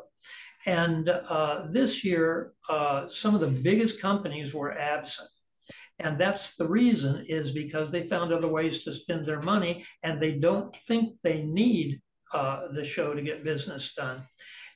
And 0.67 1.09
uh, 1.09 1.67
this 1.71 2.05
year, 2.05 2.53
some 3.11 3.35
of 3.35 3.41
the 3.41 3.61
biggest 3.63 4.01
companies 4.01 4.53
were 4.53 4.77
absent. 4.77 5.31
And 6.01 6.19
that's 6.19 6.57
the 6.57 6.69
reason 6.69 7.25
is 7.29 7.53
because 7.53 7.91
they 7.91 8.03
found 8.03 8.33
other 8.33 8.49
ways 8.49 8.85
to 8.85 8.93
spend 8.93 9.25
their 9.25 9.43
money 9.43 9.85
and 10.03 10.21
they 10.21 10.33
don't 10.33 10.75
think 10.87 11.17
they 11.23 11.43
need 11.43 12.01
uh, 12.33 12.69
the 12.73 12.85
show 12.85 13.15
to 13.15 13.23
get 13.23 13.45
business 13.45 13.95
done. 13.95 14.19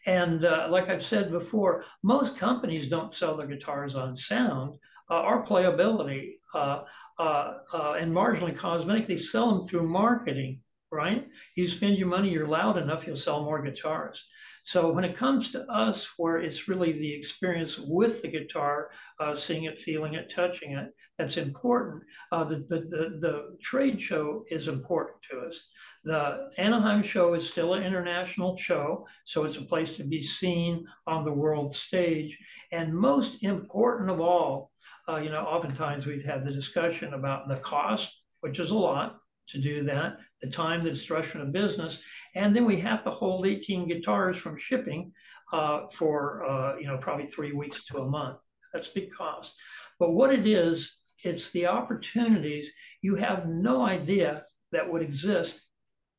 And 0.07 0.45
uh, 0.45 0.69
like 0.71 0.89
I've 0.89 1.05
said 1.05 1.31
before, 1.31 1.85
most 2.03 2.37
companies 2.37 2.89
don't 2.89 3.13
sell 3.13 3.37
their 3.37 3.47
guitars 3.47 3.95
on 3.95 4.17
sound 4.17 4.77
uh, 5.11 5.23
or 5.23 5.47
playability 5.47 6.35
uh, 6.55 6.83
uh, 7.19 7.59
and 7.99 8.13
marginally 8.13 8.57
cosmetic. 8.57 9.07
They 9.07 9.17
sell 9.17 9.55
them 9.55 9.67
through 9.67 9.89
marketing, 9.89 10.61
right? 10.91 11.29
You 11.55 11.69
spend 11.69 11.99
your 11.99 12.09
money, 12.09 12.31
you're 12.31 12.49
loud 12.49 12.79
enough, 12.79 13.07
you'll 13.07 13.17
sell 13.17 13.45
more 13.45 13.63
guitars. 13.63 14.25
So 14.65 14.91
when 14.91 15.05
it 15.05 15.17
comes 15.17 15.51
to 15.53 15.63
us, 15.71 16.09
where 16.17 16.39
it's 16.39 16.69
really 16.69 16.93
the 16.93 17.15
experience 17.15 17.79
with 17.79 18.23
the 18.23 18.29
guitar, 18.29 18.91
uh, 19.21 19.35
seeing 19.35 19.65
it, 19.65 19.79
feeling 19.79 20.15
it, 20.15 20.33
touching 20.35 20.73
it, 20.73 20.93
that's 21.23 21.37
important. 21.37 22.03
Uh, 22.33 22.43
the, 22.43 22.57
the, 22.57 22.81
the, 22.91 23.19
the, 23.21 23.57
trade 23.63 24.01
show 24.01 24.45
is 24.51 24.67
important 24.67 25.19
to 25.31 25.39
us. 25.39 25.71
The 26.03 26.51
Anaheim 26.59 27.05
show 27.05 27.35
is 27.35 27.49
still 27.49 27.75
an 27.75 27.85
international 27.85 28.57
show, 28.57 29.07
so 29.25 29.45
it's 29.45 29.57
a 29.57 29.63
place 29.63 29.97
to 29.99 30.05
be 30.05 30.21
seen 30.21 30.85
on 31.07 31.25
the 31.25 31.33
world 31.33 31.73
stage. 31.73 32.37
And 32.73 32.93
most 32.93 33.45
important 33.45 34.11
of 34.11 34.21
all, 34.21 34.73
uh, 35.09 35.19
you 35.19 35.31
know, 35.31 35.43
oftentimes 35.43 36.07
we've 36.07 36.25
had 36.25 36.45
the 36.45 36.53
discussion 36.53 37.15
about 37.15 37.49
the 37.49 37.57
cost, 37.57 38.21
which 38.41 38.59
is 38.59 38.71
a 38.71 38.77
lot 38.77 39.19
to 39.51 39.59
do 39.59 39.85
that, 39.85 40.17
the 40.41 40.51
time, 40.51 40.83
the 40.83 40.91
destruction 40.91 41.41
of 41.41 41.53
business, 41.53 42.03
and 42.35 42.55
then 42.55 42.65
we 42.65 42.81
have 42.81 43.05
to 43.05 43.11
hold 43.11 43.47
18 43.47 43.87
guitars 43.87 44.39
from 44.39 44.59
shipping 44.59 45.13
uh, 45.53 45.87
for 45.93 46.45
uh, 46.51 46.77
you 46.79 46.87
know 46.89 46.99
probably 46.99 47.27
three 47.27 47.53
weeks 47.53 47.85
to 47.85 47.99
a 47.99 48.09
month. 48.09 48.39
That's 48.73 48.89
big 48.89 49.13
cost. 49.13 49.55
But 50.01 50.15
what 50.15 50.33
it 50.33 50.49
is, 50.49 50.97
it's 51.23 51.51
the 51.51 51.67
opportunities 51.67 52.71
you 53.01 53.15
have 53.17 53.49
no 53.49 53.83
idea 53.83 54.45
that 54.73 54.91
would 54.91 55.03
exist 55.03 55.63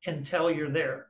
until 0.05 0.51
you're 0.51 0.71
there. 0.71 1.07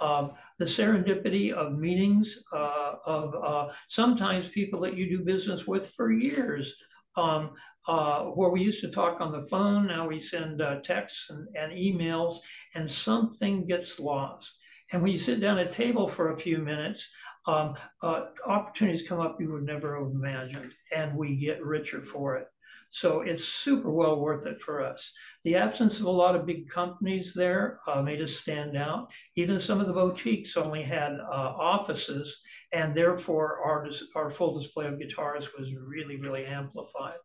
Um, 0.00 0.32
the 0.58 0.64
serendipity 0.64 1.52
of 1.52 1.78
meetings, 1.78 2.38
uh, 2.52 2.92
of 3.06 3.34
uh, 3.34 3.72
sometimes 3.88 4.48
people 4.48 4.80
that 4.80 4.96
you 4.96 5.08
do 5.08 5.24
business 5.24 5.66
with 5.66 5.88
for 5.88 6.12
years, 6.12 6.74
um, 7.16 7.52
uh, 7.88 8.24
where 8.24 8.50
we 8.50 8.62
used 8.62 8.80
to 8.80 8.90
talk 8.90 9.20
on 9.20 9.32
the 9.32 9.46
phone, 9.48 9.86
now 9.86 10.06
we 10.06 10.18
send 10.18 10.60
uh, 10.60 10.80
texts 10.80 11.30
and, 11.30 11.46
and, 11.56 11.72
emails, 11.72 12.38
and 12.74 12.88
something 12.88 13.66
gets 13.66 13.98
lost. 13.98 14.58
And 14.92 15.02
when 15.02 15.12
you 15.12 15.18
sit 15.18 15.40
down 15.40 15.58
at 15.58 15.68
a 15.68 15.72
table 15.72 16.08
for 16.08 16.30
a 16.30 16.36
few 16.36 16.58
minutes, 16.58 17.08
um, 17.46 17.74
uh, 18.02 18.26
opportunities 18.46 19.06
come 19.08 19.20
up 19.20 19.40
you 19.40 19.52
would 19.52 19.64
never 19.64 19.98
have 19.98 20.12
imagined, 20.12 20.72
and 20.94 21.16
we 21.16 21.36
get 21.36 21.64
richer 21.64 22.02
for 22.02 22.36
it. 22.36 22.48
So 22.96 23.20
it's 23.20 23.44
super 23.44 23.90
well 23.90 24.18
worth 24.18 24.46
it 24.46 24.58
for 24.58 24.82
us. 24.82 25.12
The 25.44 25.54
absence 25.54 26.00
of 26.00 26.06
a 26.06 26.10
lot 26.10 26.34
of 26.34 26.46
big 26.46 26.70
companies 26.70 27.34
there 27.34 27.78
uh, 27.86 28.00
made 28.00 28.22
us 28.22 28.32
stand 28.32 28.74
out. 28.74 29.08
Even 29.36 29.58
some 29.58 29.82
of 29.82 29.86
the 29.86 29.92
boutiques 29.92 30.56
only 30.56 30.82
had 30.82 31.12
uh, 31.12 31.52
offices, 31.58 32.40
and 32.72 32.94
therefore 32.94 33.60
our, 33.62 33.90
our 34.14 34.30
full 34.30 34.58
display 34.58 34.86
of 34.86 34.98
guitars 34.98 35.50
was 35.58 35.74
really, 35.74 36.16
really 36.16 36.46
amplified. 36.46 37.18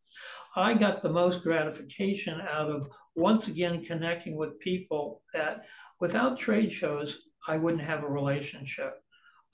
I 0.58 0.74
got 0.74 1.02
the 1.02 1.10
most 1.10 1.42
gratification 1.42 2.42
out 2.42 2.70
of 2.70 2.90
once 3.16 3.48
again 3.48 3.86
connecting 3.86 4.36
with 4.36 4.60
people 4.60 5.22
that 5.34 5.62
without 6.02 6.38
trade 6.38 6.74
shows, 6.74 7.22
I 7.48 7.56
wouldn't 7.56 7.84
have 7.84 8.04
a 8.04 8.10
relationship. 8.10 8.96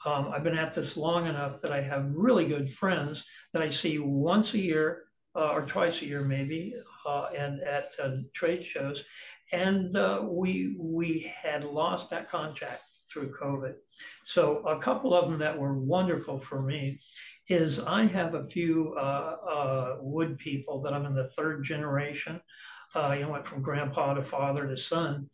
Um, 0.03 0.31
I've 0.33 0.43
been 0.43 0.57
at 0.57 0.73
this 0.73 0.97
long 0.97 1.27
enough 1.27 1.61
that 1.61 1.71
I 1.71 1.81
have 1.81 2.09
really 2.09 2.47
good 2.47 2.71
friends 2.71 3.23
that 3.53 3.61
I 3.61 3.69
see 3.69 3.99
once 3.99 4.55
a 4.55 4.59
year 4.59 5.03
uh, 5.37 5.51
or 5.51 5.61
twice 5.61 6.01
a 6.01 6.05
year 6.05 6.21
maybe, 6.23 6.73
uh, 7.05 7.27
and 7.37 7.61
at 7.61 7.89
uh, 8.03 8.17
trade 8.33 8.65
shows. 8.65 9.05
And 9.51 9.95
uh, 9.95 10.23
we, 10.23 10.75
we 10.79 11.31
had 11.41 11.63
lost 11.63 12.09
that 12.09 12.29
contact 12.29 12.81
through 13.09 13.33
COVID. 13.39 13.75
So 14.25 14.57
a 14.67 14.79
couple 14.79 15.13
of 15.13 15.29
them 15.29 15.37
that 15.37 15.57
were 15.57 15.77
wonderful 15.77 16.39
for 16.39 16.61
me 16.61 16.99
is 17.47 17.79
I 17.79 18.05
have 18.07 18.33
a 18.33 18.43
few 18.43 18.93
uh, 18.97 19.35
uh, 19.49 19.97
wood 20.01 20.37
people 20.37 20.81
that 20.81 20.93
I'm 20.93 21.05
in 21.05 21.15
the 21.15 21.29
third 21.29 21.63
generation. 21.63 22.41
Uh, 22.95 23.15
you 23.17 23.23
know, 23.23 23.31
went 23.31 23.45
from 23.45 23.61
grandpa 23.61 24.13
to 24.15 24.23
father 24.23 24.67
to 24.67 24.75
son. 24.75 25.29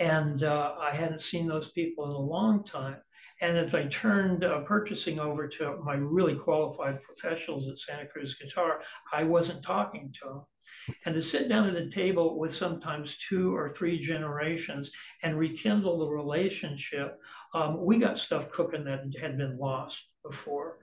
And 0.00 0.42
I 0.42 0.90
hadn't 0.92 1.22
seen 1.22 1.48
those 1.48 1.70
people 1.70 2.04
in 2.04 2.10
a 2.10 2.18
long 2.18 2.62
time. 2.64 2.96
And 3.40 3.58
as 3.58 3.74
I 3.74 3.84
turned 3.86 4.44
uh, 4.44 4.60
purchasing 4.60 5.18
over 5.18 5.46
to 5.46 5.76
my 5.84 5.94
really 5.94 6.34
qualified 6.34 7.02
professionals 7.02 7.68
at 7.68 7.78
Santa 7.78 8.06
Cruz 8.06 8.36
Guitar, 8.40 8.80
I 9.12 9.24
wasn't 9.24 9.62
talking 9.62 10.12
to 10.20 10.28
them. 10.28 10.42
And 11.04 11.14
to 11.14 11.22
sit 11.22 11.48
down 11.48 11.68
at 11.68 11.76
a 11.76 11.90
table 11.90 12.38
with 12.38 12.54
sometimes 12.54 13.18
two 13.18 13.54
or 13.54 13.72
three 13.72 13.98
generations 13.98 14.90
and 15.22 15.38
rekindle 15.38 15.98
the 15.98 16.08
relationship, 16.08 17.18
um, 17.54 17.84
we 17.84 17.98
got 17.98 18.18
stuff 18.18 18.50
cooking 18.50 18.84
that 18.84 19.04
had 19.20 19.36
been 19.36 19.58
lost 19.58 20.02
before. 20.24 20.78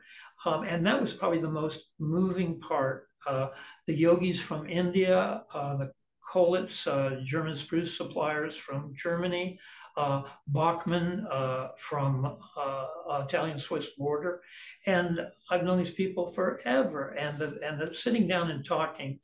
Um, 0.45 0.64
and 0.64 0.86
that 0.86 0.99
was 0.99 1.14
probably 1.14 1.39
the 1.39 1.49
most 1.49 1.89
moving 1.99 2.60
part. 2.60 3.08
Uh, 3.26 3.47
the 3.88 3.95
yogis 3.95 4.39
from 4.39 4.70
India, 4.70 5.43
uh, 5.54 5.78
the 5.78 5.91
Kolitz, 6.32 6.88
uh, 6.88 7.22
German 7.24 7.56
spruce 7.56 7.97
suppliers 7.97 8.56
from 8.56 8.93
Germany, 8.95 9.60
uh, 9.95 10.23
Bachmann 10.47 11.27
uh, 11.31 11.69
from 11.77 12.37
uh, 12.57 12.87
Italian-Swiss 13.25 13.89
border. 13.97 14.41
And 14.85 15.19
I've 15.49 15.63
known 15.63 15.77
these 15.77 15.91
people 15.91 16.31
forever. 16.31 17.09
And 17.17 17.37
the, 17.37 17.59
and 17.65 17.79
the 17.79 17.93
sitting 17.93 18.27
down 18.27 18.51
and 18.51 18.65
talking 18.65 19.19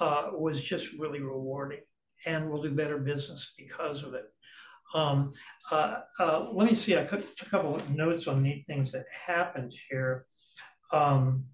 uh, 0.00 0.30
was 0.32 0.62
just 0.62 0.92
really 0.98 1.20
rewarding. 1.20 1.80
And 2.26 2.50
we'll 2.50 2.62
do 2.62 2.70
better 2.70 2.98
business 2.98 3.52
because 3.58 4.02
of 4.02 4.14
it. 4.14 4.26
Um, 4.94 5.32
uh, 5.70 6.00
uh, 6.20 6.48
let 6.52 6.68
me 6.68 6.74
see, 6.74 6.98
I 6.98 7.04
took 7.04 7.24
a 7.40 7.44
couple 7.46 7.74
of 7.74 7.90
notes 7.90 8.26
on 8.26 8.42
neat 8.42 8.66
things 8.66 8.92
that 8.92 9.06
happened 9.26 9.72
here. 9.90 10.26
Um, 10.92 11.46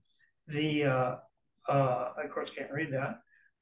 the, 0.48 0.84
of 0.84 2.30
course, 2.34 2.50
can't 2.50 2.72
read 2.72 2.92
that. 2.92 3.20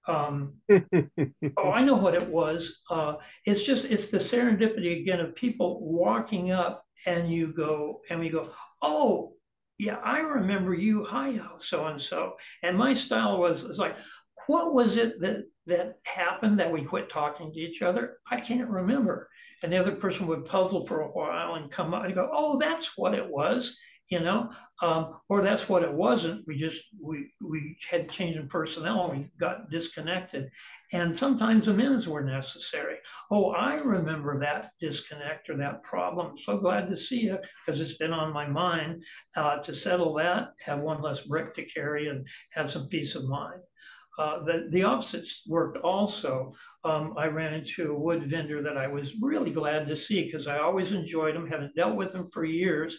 Um, 0.09 0.55
oh, 0.71 1.71
I 1.71 1.83
know 1.83 1.95
what 1.95 2.15
it 2.15 2.29
was. 2.29 2.83
Uh, 2.91 3.15
it's 3.45 3.63
just 3.63 3.87
it's 3.87 4.09
the 4.09 4.19
serendipity 4.19 5.01
again 5.01 5.21
of 5.21 5.35
people 5.35 5.81
walking 5.83 6.53
up 6.53 6.85
and 7.07 7.31
you 7.31 7.53
go 7.53 8.01
and 8.11 8.21
we 8.21 8.29
go, 8.29 8.51
oh 8.83 9.33
yeah, 9.79 9.97
I 9.97 10.19
remember 10.19 10.75
you. 10.75 11.05
Hi, 11.05 11.39
so 11.59 11.87
and 11.87 12.01
so. 12.01 12.37
And 12.63 12.79
my 12.79 12.95
style 12.95 13.39
was, 13.39 13.65
was 13.65 13.79
like, 13.79 13.97
what 14.47 14.73
was 14.73 14.97
it 14.97 15.21
that 15.21 15.45
that 15.67 15.99
happened 16.05 16.59
that 16.61 16.73
we 16.73 16.85
quit 16.85 17.11
talking 17.11 17.53
to 17.53 17.61
each 17.61 17.83
other? 17.83 18.19
I 18.31 18.41
can't 18.41 18.71
remember. 18.71 19.29
And 19.63 19.73
the 19.73 19.79
other 19.79 19.97
person 19.97 20.27
would 20.29 20.45
puzzle 20.45 20.87
for 20.87 21.01
a 21.01 21.09
while 21.09 21.55
and 21.55 21.71
come 21.71 21.95
up 21.95 22.05
and 22.05 22.15
go, 22.15 22.31
oh, 22.33 22.59
that's 22.59 22.97
what 22.97 23.15
it 23.15 23.29
was 23.29 23.77
you 24.09 24.21
know, 24.21 24.51
um, 24.83 25.17
or 25.29 25.43
that's 25.43 25.69
what 25.69 25.83
it 25.83 25.93
wasn't. 25.93 26.47
We 26.47 26.59
just 26.59 26.81
we 27.03 27.33
we 27.41 27.77
had 27.91 28.09
change 28.09 28.37
in 28.37 28.49
personnel 28.49 29.11
we 29.11 29.29
got 29.39 29.71
disconnected, 29.71 30.51
and 30.93 31.15
sometimes 31.15 31.67
amends 31.67 32.07
were 32.07 32.23
necessary. 32.23 32.97
Oh, 33.31 33.51
I 33.51 33.75
remember 33.77 34.39
that 34.41 34.71
disconnect 34.81 35.51
or 35.51 35.57
that 35.57 35.83
problem. 35.83 36.37
So 36.39 36.59
glad 36.59 36.89
to 36.89 36.97
see 36.97 37.21
you 37.21 37.39
because 37.65 37.81
it's 37.81 37.97
been 37.97 38.13
on 38.13 38.33
my 38.33 38.47
mind 38.47 39.03
uh, 39.37 39.59
to 39.59 39.75
settle 39.75 40.15
that, 40.15 40.51
have 40.65 40.81
one 40.81 41.03
less 41.03 41.23
brick 41.23 41.55
to 41.55 41.65
carry, 41.65 42.09
and 42.09 42.27
have 42.53 42.71
some 42.71 42.89
peace 42.89 43.17
of 43.17 43.25
mind. 43.25 43.61
Uh, 44.19 44.43
the, 44.45 44.69
the 44.71 44.83
opposites 44.83 45.43
worked 45.47 45.79
also. 45.79 46.51
Um, 46.85 47.15
I 47.17 47.27
ran 47.27 47.55
into 47.55 47.93
a 47.93 47.99
wood 47.99 48.25
vendor 48.31 48.63
that 48.63 48.77
I 48.77 48.87
was 48.87 49.15
really 49.21 49.51
glad 49.51 49.87
to 49.89 49.97
see 49.97 50.25
because 50.25 50.47
I 50.47 50.59
always 50.59 50.93
enjoyed 50.93 51.37
him, 51.37 51.47
haven't 51.47 51.75
dealt 51.75 51.97
with 51.97 52.15
him 52.15 52.27
for 52.27 52.45
years. 52.45 52.99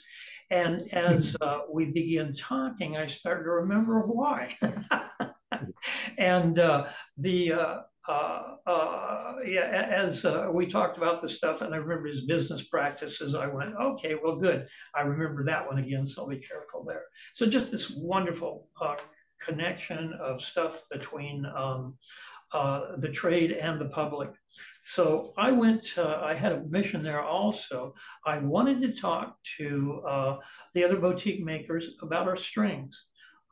And 0.51 0.93
as 0.93 1.36
uh, 1.41 1.61
we 1.72 1.86
began 1.86 2.34
talking, 2.36 2.97
I 2.97 3.07
started 3.07 3.43
to 3.43 3.51
remember 3.51 4.01
why. 4.01 4.55
and 6.18 6.59
uh, 6.59 6.88
the 7.18 7.53
uh, 7.53 7.78
uh, 8.07 8.55
uh 8.65 9.36
yeah, 9.45 9.88
as 9.89 10.24
uh, 10.24 10.49
we 10.53 10.65
talked 10.65 10.97
about 10.97 11.22
the 11.22 11.28
stuff, 11.30 11.61
and 11.61 11.74
I 11.74 11.78
remember 11.78 12.07
his 12.07 12.26
business 12.26 12.63
practices, 12.63 13.36
I 13.36 13.47
went, 13.47 13.76
okay, 13.76 14.15
well, 14.22 14.38
good. 14.38 14.68
I 14.95 15.01
remember 15.01 15.43
that 15.45 15.65
one 15.65 15.80
again, 15.80 16.05
so 16.05 16.22
I'll 16.22 16.30
be 16.30 16.38
careful 16.38 16.84
there. 16.86 17.03
So 17.34 17.45
just 17.45 17.72
this 17.72 17.91
wonderful 17.91 18.70
connection 19.39 20.13
of 20.21 20.41
stuff 20.41 20.83
between 20.91 21.45
um, 21.55 21.97
uh, 22.53 22.95
the 22.97 23.09
trade 23.09 23.51
and 23.51 23.79
the 23.79 23.89
public. 23.89 24.29
So 24.83 25.33
I 25.38 25.51
went, 25.51 25.97
uh, 25.97 26.21
I 26.23 26.33
had 26.33 26.53
a 26.53 26.63
mission 26.69 27.01
there 27.01 27.21
also. 27.21 27.93
I 28.25 28.38
wanted 28.38 28.81
to 28.81 28.93
talk 28.93 29.35
to 29.57 30.01
uh, 30.07 30.38
the 30.73 30.83
other 30.85 30.97
boutique 30.97 31.43
makers 31.43 31.91
about 32.01 32.27
our 32.27 32.38
strings. 32.38 33.07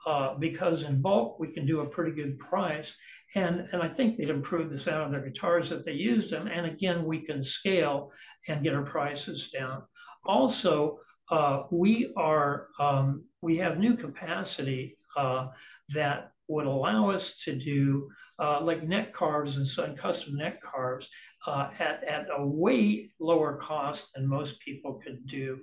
Uh, 0.08 0.36
because 0.38 0.84
in 0.84 1.02
bulk 1.02 1.40
we 1.40 1.52
can 1.52 1.66
do 1.66 1.80
a 1.80 1.90
pretty 1.90 2.12
good 2.12 2.38
price, 2.38 2.96
and 3.34 3.68
and 3.72 3.82
I 3.82 3.88
think 3.88 4.18
they'd 4.18 4.30
improve 4.30 4.70
the 4.70 4.78
sound 4.78 5.04
of 5.06 5.12
their 5.12 5.28
guitars 5.28 5.72
if 5.72 5.84
they 5.84 5.94
used 5.94 6.30
them. 6.30 6.48
And 6.48 6.68
again, 6.68 7.06
we 7.06 7.22
can 7.22 7.42
scale 7.44 8.12
and 8.48 8.62
get 8.62 8.76
our 8.76 8.84
prices 8.84 9.50
down. 9.50 9.82
Also, 10.24 11.00
uh, 11.32 11.64
we 11.72 12.14
are 12.16 12.68
um, 12.80 13.24
we 13.42 13.58
have 13.58 13.80
new 13.80 13.96
capacity 13.98 14.96
uh, 15.16 15.48
that 15.90 16.32
would 16.48 16.66
allow 16.66 17.10
us 17.10 17.38
to 17.38 17.56
do 17.56 18.10
uh, 18.40 18.60
like 18.62 18.84
neck 18.84 19.14
carves 19.14 19.58
and, 19.58 19.88
and 19.88 19.98
custom 19.98 20.36
neck 20.36 20.62
carves 20.62 21.10
uh, 21.48 21.70
at, 21.80 22.04
at 22.04 22.28
a 22.38 22.46
way 22.46 23.10
lower 23.20 23.56
cost 23.58 24.14
than 24.14 24.28
most 24.28 24.60
people 24.60 25.00
could 25.04 25.26
do. 25.28 25.60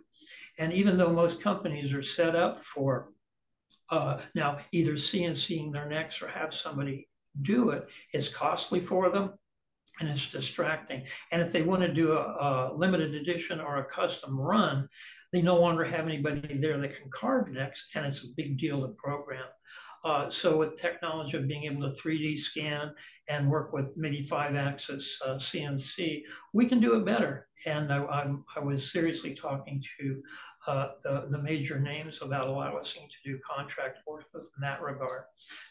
And 0.59 0.73
even 0.73 0.97
though 0.97 1.13
most 1.13 1.43
companies 1.43 1.93
are 1.93 2.03
set 2.03 2.35
up 2.35 2.61
for 2.61 3.11
uh, 3.91 4.21
now 4.35 4.59
either 4.73 4.95
CNCing 4.95 5.73
their 5.73 5.89
necks 5.89 6.23
or 6.23 6.29
have 6.29 6.55
somebody 6.55 7.09
do 7.43 7.71
it, 7.71 7.89
it's 8.13 8.29
costly 8.29 8.81
for 8.81 9.11
them 9.11 9.33
and 10.01 10.09
it's 10.09 10.31
distracting. 10.31 11.05
And 11.31 11.43
if 11.43 11.53
they 11.53 11.63
want 11.63 11.83
to 11.83 11.93
do 11.93 12.13
a, 12.13 12.21
a, 12.21 12.75
limited 12.75 13.15
edition 13.15 13.61
or 13.61 13.79
a 13.79 13.85
custom 13.85 14.39
run, 14.39 14.89
they 15.33 15.43
no 15.43 15.59
longer 15.59 15.85
have 15.85 16.07
anybody 16.07 16.59
there 16.59 16.79
that 16.79 16.97
can 16.97 17.11
carve 17.11 17.49
necks, 17.49 17.89
and 17.95 18.05
it's 18.05 18.25
a 18.25 18.29
big 18.37 18.59
deal 18.59 18.83
to 18.83 18.89
program. 18.89 19.47
Uh, 20.05 20.29
so 20.29 20.57
with 20.57 20.81
technology 20.81 21.37
of 21.37 21.47
being 21.47 21.65
able 21.65 21.89
to 21.89 21.95
3D 21.95 22.37
scan 22.37 22.93
and 23.29 23.49
work 23.49 23.73
with 23.73 23.87
maybe 23.97 24.21
five 24.21 24.57
axis 24.57 25.21
uh, 25.25 25.35
CNC, 25.35 26.23
we 26.53 26.67
can 26.67 26.81
do 26.81 26.97
it 26.97 27.05
better. 27.05 27.47
And 27.67 27.93
I, 27.93 28.03
I, 28.03 28.33
I 28.57 28.61
was 28.61 28.91
seriously 28.91 29.35
talking 29.35 29.83
to 30.01 30.23
uh, 30.67 30.89
the, 31.05 31.27
the 31.31 31.39
major 31.39 31.79
names 31.79 32.19
about 32.21 32.49
allowing 32.49 32.83
to 32.83 33.17
do 33.25 33.39
contract 33.49 33.99
work 34.05 34.25
in 34.35 34.43
that 34.61 34.83
regard. 34.83 35.23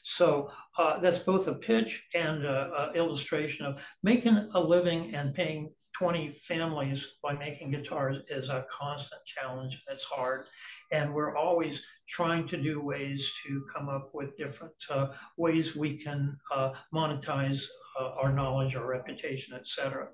So 0.04 0.50
uh, 0.78 1.00
that's 1.02 1.20
both 1.20 1.48
a 1.48 1.56
pitch 1.56 2.08
and 2.16 2.46
an 2.46 2.96
illustration 2.96 3.66
of 3.66 3.86
making 4.02 4.50
a 4.54 4.60
living 4.60 5.14
and 5.14 5.36
paying 5.36 5.72
20 6.02 6.30
families 6.30 7.18
by 7.22 7.32
making 7.32 7.70
guitars 7.70 8.18
is 8.28 8.50
a 8.50 8.66
constant 8.72 9.22
challenge. 9.24 9.84
It's 9.88 10.04
hard. 10.04 10.46
And 10.92 11.14
we're 11.14 11.38
always 11.38 11.84
trying 12.10 12.48
to 12.48 12.58
do 12.58 12.82
ways 12.82 13.32
to 13.46 13.64
come 13.72 13.88
up 13.88 14.10
with 14.12 14.36
different 14.36 14.74
uh, 14.90 15.10
ways 15.38 15.76
we 15.76 15.98
can 15.98 16.40
uh, 16.52 16.72
monetize 16.92 17.66
uh, 18.00 18.14
our 18.20 18.34
knowledge, 18.34 18.76
our 18.76 18.88
reputation, 18.88 19.54
etc. 19.54 20.08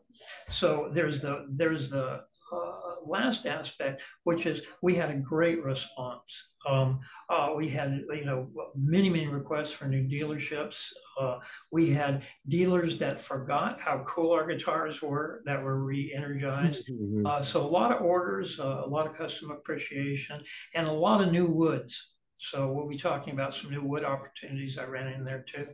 So 0.50 0.90
there's 0.92 1.22
the 1.22 1.46
there's 1.52 1.90
the 1.90 2.20
uh, 2.52 2.72
last 3.06 3.46
aspect, 3.46 4.02
which 4.24 4.46
is 4.46 4.62
we 4.82 4.96
had 4.96 5.10
a 5.10 5.16
great 5.16 5.64
response. 5.64 6.54
Um, 6.68 7.00
uh, 7.30 7.54
we 7.56 7.70
had, 7.70 8.04
you 8.14 8.26
know, 8.26 8.50
many, 8.76 9.10
many 9.10 9.28
requests 9.28 9.72
for 9.72 9.86
new 9.86 10.04
dealerships. 10.04 10.88
Uh, 11.20 11.40
we 11.72 11.92
had 11.92 12.24
dealers 12.48 12.98
that 12.98 13.22
forgot 13.22 13.80
how 13.80 14.04
cool 14.08 14.32
our 14.32 14.46
guitars 14.48 15.02
were 15.02 15.42
that 15.46 15.62
were 15.62 15.84
re-energized. 15.84 16.90
Mm-hmm. 16.90 17.26
Uh, 17.26 17.42
so 17.42 17.66
a 17.66 17.68
lot 17.68 17.92
of 17.92 18.02
orders, 18.02 18.60
uh, 18.60 18.82
a 18.86 18.88
lot 18.88 19.06
of 19.08 19.18
customer 19.18 19.56
appreciation, 19.56 20.44
and 20.76 20.88
a 20.88 20.92
lot 20.92 21.22
of 21.22 21.32
new 21.32 21.48
woods. 21.48 22.12
So 22.36 22.72
we'll 22.72 22.88
be 22.88 22.98
talking 22.98 23.34
about 23.34 23.54
some 23.54 23.72
new 23.72 23.82
wood 23.82 24.04
opportunities 24.04 24.78
I 24.78 24.86
ran 24.86 25.12
in 25.14 25.24
there 25.24 25.44
too. 25.48 25.68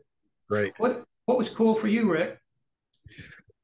Great. 0.49 0.73
What 0.77 1.03
What 1.25 1.37
was 1.37 1.49
cool 1.49 1.73
for 1.75 1.87
you, 1.87 2.11
Rick? 2.11 2.39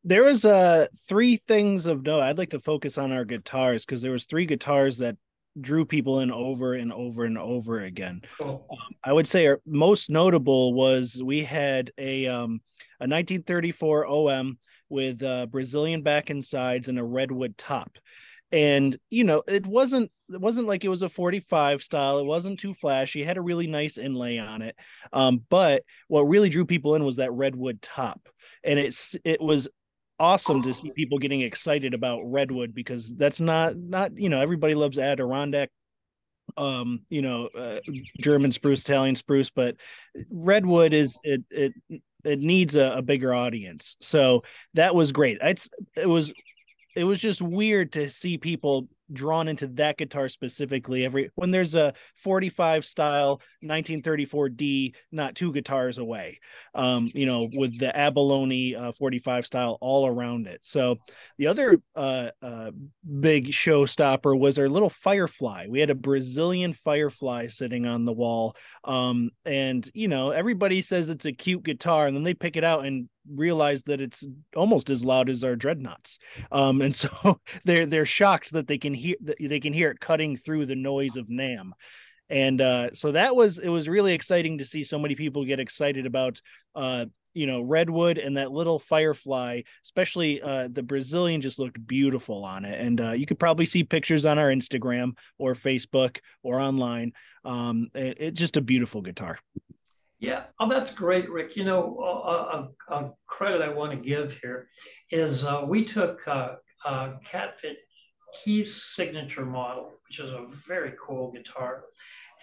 There 0.03 0.23
was 0.23 0.45
uh 0.45 0.87
three 1.07 1.37
things 1.37 1.85
of 1.85 2.03
note. 2.03 2.21
I'd 2.21 2.37
like 2.37 2.51
to 2.51 2.59
focus 2.59 2.97
on 2.97 3.11
our 3.11 3.25
guitars 3.25 3.85
because 3.85 4.01
there 4.01 4.11
was 4.11 4.25
three 4.25 4.45
guitars 4.45 4.99
that 4.99 5.17
drew 5.59 5.85
people 5.85 6.19
in 6.21 6.31
over 6.31 6.73
and 6.73 6.93
over 6.93 7.25
and 7.25 7.37
over 7.37 7.79
again. 7.79 8.21
Um, 8.41 8.61
I 9.03 9.11
would 9.11 9.27
say 9.27 9.47
our 9.47 9.61
most 9.65 10.09
notable 10.09 10.73
was 10.73 11.21
we 11.23 11.43
had 11.43 11.91
a 11.97 12.27
um 12.27 12.61
a 12.99 13.07
1934 13.07 14.07
OM 14.07 14.57
with 14.89 15.21
uh, 15.21 15.45
Brazilian 15.45 16.01
back 16.01 16.29
and 16.29 16.43
sides 16.43 16.89
and 16.89 16.99
a 16.99 17.03
redwood 17.03 17.57
top. 17.57 17.97
And 18.51 18.97
you 19.11 19.23
know, 19.23 19.43
it 19.47 19.65
wasn't 19.65 20.11
it 20.29 20.41
wasn't 20.41 20.67
like 20.67 20.83
it 20.83 20.89
was 20.89 21.01
a 21.01 21.09
45 21.09 21.83
style. 21.83 22.19
It 22.19 22.25
wasn't 22.25 22.59
too 22.59 22.73
flashy. 22.73 23.21
It 23.21 23.27
had 23.27 23.37
a 23.37 23.41
really 23.41 23.67
nice 23.67 23.97
inlay 23.97 24.37
on 24.37 24.61
it. 24.61 24.75
Um, 25.13 25.43
but 25.49 25.83
what 26.07 26.23
really 26.23 26.49
drew 26.49 26.65
people 26.65 26.95
in 26.95 27.03
was 27.03 27.17
that 27.17 27.31
redwood 27.31 27.81
top. 27.81 28.27
And 28.63 28.79
it's 28.79 29.15
it 29.23 29.39
was 29.39 29.67
awesome 30.19 30.61
to 30.61 30.73
see 30.73 30.91
people 30.91 31.17
getting 31.17 31.41
excited 31.41 31.93
about 31.93 32.21
redwood 32.23 32.73
because 32.73 33.13
that's 33.15 33.39
not 33.39 33.75
not 33.77 34.17
you 34.17 34.29
know 34.29 34.41
everybody 34.41 34.75
loves 34.75 34.99
adirondack 34.99 35.69
um 36.57 37.01
you 37.09 37.21
know 37.21 37.47
uh, 37.57 37.79
german 38.19 38.51
spruce 38.51 38.83
italian 38.83 39.15
spruce 39.15 39.49
but 39.49 39.75
redwood 40.29 40.93
is 40.93 41.19
it 41.23 41.43
it 41.49 41.73
it 42.23 42.39
needs 42.39 42.75
a, 42.75 42.93
a 42.97 43.01
bigger 43.01 43.33
audience. 43.33 43.95
So 44.01 44.43
that 44.73 44.95
was 44.95 45.11
great. 45.11 45.37
It's 45.41 45.69
it 45.95 46.07
was 46.07 46.33
it 46.95 47.03
was 47.03 47.21
just 47.21 47.41
weird 47.41 47.93
to 47.93 48.09
see 48.09 48.37
people 48.37 48.87
drawn 49.11 49.47
into 49.47 49.67
that 49.67 49.97
guitar 49.97 50.27
specifically 50.27 51.05
every 51.05 51.31
when 51.35 51.51
there's 51.51 51.75
a 51.75 51.93
45 52.15 52.85
style 52.85 53.41
1934d 53.63 54.93
not 55.11 55.35
two 55.35 55.51
guitars 55.51 55.97
away 55.97 56.39
um 56.75 57.09
you 57.13 57.25
know 57.25 57.49
with 57.53 57.77
the 57.79 57.95
abalone 57.95 58.75
uh, 58.75 58.91
45 58.91 59.45
style 59.45 59.77
all 59.81 60.07
around 60.07 60.47
it. 60.47 60.59
So 60.63 60.97
the 61.37 61.47
other 61.47 61.79
uh, 61.95 62.29
uh 62.41 62.71
big 63.19 63.47
showstopper 63.47 64.37
was 64.37 64.57
our 64.57 64.69
little 64.69 64.89
firefly. 64.89 65.67
We 65.69 65.79
had 65.79 65.89
a 65.89 65.95
brazilian 65.95 66.73
firefly 66.73 67.47
sitting 67.47 67.85
on 67.85 68.05
the 68.05 68.13
wall 68.13 68.55
um 68.83 69.29
and 69.45 69.89
you 69.93 70.07
know 70.07 70.31
everybody 70.31 70.81
says 70.81 71.09
it's 71.09 71.25
a 71.25 71.31
cute 71.31 71.63
guitar 71.63 72.07
and 72.07 72.15
then 72.15 72.23
they 72.23 72.33
pick 72.33 72.55
it 72.55 72.63
out 72.63 72.85
and 72.85 73.09
realize 73.33 73.83
that 73.83 74.01
it's 74.01 74.27
almost 74.55 74.89
as 74.89 75.05
loud 75.05 75.29
as 75.29 75.43
our 75.43 75.55
dreadnoughts. 75.55 76.19
Um 76.51 76.81
and 76.81 76.93
so 76.93 77.39
they're 77.63 77.85
they're 77.85 78.05
shocked 78.05 78.53
that 78.53 78.67
they 78.67 78.77
can 78.77 78.93
hear 78.93 79.15
they 79.39 79.59
can 79.59 79.73
hear 79.73 79.89
it 79.91 79.99
cutting 79.99 80.35
through 80.35 80.65
the 80.65 80.75
noise 80.75 81.15
of 81.15 81.27
NAMM. 81.27 81.71
And 82.29 82.61
uh 82.61 82.93
so 82.93 83.11
that 83.11 83.35
was 83.35 83.57
it 83.59 83.69
was 83.69 83.89
really 83.89 84.13
exciting 84.13 84.59
to 84.59 84.65
see 84.65 84.83
so 84.83 84.99
many 84.99 85.15
people 85.15 85.45
get 85.45 85.59
excited 85.59 86.05
about 86.05 86.41
uh 86.75 87.05
you 87.33 87.45
know 87.45 87.61
redwood 87.61 88.17
and 88.17 88.37
that 88.37 88.51
little 88.51 88.79
firefly 88.79 89.61
especially 89.85 90.41
uh 90.41 90.67
the 90.71 90.81
brazilian 90.81 91.41
just 91.41 91.59
looked 91.59 91.85
beautiful 91.85 92.43
on 92.43 92.65
it. 92.65 92.79
And 92.79 93.01
uh 93.01 93.11
you 93.11 93.25
could 93.25 93.39
probably 93.39 93.65
see 93.65 93.83
pictures 93.83 94.25
on 94.25 94.39
our 94.39 94.49
instagram 94.49 95.17
or 95.37 95.53
facebook 95.53 96.19
or 96.43 96.59
online. 96.59 97.13
Um 97.45 97.89
it's 97.93 98.19
it, 98.19 98.31
just 98.33 98.57
a 98.57 98.61
beautiful 98.61 99.01
guitar 99.01 99.39
yeah, 100.19 100.43
oh, 100.59 100.69
that's 100.69 100.93
great, 100.93 101.29
Rick. 101.29 101.55
You 101.55 101.63
know, 101.63 101.97
a, 101.99 102.93
a, 102.93 102.95
a 102.95 103.11
credit 103.27 103.61
I 103.61 103.69
want 103.69 103.91
to 103.91 103.97
give 103.97 104.37
here 104.41 104.67
is 105.11 105.45
uh, 105.45 105.63
we 105.65 105.85
took 105.85 106.27
uh, 106.27 106.55
uh, 106.85 107.13
Catfish 107.23 107.77
Keith's 108.33 108.95
signature 108.95 109.45
model, 109.45 109.91
which 110.07 110.19
is 110.19 110.31
a 110.31 110.45
very 110.67 110.93
cool 111.01 111.31
guitar, 111.31 111.85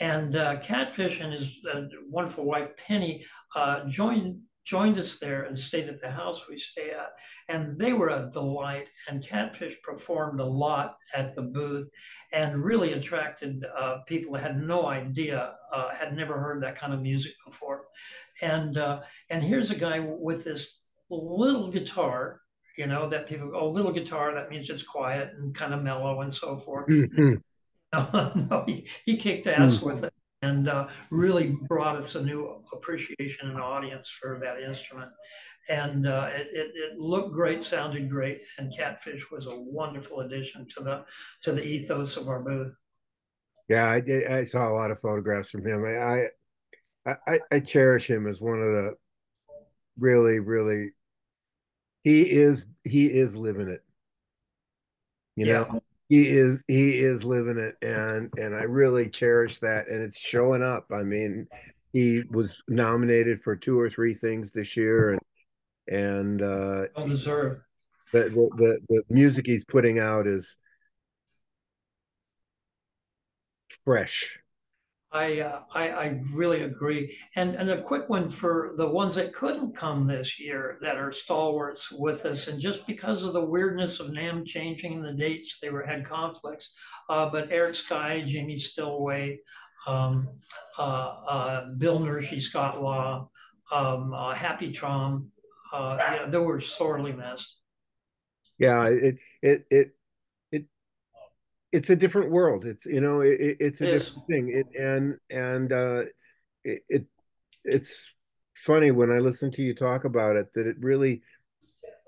and 0.00 0.36
uh, 0.36 0.58
Catfish 0.60 1.20
and 1.20 1.32
his 1.32 1.58
uh, 1.72 1.82
wonderful 2.08 2.44
wife 2.44 2.70
Penny 2.76 3.24
uh, 3.54 3.84
joined 3.88 4.40
joined 4.66 4.98
us 4.98 5.18
there 5.18 5.44
and 5.44 5.58
stayed 5.58 5.88
at 5.88 6.00
the 6.00 6.10
house 6.10 6.48
we 6.48 6.58
stay 6.58 6.90
at. 6.90 7.12
And 7.48 7.78
they 7.78 7.92
were 7.92 8.08
a 8.08 8.28
delight. 8.32 8.88
And 9.08 9.22
Catfish 9.22 9.80
performed 9.82 10.40
a 10.40 10.44
lot 10.44 10.96
at 11.14 11.34
the 11.34 11.42
booth 11.42 11.88
and 12.32 12.62
really 12.62 12.92
attracted 12.92 13.64
uh, 13.78 13.98
people 14.06 14.32
that 14.34 14.42
had 14.42 14.60
no 14.60 14.86
idea, 14.86 15.54
uh, 15.72 15.94
had 15.94 16.16
never 16.16 16.38
heard 16.38 16.62
that 16.62 16.76
kind 16.76 16.92
of 16.92 17.00
music 17.00 17.32
before. 17.46 17.84
And 18.42 18.76
uh, 18.76 19.00
and 19.30 19.42
here's 19.42 19.70
a 19.70 19.76
guy 19.76 20.00
with 20.00 20.44
this 20.44 20.78
little 21.08 21.70
guitar. 21.70 22.40
You 22.76 22.86
know 22.86 23.08
that 23.08 23.26
people 23.26 23.52
oh 23.54 23.70
little 23.70 23.92
guitar 23.92 24.34
that 24.34 24.50
means 24.50 24.68
it's 24.68 24.82
quiet 24.82 25.30
and 25.38 25.54
kind 25.54 25.72
of 25.72 25.82
mellow 25.82 26.20
and 26.20 26.34
so 26.34 26.58
forth. 26.58 26.88
Mm-hmm. 26.88 27.34
no, 27.94 28.32
no, 28.50 28.64
he, 28.66 28.86
he 29.06 29.16
kicked 29.16 29.46
ass 29.46 29.76
mm-hmm. 29.76 29.86
with 29.86 30.04
it 30.04 30.12
and 30.46 30.68
uh, 30.68 30.88
really 31.10 31.56
brought 31.68 31.96
us 31.96 32.14
a 32.14 32.22
new 32.22 32.62
appreciation 32.72 33.50
and 33.50 33.60
audience 33.60 34.08
for 34.08 34.38
that 34.42 34.60
instrument. 34.60 35.10
And 35.68 36.06
uh, 36.06 36.30
it, 36.32 36.48
it, 36.52 36.72
it, 36.74 36.98
looked 36.98 37.34
great, 37.34 37.64
sounded 37.64 38.08
great, 38.08 38.42
and 38.58 38.74
Catfish 38.74 39.30
was 39.32 39.46
a 39.46 39.56
wonderful 39.60 40.20
addition 40.20 40.66
to 40.76 40.84
the 40.84 41.04
to 41.42 41.52
the 41.52 41.62
ethos 41.62 42.16
of 42.16 42.28
our 42.28 42.40
booth. 42.40 42.76
Yeah, 43.68 43.90
I, 43.90 44.00
did, 44.00 44.30
I 44.30 44.44
saw 44.44 44.70
a 44.70 44.74
lot 44.74 44.92
of 44.92 45.00
photographs 45.00 45.50
from 45.50 45.66
him. 45.66 45.84
I, 45.84 46.26
I 47.26 47.38
I 47.50 47.60
cherish 47.60 48.08
him 48.08 48.28
as 48.28 48.40
one 48.40 48.60
of 48.60 48.72
the 48.72 48.94
really 49.98 50.38
really. 50.38 50.90
He 52.04 52.22
is 52.30 52.66
he 52.84 53.06
is 53.06 53.34
living 53.34 53.68
it. 53.68 53.82
You 55.34 55.46
yeah. 55.46 55.52
know, 55.52 55.82
he 56.08 56.28
is 56.28 56.62
he 56.68 56.98
is 56.98 57.24
living 57.24 57.58
it 57.58 57.76
and 57.82 58.30
and 58.38 58.54
i 58.54 58.62
really 58.62 59.08
cherish 59.08 59.58
that 59.58 59.88
and 59.88 60.02
it's 60.02 60.18
showing 60.18 60.62
up. 60.62 60.86
I 60.92 61.02
mean 61.02 61.48
he 61.92 62.22
was 62.30 62.62
nominated 62.68 63.42
for 63.42 63.56
two 63.56 63.78
or 63.78 63.90
three 63.90 64.14
things 64.14 64.50
this 64.50 64.76
year 64.76 65.12
and 65.12 65.20
and 65.88 66.42
uh 66.42 66.84
well 66.96 67.06
deserved. 67.08 67.62
the, 68.12 68.24
the 68.24 68.50
the 68.56 68.78
the 68.88 69.02
music 69.08 69.46
he's 69.46 69.64
putting 69.64 69.98
out 69.98 70.26
is 70.26 70.56
fresh 73.84 74.38
I, 75.16 75.40
uh, 75.40 75.60
I, 75.72 75.88
I 75.88 76.20
really 76.32 76.62
agree. 76.62 77.16
And 77.36 77.54
and 77.54 77.70
a 77.70 77.82
quick 77.82 78.08
one 78.08 78.28
for 78.28 78.74
the 78.76 78.86
ones 78.86 79.14
that 79.14 79.32
couldn't 79.32 79.74
come 79.74 80.06
this 80.06 80.38
year 80.38 80.78
that 80.82 80.98
are 80.98 81.10
stalwarts 81.10 81.90
with 81.90 82.26
us, 82.26 82.48
and 82.48 82.60
just 82.60 82.86
because 82.86 83.22
of 83.24 83.32
the 83.32 83.44
weirdness 83.44 83.98
of 83.98 84.08
NAMM 84.08 84.44
changing 84.46 85.02
the 85.02 85.14
dates, 85.14 85.58
they 85.60 85.70
were 85.70 85.84
had 85.84 86.04
conflicts. 86.04 86.70
Uh, 87.08 87.30
but 87.30 87.50
Eric 87.50 87.74
Skye, 87.74 88.22
Jimmy 88.26 88.58
Stillway, 88.58 89.38
um, 89.86 90.28
uh, 90.78 90.82
uh 90.82 91.66
Bill 91.78 91.98
Nershi, 91.98 92.40
Scott 92.40 92.82
Law, 92.82 93.30
um, 93.72 94.12
uh, 94.12 94.34
Happy 94.34 94.70
Traum, 94.70 95.30
uh, 95.72 95.96
yeah, 95.98 96.26
they 96.28 96.38
were 96.38 96.60
sorely 96.60 97.12
missed. 97.12 97.56
Yeah, 98.58 98.86
it 98.88 99.16
it 99.42 99.66
it 99.70 99.96
it's 101.76 101.90
a 101.90 101.96
different 101.96 102.30
world. 102.30 102.64
It's 102.64 102.86
you 102.86 103.02
know 103.02 103.20
it, 103.20 103.58
it's 103.60 103.80
a 103.82 103.84
It 103.84 103.98
different 103.98 104.26
thing. 104.26 104.50
It 104.54 104.80
and 104.80 105.18
and 105.30 105.72
uh, 105.72 106.04
it, 106.64 106.82
it 106.88 107.06
it's 107.64 108.08
funny 108.64 108.90
when 108.90 109.10
I 109.12 109.18
listen 109.18 109.50
to 109.52 109.62
you 109.62 109.74
talk 109.74 110.04
about 110.04 110.36
it 110.36 110.52
that 110.54 110.66
it 110.66 110.76
really 110.80 111.22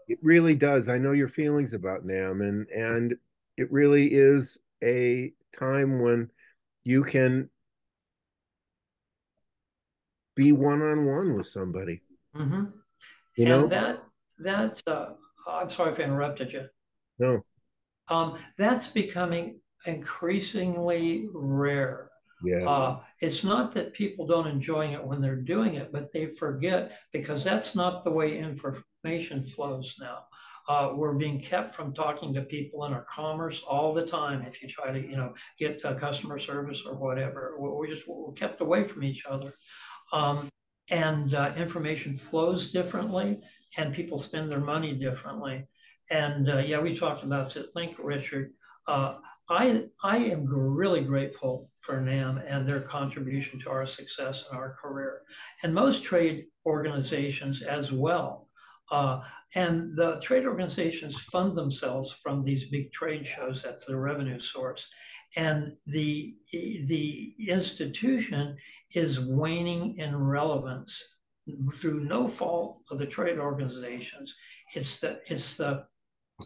it 0.08 0.18
really 0.22 0.54
does. 0.54 0.88
I 0.88 0.96
know 0.96 1.12
your 1.12 1.28
feelings 1.28 1.74
about 1.74 2.06
NAMM 2.06 2.48
and 2.48 2.68
and 2.70 3.14
it 3.58 3.70
really 3.70 4.06
is 4.06 4.58
a 4.82 5.32
time 5.52 6.00
when 6.00 6.30
you 6.84 7.02
can 7.02 7.50
be 10.34 10.52
one 10.52 10.80
on 10.80 11.04
one 11.04 11.34
with 11.34 11.46
somebody. 11.46 12.00
hmm 12.34 12.64
You 13.36 13.44
and 13.44 13.48
know? 13.48 13.66
that 13.66 14.02
that 14.38 14.82
uh, 14.86 15.08
I'm 15.46 15.68
sorry 15.68 15.92
if 15.92 16.00
I 16.00 16.04
interrupted 16.04 16.52
you. 16.54 16.64
No. 17.18 17.44
Um, 18.10 18.38
that's 18.56 18.88
becoming 18.88 19.60
increasingly 19.86 21.28
rare. 21.32 22.10
Yeah. 22.44 22.68
Uh, 22.68 23.00
it's 23.20 23.42
not 23.42 23.72
that 23.74 23.92
people 23.94 24.26
don't 24.26 24.46
enjoy 24.46 24.92
it 24.94 25.04
when 25.04 25.20
they're 25.20 25.36
doing 25.36 25.74
it, 25.74 25.92
but 25.92 26.12
they 26.12 26.26
forget 26.26 26.92
because 27.12 27.42
that's 27.42 27.74
not 27.74 28.04
the 28.04 28.10
way 28.10 28.38
information 28.38 29.42
flows 29.42 29.96
now. 30.00 30.24
Uh, 30.68 30.92
we're 30.94 31.14
being 31.14 31.40
kept 31.40 31.74
from 31.74 31.94
talking 31.94 32.34
to 32.34 32.42
people 32.42 32.84
in 32.84 32.92
our 32.92 33.04
commerce 33.04 33.62
all 33.66 33.94
the 33.94 34.06
time. 34.06 34.42
If 34.42 34.62
you 34.62 34.68
try 34.68 34.92
to, 34.92 35.00
you 35.00 35.16
know, 35.16 35.32
get 35.58 35.82
uh, 35.84 35.94
customer 35.94 36.38
service 36.38 36.82
or 36.86 36.94
whatever, 36.94 37.56
we're 37.58 37.74
we're 37.74 37.86
just 37.86 38.06
we're 38.06 38.32
kept 38.32 38.60
away 38.60 38.86
from 38.86 39.02
each 39.02 39.24
other, 39.24 39.54
um, 40.12 40.46
and 40.90 41.32
uh, 41.32 41.54
information 41.56 42.14
flows 42.16 42.70
differently, 42.70 43.38
and 43.78 43.94
people 43.94 44.18
spend 44.18 44.50
their 44.50 44.60
money 44.60 44.92
differently. 44.92 45.66
And 46.10 46.48
uh, 46.48 46.58
yeah, 46.58 46.80
we 46.80 46.96
talked 46.96 47.24
about 47.24 47.56
Link, 47.74 47.96
Richard. 47.98 48.52
Uh, 48.86 49.18
I 49.50 49.84
I 50.02 50.18
am 50.18 50.46
really 50.46 51.02
grateful 51.02 51.70
for 51.80 52.00
NAMM 52.00 52.44
and 52.46 52.66
their 52.66 52.80
contribution 52.80 53.58
to 53.60 53.70
our 53.70 53.86
success 53.86 54.44
and 54.50 54.58
our 54.58 54.74
career, 54.80 55.22
and 55.62 55.74
most 55.74 56.04
trade 56.04 56.46
organizations 56.66 57.62
as 57.62 57.92
well. 57.92 58.48
Uh, 58.90 59.20
and 59.54 59.94
the 59.96 60.18
trade 60.22 60.46
organizations 60.46 61.18
fund 61.18 61.56
themselves 61.56 62.12
from 62.12 62.42
these 62.42 62.70
big 62.70 62.90
trade 62.92 63.26
shows. 63.26 63.62
That's 63.62 63.84
their 63.84 64.00
revenue 64.00 64.38
source, 64.38 64.88
and 65.36 65.72
the 65.86 66.34
the 66.52 67.34
institution 67.48 68.56
is 68.94 69.20
waning 69.20 69.96
in 69.98 70.16
relevance 70.16 71.02
through 71.74 72.00
no 72.00 72.28
fault 72.28 72.82
of 72.90 72.98
the 72.98 73.06
trade 73.06 73.38
organizations. 73.38 74.34
It's 74.74 75.00
the 75.00 75.20
it's 75.26 75.56
the 75.56 75.84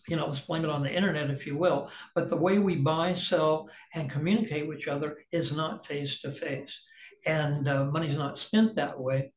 you 0.08 0.16
know, 0.16 0.26
let's 0.26 0.40
blame 0.40 0.64
it 0.64 0.70
on 0.70 0.82
the 0.82 0.92
internet, 0.92 1.30
if 1.30 1.46
you 1.46 1.56
will. 1.56 1.90
But 2.14 2.28
the 2.28 2.36
way 2.36 2.58
we 2.58 2.76
buy, 2.76 3.14
sell, 3.14 3.68
and 3.94 4.10
communicate 4.10 4.66
with 4.66 4.78
each 4.78 4.88
other 4.88 5.18
is 5.32 5.54
not 5.54 5.86
face 5.86 6.20
to 6.22 6.32
face. 6.32 6.82
And 7.26 7.68
uh, 7.68 7.84
money's 7.86 8.16
not 8.16 8.38
spent 8.38 8.74
that 8.76 8.98
way. 8.98 9.32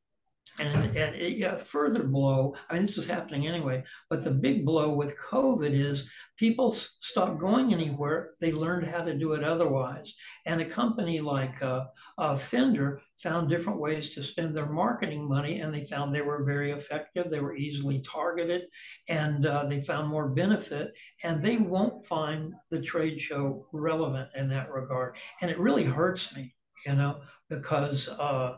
And, 0.60 0.96
and 0.98 1.16
it, 1.16 1.38
yeah, 1.38 1.56
further 1.56 2.04
blow, 2.04 2.56
I 2.70 2.76
mean, 2.76 2.86
this 2.86 2.96
was 2.96 3.08
happening 3.08 3.48
anyway, 3.48 3.84
but 4.10 4.24
the 4.24 4.32
big 4.32 4.66
blow 4.66 4.94
with 4.94 5.18
COVID 5.18 5.74
is 5.74 6.10
people 6.38 6.72
stopped 6.72 7.40
going 7.40 7.74
anywhere. 7.74 8.32
They 8.40 8.52
learned 8.52 8.88
how 8.88 9.04
to 9.04 9.14
do 9.14 9.34
it 9.34 9.44
otherwise. 9.44 10.14
And 10.46 10.62
a 10.62 10.66
company 10.66 11.20
like 11.20 11.62
uh, 11.62 11.86
uh, 12.18 12.38
Fender 12.38 13.02
found 13.18 13.50
different 13.50 13.80
ways 13.80 14.14
to 14.14 14.24
spend 14.24 14.56
their 14.56 14.70
marketing 14.70 15.28
money, 15.28 15.60
and 15.60 15.74
they 15.74 15.82
found 15.82 16.14
they 16.14 16.22
were 16.22 16.44
very 16.44 16.72
effective. 16.72 17.30
They 17.30 17.40
were 17.40 17.56
easily 17.56 18.02
targeted, 18.02 18.64
and 19.10 19.46
uh, 19.46 19.66
they 19.66 19.80
found 19.82 20.08
more 20.08 20.30
benefit. 20.30 20.94
And 21.24 21.44
they 21.44 21.58
won't 21.58 22.06
find 22.06 22.54
the 22.72 22.82
trade 22.82 23.22
show 23.22 23.68
relevant 23.74 24.30
in 24.36 24.50
that 24.50 24.72
regard. 24.72 25.18
And 25.42 25.52
it 25.52 25.60
really 25.60 25.84
hurts 25.84 26.36
me, 26.36 26.54
you 26.86 26.94
know, 26.94 27.22
because 27.50 28.08
uh, 28.08 28.58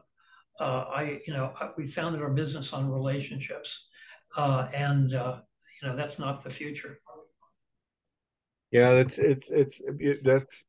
uh, 0.60 0.86
I, 0.89 1.22
you 1.26 1.34
know, 1.34 1.53
we 1.78 1.86
founded 1.86 2.22
our 2.22 2.30
business 2.30 2.74
on 2.74 2.89
relationships, 2.89 3.88
uh, 4.36 4.68
and 4.74 5.14
uh, 5.14 5.39
you 5.82 5.88
know 5.88 5.95
that's 5.95 6.20
not 6.20 6.43
the 6.43 6.49
future. 6.49 6.99
Yeah, 8.72 8.93
that's 8.93 9.18
it's 9.18 9.49
it's 9.49 9.82
it, 9.99 10.24
that's 10.24 10.66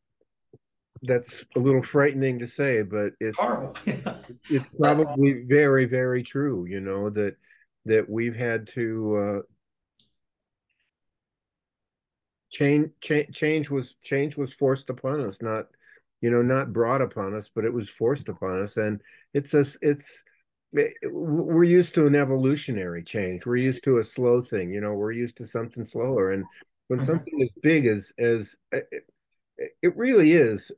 that's 1.02 1.44
a 1.56 1.58
little 1.58 1.82
frightening 1.82 2.38
to 2.40 2.46
say, 2.46 2.82
but 2.82 3.12
it's 3.20 3.38
horrible. 3.38 3.76
it's 3.86 4.64
probably 4.78 5.44
very 5.46 5.86
very 5.86 6.22
true. 6.22 6.66
You 6.68 6.80
know 6.80 7.10
that 7.10 7.36
that 7.86 8.08
we've 8.08 8.36
had 8.36 8.68
to 8.68 9.16
uh, 9.16 9.40
change 12.50 12.90
change 13.00 13.34
change 13.34 13.70
was 13.70 13.96
change 14.02 14.36
was 14.36 14.52
forced 14.52 14.90
upon 14.90 15.20
us, 15.22 15.42
not 15.42 15.66
you 16.20 16.30
know 16.30 16.42
not 16.42 16.72
brought 16.72 17.02
upon 17.02 17.34
us, 17.34 17.50
but 17.52 17.64
it 17.64 17.72
was 17.72 17.88
forced 17.88 18.28
upon 18.28 18.62
us, 18.62 18.76
and 18.76 19.00
it's 19.34 19.54
a 19.54 19.64
it's 19.82 20.24
we're 20.72 21.64
used 21.64 21.94
to 21.94 22.06
an 22.06 22.14
evolutionary 22.14 23.02
change. 23.02 23.46
We're 23.46 23.56
used 23.56 23.84
to 23.84 23.98
a 23.98 24.04
slow 24.04 24.42
thing. 24.42 24.70
You 24.70 24.80
know, 24.80 24.92
we're 24.92 25.12
used 25.12 25.38
to 25.38 25.46
something 25.46 25.86
slower, 25.86 26.32
and 26.32 26.44
when 26.88 27.00
mm-hmm. 27.00 27.06
something 27.06 27.42
as 27.42 27.54
big 27.62 27.86
as 27.86 28.12
as 28.18 28.56
it, 28.72 28.86
it 29.82 29.96
really 29.96 30.32
is 30.32 30.70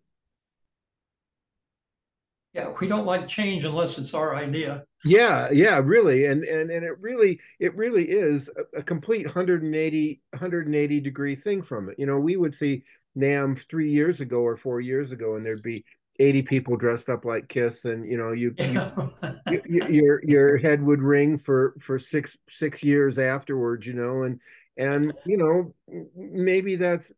yeah 2.52 2.72
we 2.80 2.88
don't 2.88 3.06
like 3.06 3.28
change 3.28 3.64
unless 3.64 3.98
it's 3.98 4.14
our 4.14 4.34
idea 4.34 4.84
yeah 5.04 5.48
yeah 5.52 5.80
really 5.82 6.26
and 6.26 6.44
and 6.44 6.70
and 6.70 6.84
it 6.84 6.98
really 7.00 7.38
it 7.58 7.74
really 7.76 8.04
is 8.04 8.50
a, 8.56 8.78
a, 8.78 8.82
complete 8.82 9.24
180 9.24 10.20
180 10.30 11.00
degree 11.00 11.36
thing 11.36 11.62
from 11.62 11.88
it 11.88 11.94
you 11.98 12.06
know 12.06 12.18
we 12.18 12.36
would 12.36 12.54
see 12.54 12.82
NAMM 13.16 13.58
three 13.68 13.90
years 13.90 14.20
ago 14.20 14.40
or 14.40 14.56
four 14.56 14.80
years 14.80 15.12
ago 15.12 15.36
and 15.36 15.44
there'd 15.44 15.62
be 15.62 15.84
80 16.20 16.42
people 16.42 16.76
dressed 16.76 17.08
up 17.08 17.24
like 17.24 17.48
kiss 17.48 17.84
and 17.84 18.04
you 18.04 18.16
know 18.16 18.32
you, 18.32 18.54
you, 18.58 19.62
you, 19.66 19.86
your 19.88 20.24
your 20.24 20.58
head 20.58 20.82
would 20.82 21.00
ring 21.00 21.38
for 21.38 21.74
for 21.80 21.98
six 21.98 22.36
six 22.48 22.84
years 22.84 23.18
afterwards 23.18 23.86
you 23.86 23.94
know 23.94 24.22
and 24.22 24.38
and 24.76 25.12
you 25.24 25.36
know 25.36 25.74
maybe 26.14 26.76
that's 26.76 27.12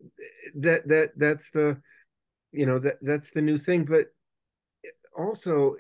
that 0.55 0.87
that 0.89 1.11
that's 1.17 1.51
the 1.51 1.81
you 2.53 2.65
know 2.65 2.79
that 2.79 2.97
that's 3.03 3.31
the 3.33 3.43
new 3.43 3.59
thing 3.59 3.85
but 3.85 4.07
also 5.17 5.75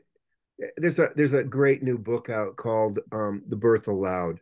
there's 0.76 0.98
a 0.98 1.10
there's 1.16 1.32
a 1.32 1.44
great 1.44 1.82
new 1.82 1.98
book 1.98 2.28
out 2.28 2.56
called 2.56 2.98
um 3.12 3.42
the 3.48 3.56
Birth 3.56 3.88
of 3.88 3.96
Loud. 3.96 4.40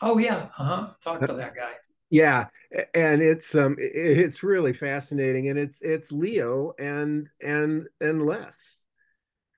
Oh 0.00 0.18
yeah 0.18 0.48
uh-huh 0.58 0.90
talk 1.02 1.20
to 1.20 1.32
that 1.34 1.54
guy 1.54 1.72
yeah 2.14 2.46
and 2.94 3.22
it's 3.22 3.54
um 3.56 3.74
it's 3.78 4.44
really 4.44 4.72
fascinating 4.72 5.48
and 5.48 5.58
it's 5.58 5.80
it's 5.80 6.12
leo 6.12 6.72
and 6.78 7.28
and 7.42 7.88
and 8.00 8.24
les 8.24 8.82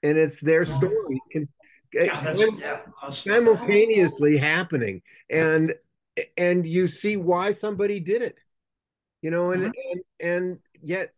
and 0.02 0.16
it's 0.16 0.40
their 0.40 0.62
oh. 0.62 0.64
stories 0.64 1.20
can 1.30 1.48
yeah. 1.92 3.10
simultaneously 3.10 4.38
happening 4.38 5.02
and 5.30 5.74
and 6.36 6.66
you 6.66 6.88
see 6.88 7.16
why 7.16 7.52
somebody 7.52 8.00
did 8.00 8.22
it 8.22 8.36
you 9.20 9.30
know 9.30 9.50
and 9.50 9.64
mm-hmm. 9.64 9.98
and 10.20 10.30
and 10.32 10.58
yet 10.82 11.12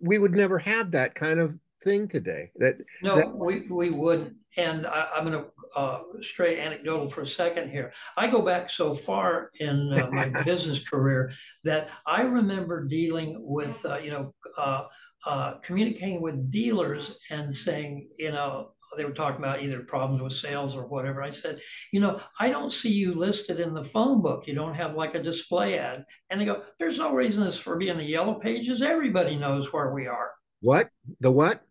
we 0.00 0.18
would 0.18 0.32
never 0.32 0.58
have 0.58 0.92
that 0.92 1.14
kind 1.14 1.40
of 1.40 1.58
thing 1.82 2.08
today 2.08 2.50
that 2.56 2.76
no 3.02 3.16
that, 3.16 3.34
we 3.34 3.66
we 3.68 3.90
wouldn't 3.90 4.34
and 4.56 4.86
I, 4.86 5.08
am 5.16 5.26
going 5.26 5.44
to 5.44 5.78
uh, 5.78 6.00
stray 6.20 6.60
anecdotal 6.60 7.08
for 7.08 7.22
a 7.22 7.26
second 7.26 7.70
here. 7.70 7.92
I 8.16 8.26
go 8.26 8.42
back 8.42 8.70
so 8.70 8.94
far 8.94 9.50
in 9.60 9.92
uh, 9.92 10.08
my 10.10 10.28
business 10.44 10.86
career 10.86 11.32
that 11.64 11.90
I 12.06 12.22
remember 12.22 12.84
dealing 12.84 13.36
with, 13.40 13.84
uh, 13.84 13.98
you 13.98 14.10
know, 14.10 14.34
uh, 14.56 14.84
uh, 15.26 15.54
communicating 15.62 16.20
with 16.20 16.50
dealers 16.50 17.16
and 17.30 17.54
saying, 17.54 18.08
you 18.18 18.30
know, 18.30 18.70
they 18.96 19.04
were 19.04 19.12
talking 19.12 19.42
about 19.42 19.62
either 19.62 19.80
problems 19.80 20.22
with 20.22 20.32
sales 20.32 20.76
or 20.76 20.86
whatever. 20.86 21.22
I 21.22 21.30
said, 21.30 21.60
you 21.92 22.00
know, 22.00 22.20
I 22.38 22.48
don't 22.48 22.72
see 22.72 22.92
you 22.92 23.14
listed 23.14 23.58
in 23.58 23.74
the 23.74 23.82
phone 23.82 24.22
book. 24.22 24.46
You 24.46 24.54
don't 24.54 24.74
have 24.74 24.94
like 24.94 25.14
a 25.14 25.22
display 25.22 25.78
ad. 25.78 26.04
And 26.30 26.40
they 26.40 26.44
go, 26.44 26.62
there's 26.78 26.98
no 26.98 27.12
reason 27.12 27.44
this 27.44 27.58
for 27.58 27.76
being 27.76 27.98
the 27.98 28.04
yellow 28.04 28.34
pages. 28.34 28.82
Everybody 28.82 29.36
knows 29.36 29.72
where 29.72 29.92
we 29.92 30.06
are. 30.06 30.30
What? 30.60 30.90
The 31.20 31.30
what? 31.30 31.62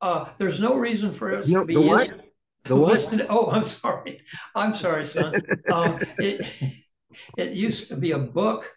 Uh, 0.00 0.26
there's 0.38 0.60
no 0.60 0.74
reason 0.74 1.12
for 1.12 1.34
us 1.34 1.48
no, 1.48 1.60
to 1.60 1.66
be 1.66 1.74
the 1.74 1.80
what? 1.80 2.12
The 2.64 2.74
listed. 2.74 3.20
What? 3.20 3.30
Oh, 3.30 3.50
I'm 3.50 3.64
sorry. 3.64 4.20
I'm 4.54 4.74
sorry, 4.74 5.04
son. 5.04 5.40
um, 5.72 5.98
it, 6.18 6.46
it 7.36 7.52
used 7.52 7.88
to 7.88 7.96
be 7.96 8.12
a 8.12 8.18
book, 8.18 8.70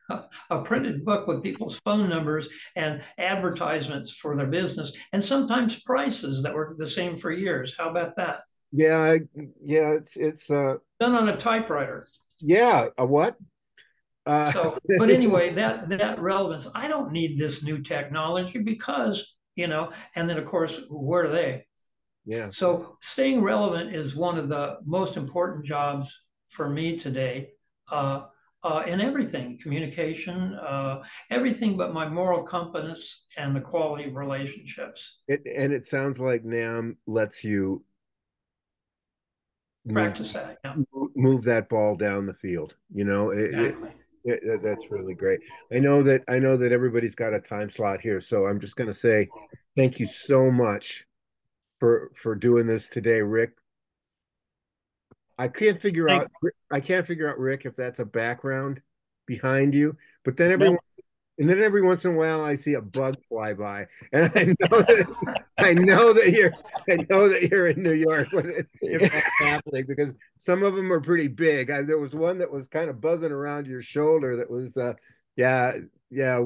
a 0.50 0.62
printed 0.62 1.04
book 1.04 1.28
with 1.28 1.44
people's 1.44 1.80
phone 1.86 2.10
numbers 2.10 2.50
and 2.76 3.02
advertisements 3.18 4.12
for 4.12 4.36
their 4.36 4.48
business, 4.48 4.94
and 5.12 5.24
sometimes 5.24 5.82
prices 5.82 6.44
that 6.44 6.54
were 6.54 6.76
the 6.78 6.88
same 6.88 7.16
for 7.16 7.32
years. 7.32 7.76
How 7.78 7.90
about 7.90 8.16
that? 8.16 8.42
Yeah, 8.72 9.18
yeah, 9.64 9.94
it's 9.94 10.16
it's 10.16 10.50
uh, 10.52 10.76
done 11.00 11.16
on 11.16 11.30
a 11.30 11.38
typewriter. 11.38 12.06
Yeah, 12.40 12.88
a 12.98 13.06
what? 13.06 13.36
Uh, 14.26 14.52
so, 14.52 14.78
but 15.00 15.10
anyway, 15.10 15.54
that 15.56 15.90
that 15.90 16.22
relevance. 16.22 16.68
I 16.76 16.88
don't 16.88 17.12
need 17.12 17.40
this 17.40 17.64
new 17.64 17.82
technology 17.82 18.60
because 18.60 19.36
you 19.60 19.68
know, 19.68 19.92
and 20.16 20.30
then 20.30 20.38
of 20.38 20.46
course, 20.46 20.82
where 20.90 21.26
are 21.26 21.30
they? 21.30 21.66
Yeah. 22.26 22.50
So 22.50 22.98
staying 23.02 23.42
relevant 23.42 23.94
is 23.94 24.16
one 24.16 24.38
of 24.38 24.48
the 24.48 24.78
most 24.86 25.18
important 25.18 25.66
jobs 25.66 26.18
for 26.48 26.70
me 26.70 26.98
today. 26.98 27.50
Uh, 27.92 28.26
uh, 28.64 28.84
in 28.88 29.00
everything 29.00 29.58
communication, 29.62 30.54
uh, 30.56 31.02
everything 31.30 31.78
but 31.78 31.94
my 31.94 32.08
moral 32.08 32.44
compass 32.44 33.24
and 33.38 33.56
the 33.56 33.62
quality 33.62 34.06
of 34.06 34.16
relationships. 34.16 35.20
It, 35.28 35.42
and 35.58 35.72
it 35.74 35.88
sounds 35.88 36.20
like 36.20 36.44
NAMM 36.44 36.98
lets 37.08 37.44
you 37.44 37.84
practice 39.90 40.36
move, 40.36 40.44
that. 40.44 40.58
Yeah. 40.64 40.76
Move 41.16 41.44
that 41.46 41.70
ball 41.70 41.96
down 41.96 42.26
the 42.26 42.34
field. 42.34 42.76
You 42.94 43.06
know, 43.06 43.32
it, 43.32 43.52
exactly. 43.52 43.90
it, 43.90 43.96
it, 44.24 44.62
that's 44.64 44.92
really 44.92 45.14
great. 45.14 45.40
I 45.72 45.80
know 45.80 46.04
that 46.04 46.24
I 46.28 46.40
know 46.40 46.58
that 46.58 46.72
everybody's 46.72 47.16
got 47.16 47.34
a 47.34 47.40
time 47.40 47.70
slot 47.70 48.02
here, 48.02 48.20
so 48.22 48.46
I'm 48.46 48.60
just 48.60 48.76
going 48.76 48.90
to 48.90 48.94
say 48.94 49.30
thank 49.76 50.00
you 50.00 50.08
so 50.08 50.52
much 50.52 51.06
for 51.80 52.12
for 52.16 52.36
doing 52.36 52.68
this 52.68 52.88
today, 52.88 53.22
Rick. 53.22 53.52
I 55.38 55.48
can't 55.48 55.80
figure 55.80 56.10
out. 56.10 56.30
I 56.72 56.80
can't 56.82 57.08
figure 57.08 57.30
out 57.30 57.40
Rick 57.40 57.66
if 57.66 57.76
that's 57.76 58.00
a 58.00 58.06
background 58.06 58.82
behind 59.26 59.74
you. 59.74 59.96
But 60.26 60.36
then 60.36 60.52
every 60.52 60.72
nope. 60.72 60.80
And 61.40 61.50
then 61.50 61.62
every 61.62 61.82
once 61.82 62.06
in 62.06 62.14
a 62.14 62.18
while 62.18 62.44
I 62.44 62.56
see 62.56 62.74
a 62.74 62.82
bug 62.82 63.16
fly 63.30 63.54
by, 63.54 63.88
and 64.14 64.32
I 64.36 64.44
know 64.44 64.82
that 64.82 65.44
I 65.58 65.74
know 65.74 66.14
that 66.14 66.32
you're 66.32 66.52
I 66.90 67.06
know 67.10 67.30
that 67.30 67.50
you're 67.50 67.68
in 67.68 67.82
New 67.82 67.94
York 67.94 68.32
when 68.32 68.68
if 68.82 69.12
that's 69.12 69.40
happening 69.40 69.86
because 69.88 70.14
some 70.38 70.64
of 70.64 70.76
them 70.76 70.92
are 70.92 71.02
pretty 71.02 71.30
big. 71.30 71.72
I, 71.72 71.82
there 71.82 71.98
was 71.98 72.14
one 72.14 72.38
that 72.40 72.52
was 72.52 72.68
kind 72.68 72.90
of 72.90 73.02
buzzing 73.02 73.32
around 73.32 73.68
your 73.68 73.82
shoulder 73.82 74.36
that 74.38 74.50
was, 74.50 74.78
uh, 74.78 74.94
yeah, 75.36 75.78
yeah 76.10 76.42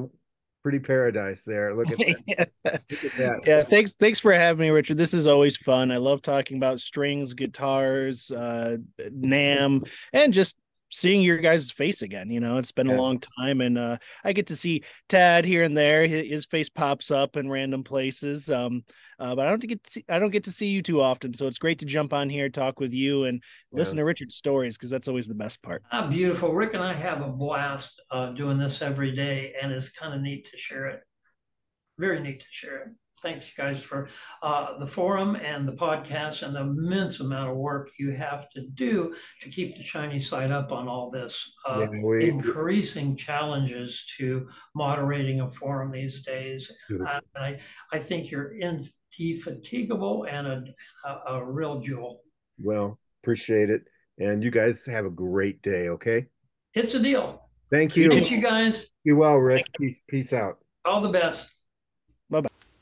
pretty 0.62 0.78
paradise 0.78 1.42
there. 1.42 1.74
Look 1.74 1.90
at 1.90 1.98
that. 1.98 2.22
yeah. 2.26 2.44
Look 2.64 3.04
at 3.04 3.18
that. 3.18 3.40
Yeah, 3.44 3.62
thanks 3.62 3.94
thanks 3.94 4.18
for 4.18 4.32
having 4.32 4.60
me, 4.60 4.70
Richard. 4.70 4.96
This 4.96 5.12
is 5.12 5.26
always 5.26 5.56
fun. 5.56 5.92
I 5.92 5.98
love 5.98 6.22
talking 6.22 6.56
about 6.56 6.80
strings, 6.80 7.34
guitars, 7.34 8.30
uh 8.30 8.78
NAMM, 8.98 9.88
and 10.12 10.32
just 10.32 10.56
seeing 10.94 11.22
your 11.22 11.38
guys' 11.38 11.72
face 11.72 12.02
again. 12.02 12.30
You 12.30 12.40
know, 12.40 12.58
it's 12.58 12.70
been 12.70 12.88
yeah. 12.88 12.96
a 12.96 13.00
long 13.00 13.18
time, 13.18 13.60
and 13.60 13.76
uh, 13.76 13.98
I 14.22 14.32
get 14.32 14.46
to 14.48 14.56
see 14.56 14.84
Tad 15.08 15.44
here 15.44 15.64
and 15.64 15.76
there. 15.76 16.06
His 16.06 16.46
face 16.46 16.68
pops 16.68 17.10
up 17.10 17.36
in 17.36 17.50
random 17.50 17.82
places, 17.82 18.48
um, 18.48 18.84
uh, 19.18 19.34
but 19.34 19.46
I 19.46 19.50
don't 19.50 19.60
get 19.60 19.82
to 19.82 19.90
see, 19.90 20.04
I 20.08 20.18
don't 20.18 20.30
get 20.30 20.44
to 20.44 20.52
see 20.52 20.68
you 20.68 20.82
too 20.82 21.00
often. 21.00 21.34
So 21.34 21.46
it's 21.46 21.58
great 21.58 21.80
to 21.80 21.86
jump 21.86 22.12
on 22.12 22.30
here, 22.30 22.48
talk 22.48 22.78
with 22.78 22.92
you, 22.92 23.24
and 23.24 23.42
yeah. 23.72 23.78
listen 23.78 23.96
to 23.96 24.04
Richard's 24.04 24.36
stories 24.36 24.76
because 24.76 24.90
that's 24.90 25.08
always 25.08 25.26
the 25.26 25.34
best 25.34 25.62
part. 25.62 25.82
Ah, 25.90 26.06
beautiful. 26.06 26.54
Rick 26.54 26.74
and 26.74 26.82
I 26.82 26.94
have 26.94 27.22
a 27.22 27.28
blast 27.28 28.00
uh, 28.10 28.30
doing 28.30 28.56
this 28.56 28.80
every 28.80 29.12
day, 29.12 29.54
and 29.60 29.72
it's 29.72 29.90
kind 29.90 30.14
of 30.14 30.20
neat 30.20 30.48
to 30.50 30.56
share 30.56 30.86
it. 30.86 31.00
Very 31.98 32.20
neat 32.20 32.40
to 32.40 32.46
share 32.50 32.76
it 32.78 32.88
thanks 33.24 33.46
you 33.46 33.54
guys 33.56 33.82
for 33.82 34.08
uh, 34.42 34.78
the 34.78 34.86
forum 34.86 35.34
and 35.36 35.66
the 35.66 35.72
podcast 35.72 36.42
and 36.42 36.54
the 36.54 36.60
immense 36.60 37.20
amount 37.20 37.50
of 37.50 37.56
work 37.56 37.90
you 37.98 38.12
have 38.12 38.50
to 38.50 38.66
do 38.74 39.14
to 39.40 39.48
keep 39.48 39.74
the 39.74 39.82
Chinese 39.82 40.28
side 40.28 40.50
up 40.50 40.70
on 40.70 40.86
all 40.86 41.10
this. 41.10 41.54
Uh, 41.66 41.86
yeah, 41.90 42.00
we, 42.04 42.28
increasing 42.28 43.16
challenges 43.16 44.04
to 44.18 44.46
moderating 44.76 45.40
a 45.40 45.48
forum 45.50 45.90
these 45.90 46.22
days. 46.22 46.70
Uh, 46.92 47.20
I, 47.34 47.58
I 47.92 47.98
think 47.98 48.30
you're 48.30 48.54
indefatigable 48.58 50.26
and 50.30 50.46
a, 50.46 51.08
a, 51.08 51.38
a 51.38 51.44
real 51.44 51.80
jewel. 51.80 52.20
Well, 52.58 52.98
appreciate 53.22 53.70
it. 53.70 53.84
And 54.18 54.44
you 54.44 54.50
guys 54.50 54.84
have 54.84 55.06
a 55.06 55.10
great 55.10 55.62
day, 55.62 55.88
okay? 55.88 56.26
It's 56.74 56.94
a 56.94 57.00
deal. 57.00 57.48
Thank 57.70 57.96
you. 57.96 58.12
Thank 58.12 58.30
you 58.30 58.42
guys. 58.42 58.86
Be 59.02 59.12
well, 59.12 59.38
Rick. 59.38 59.64
Peace, 59.80 60.00
peace 60.08 60.32
out. 60.34 60.58
All 60.84 61.00
the 61.00 61.08
best. 61.08 61.63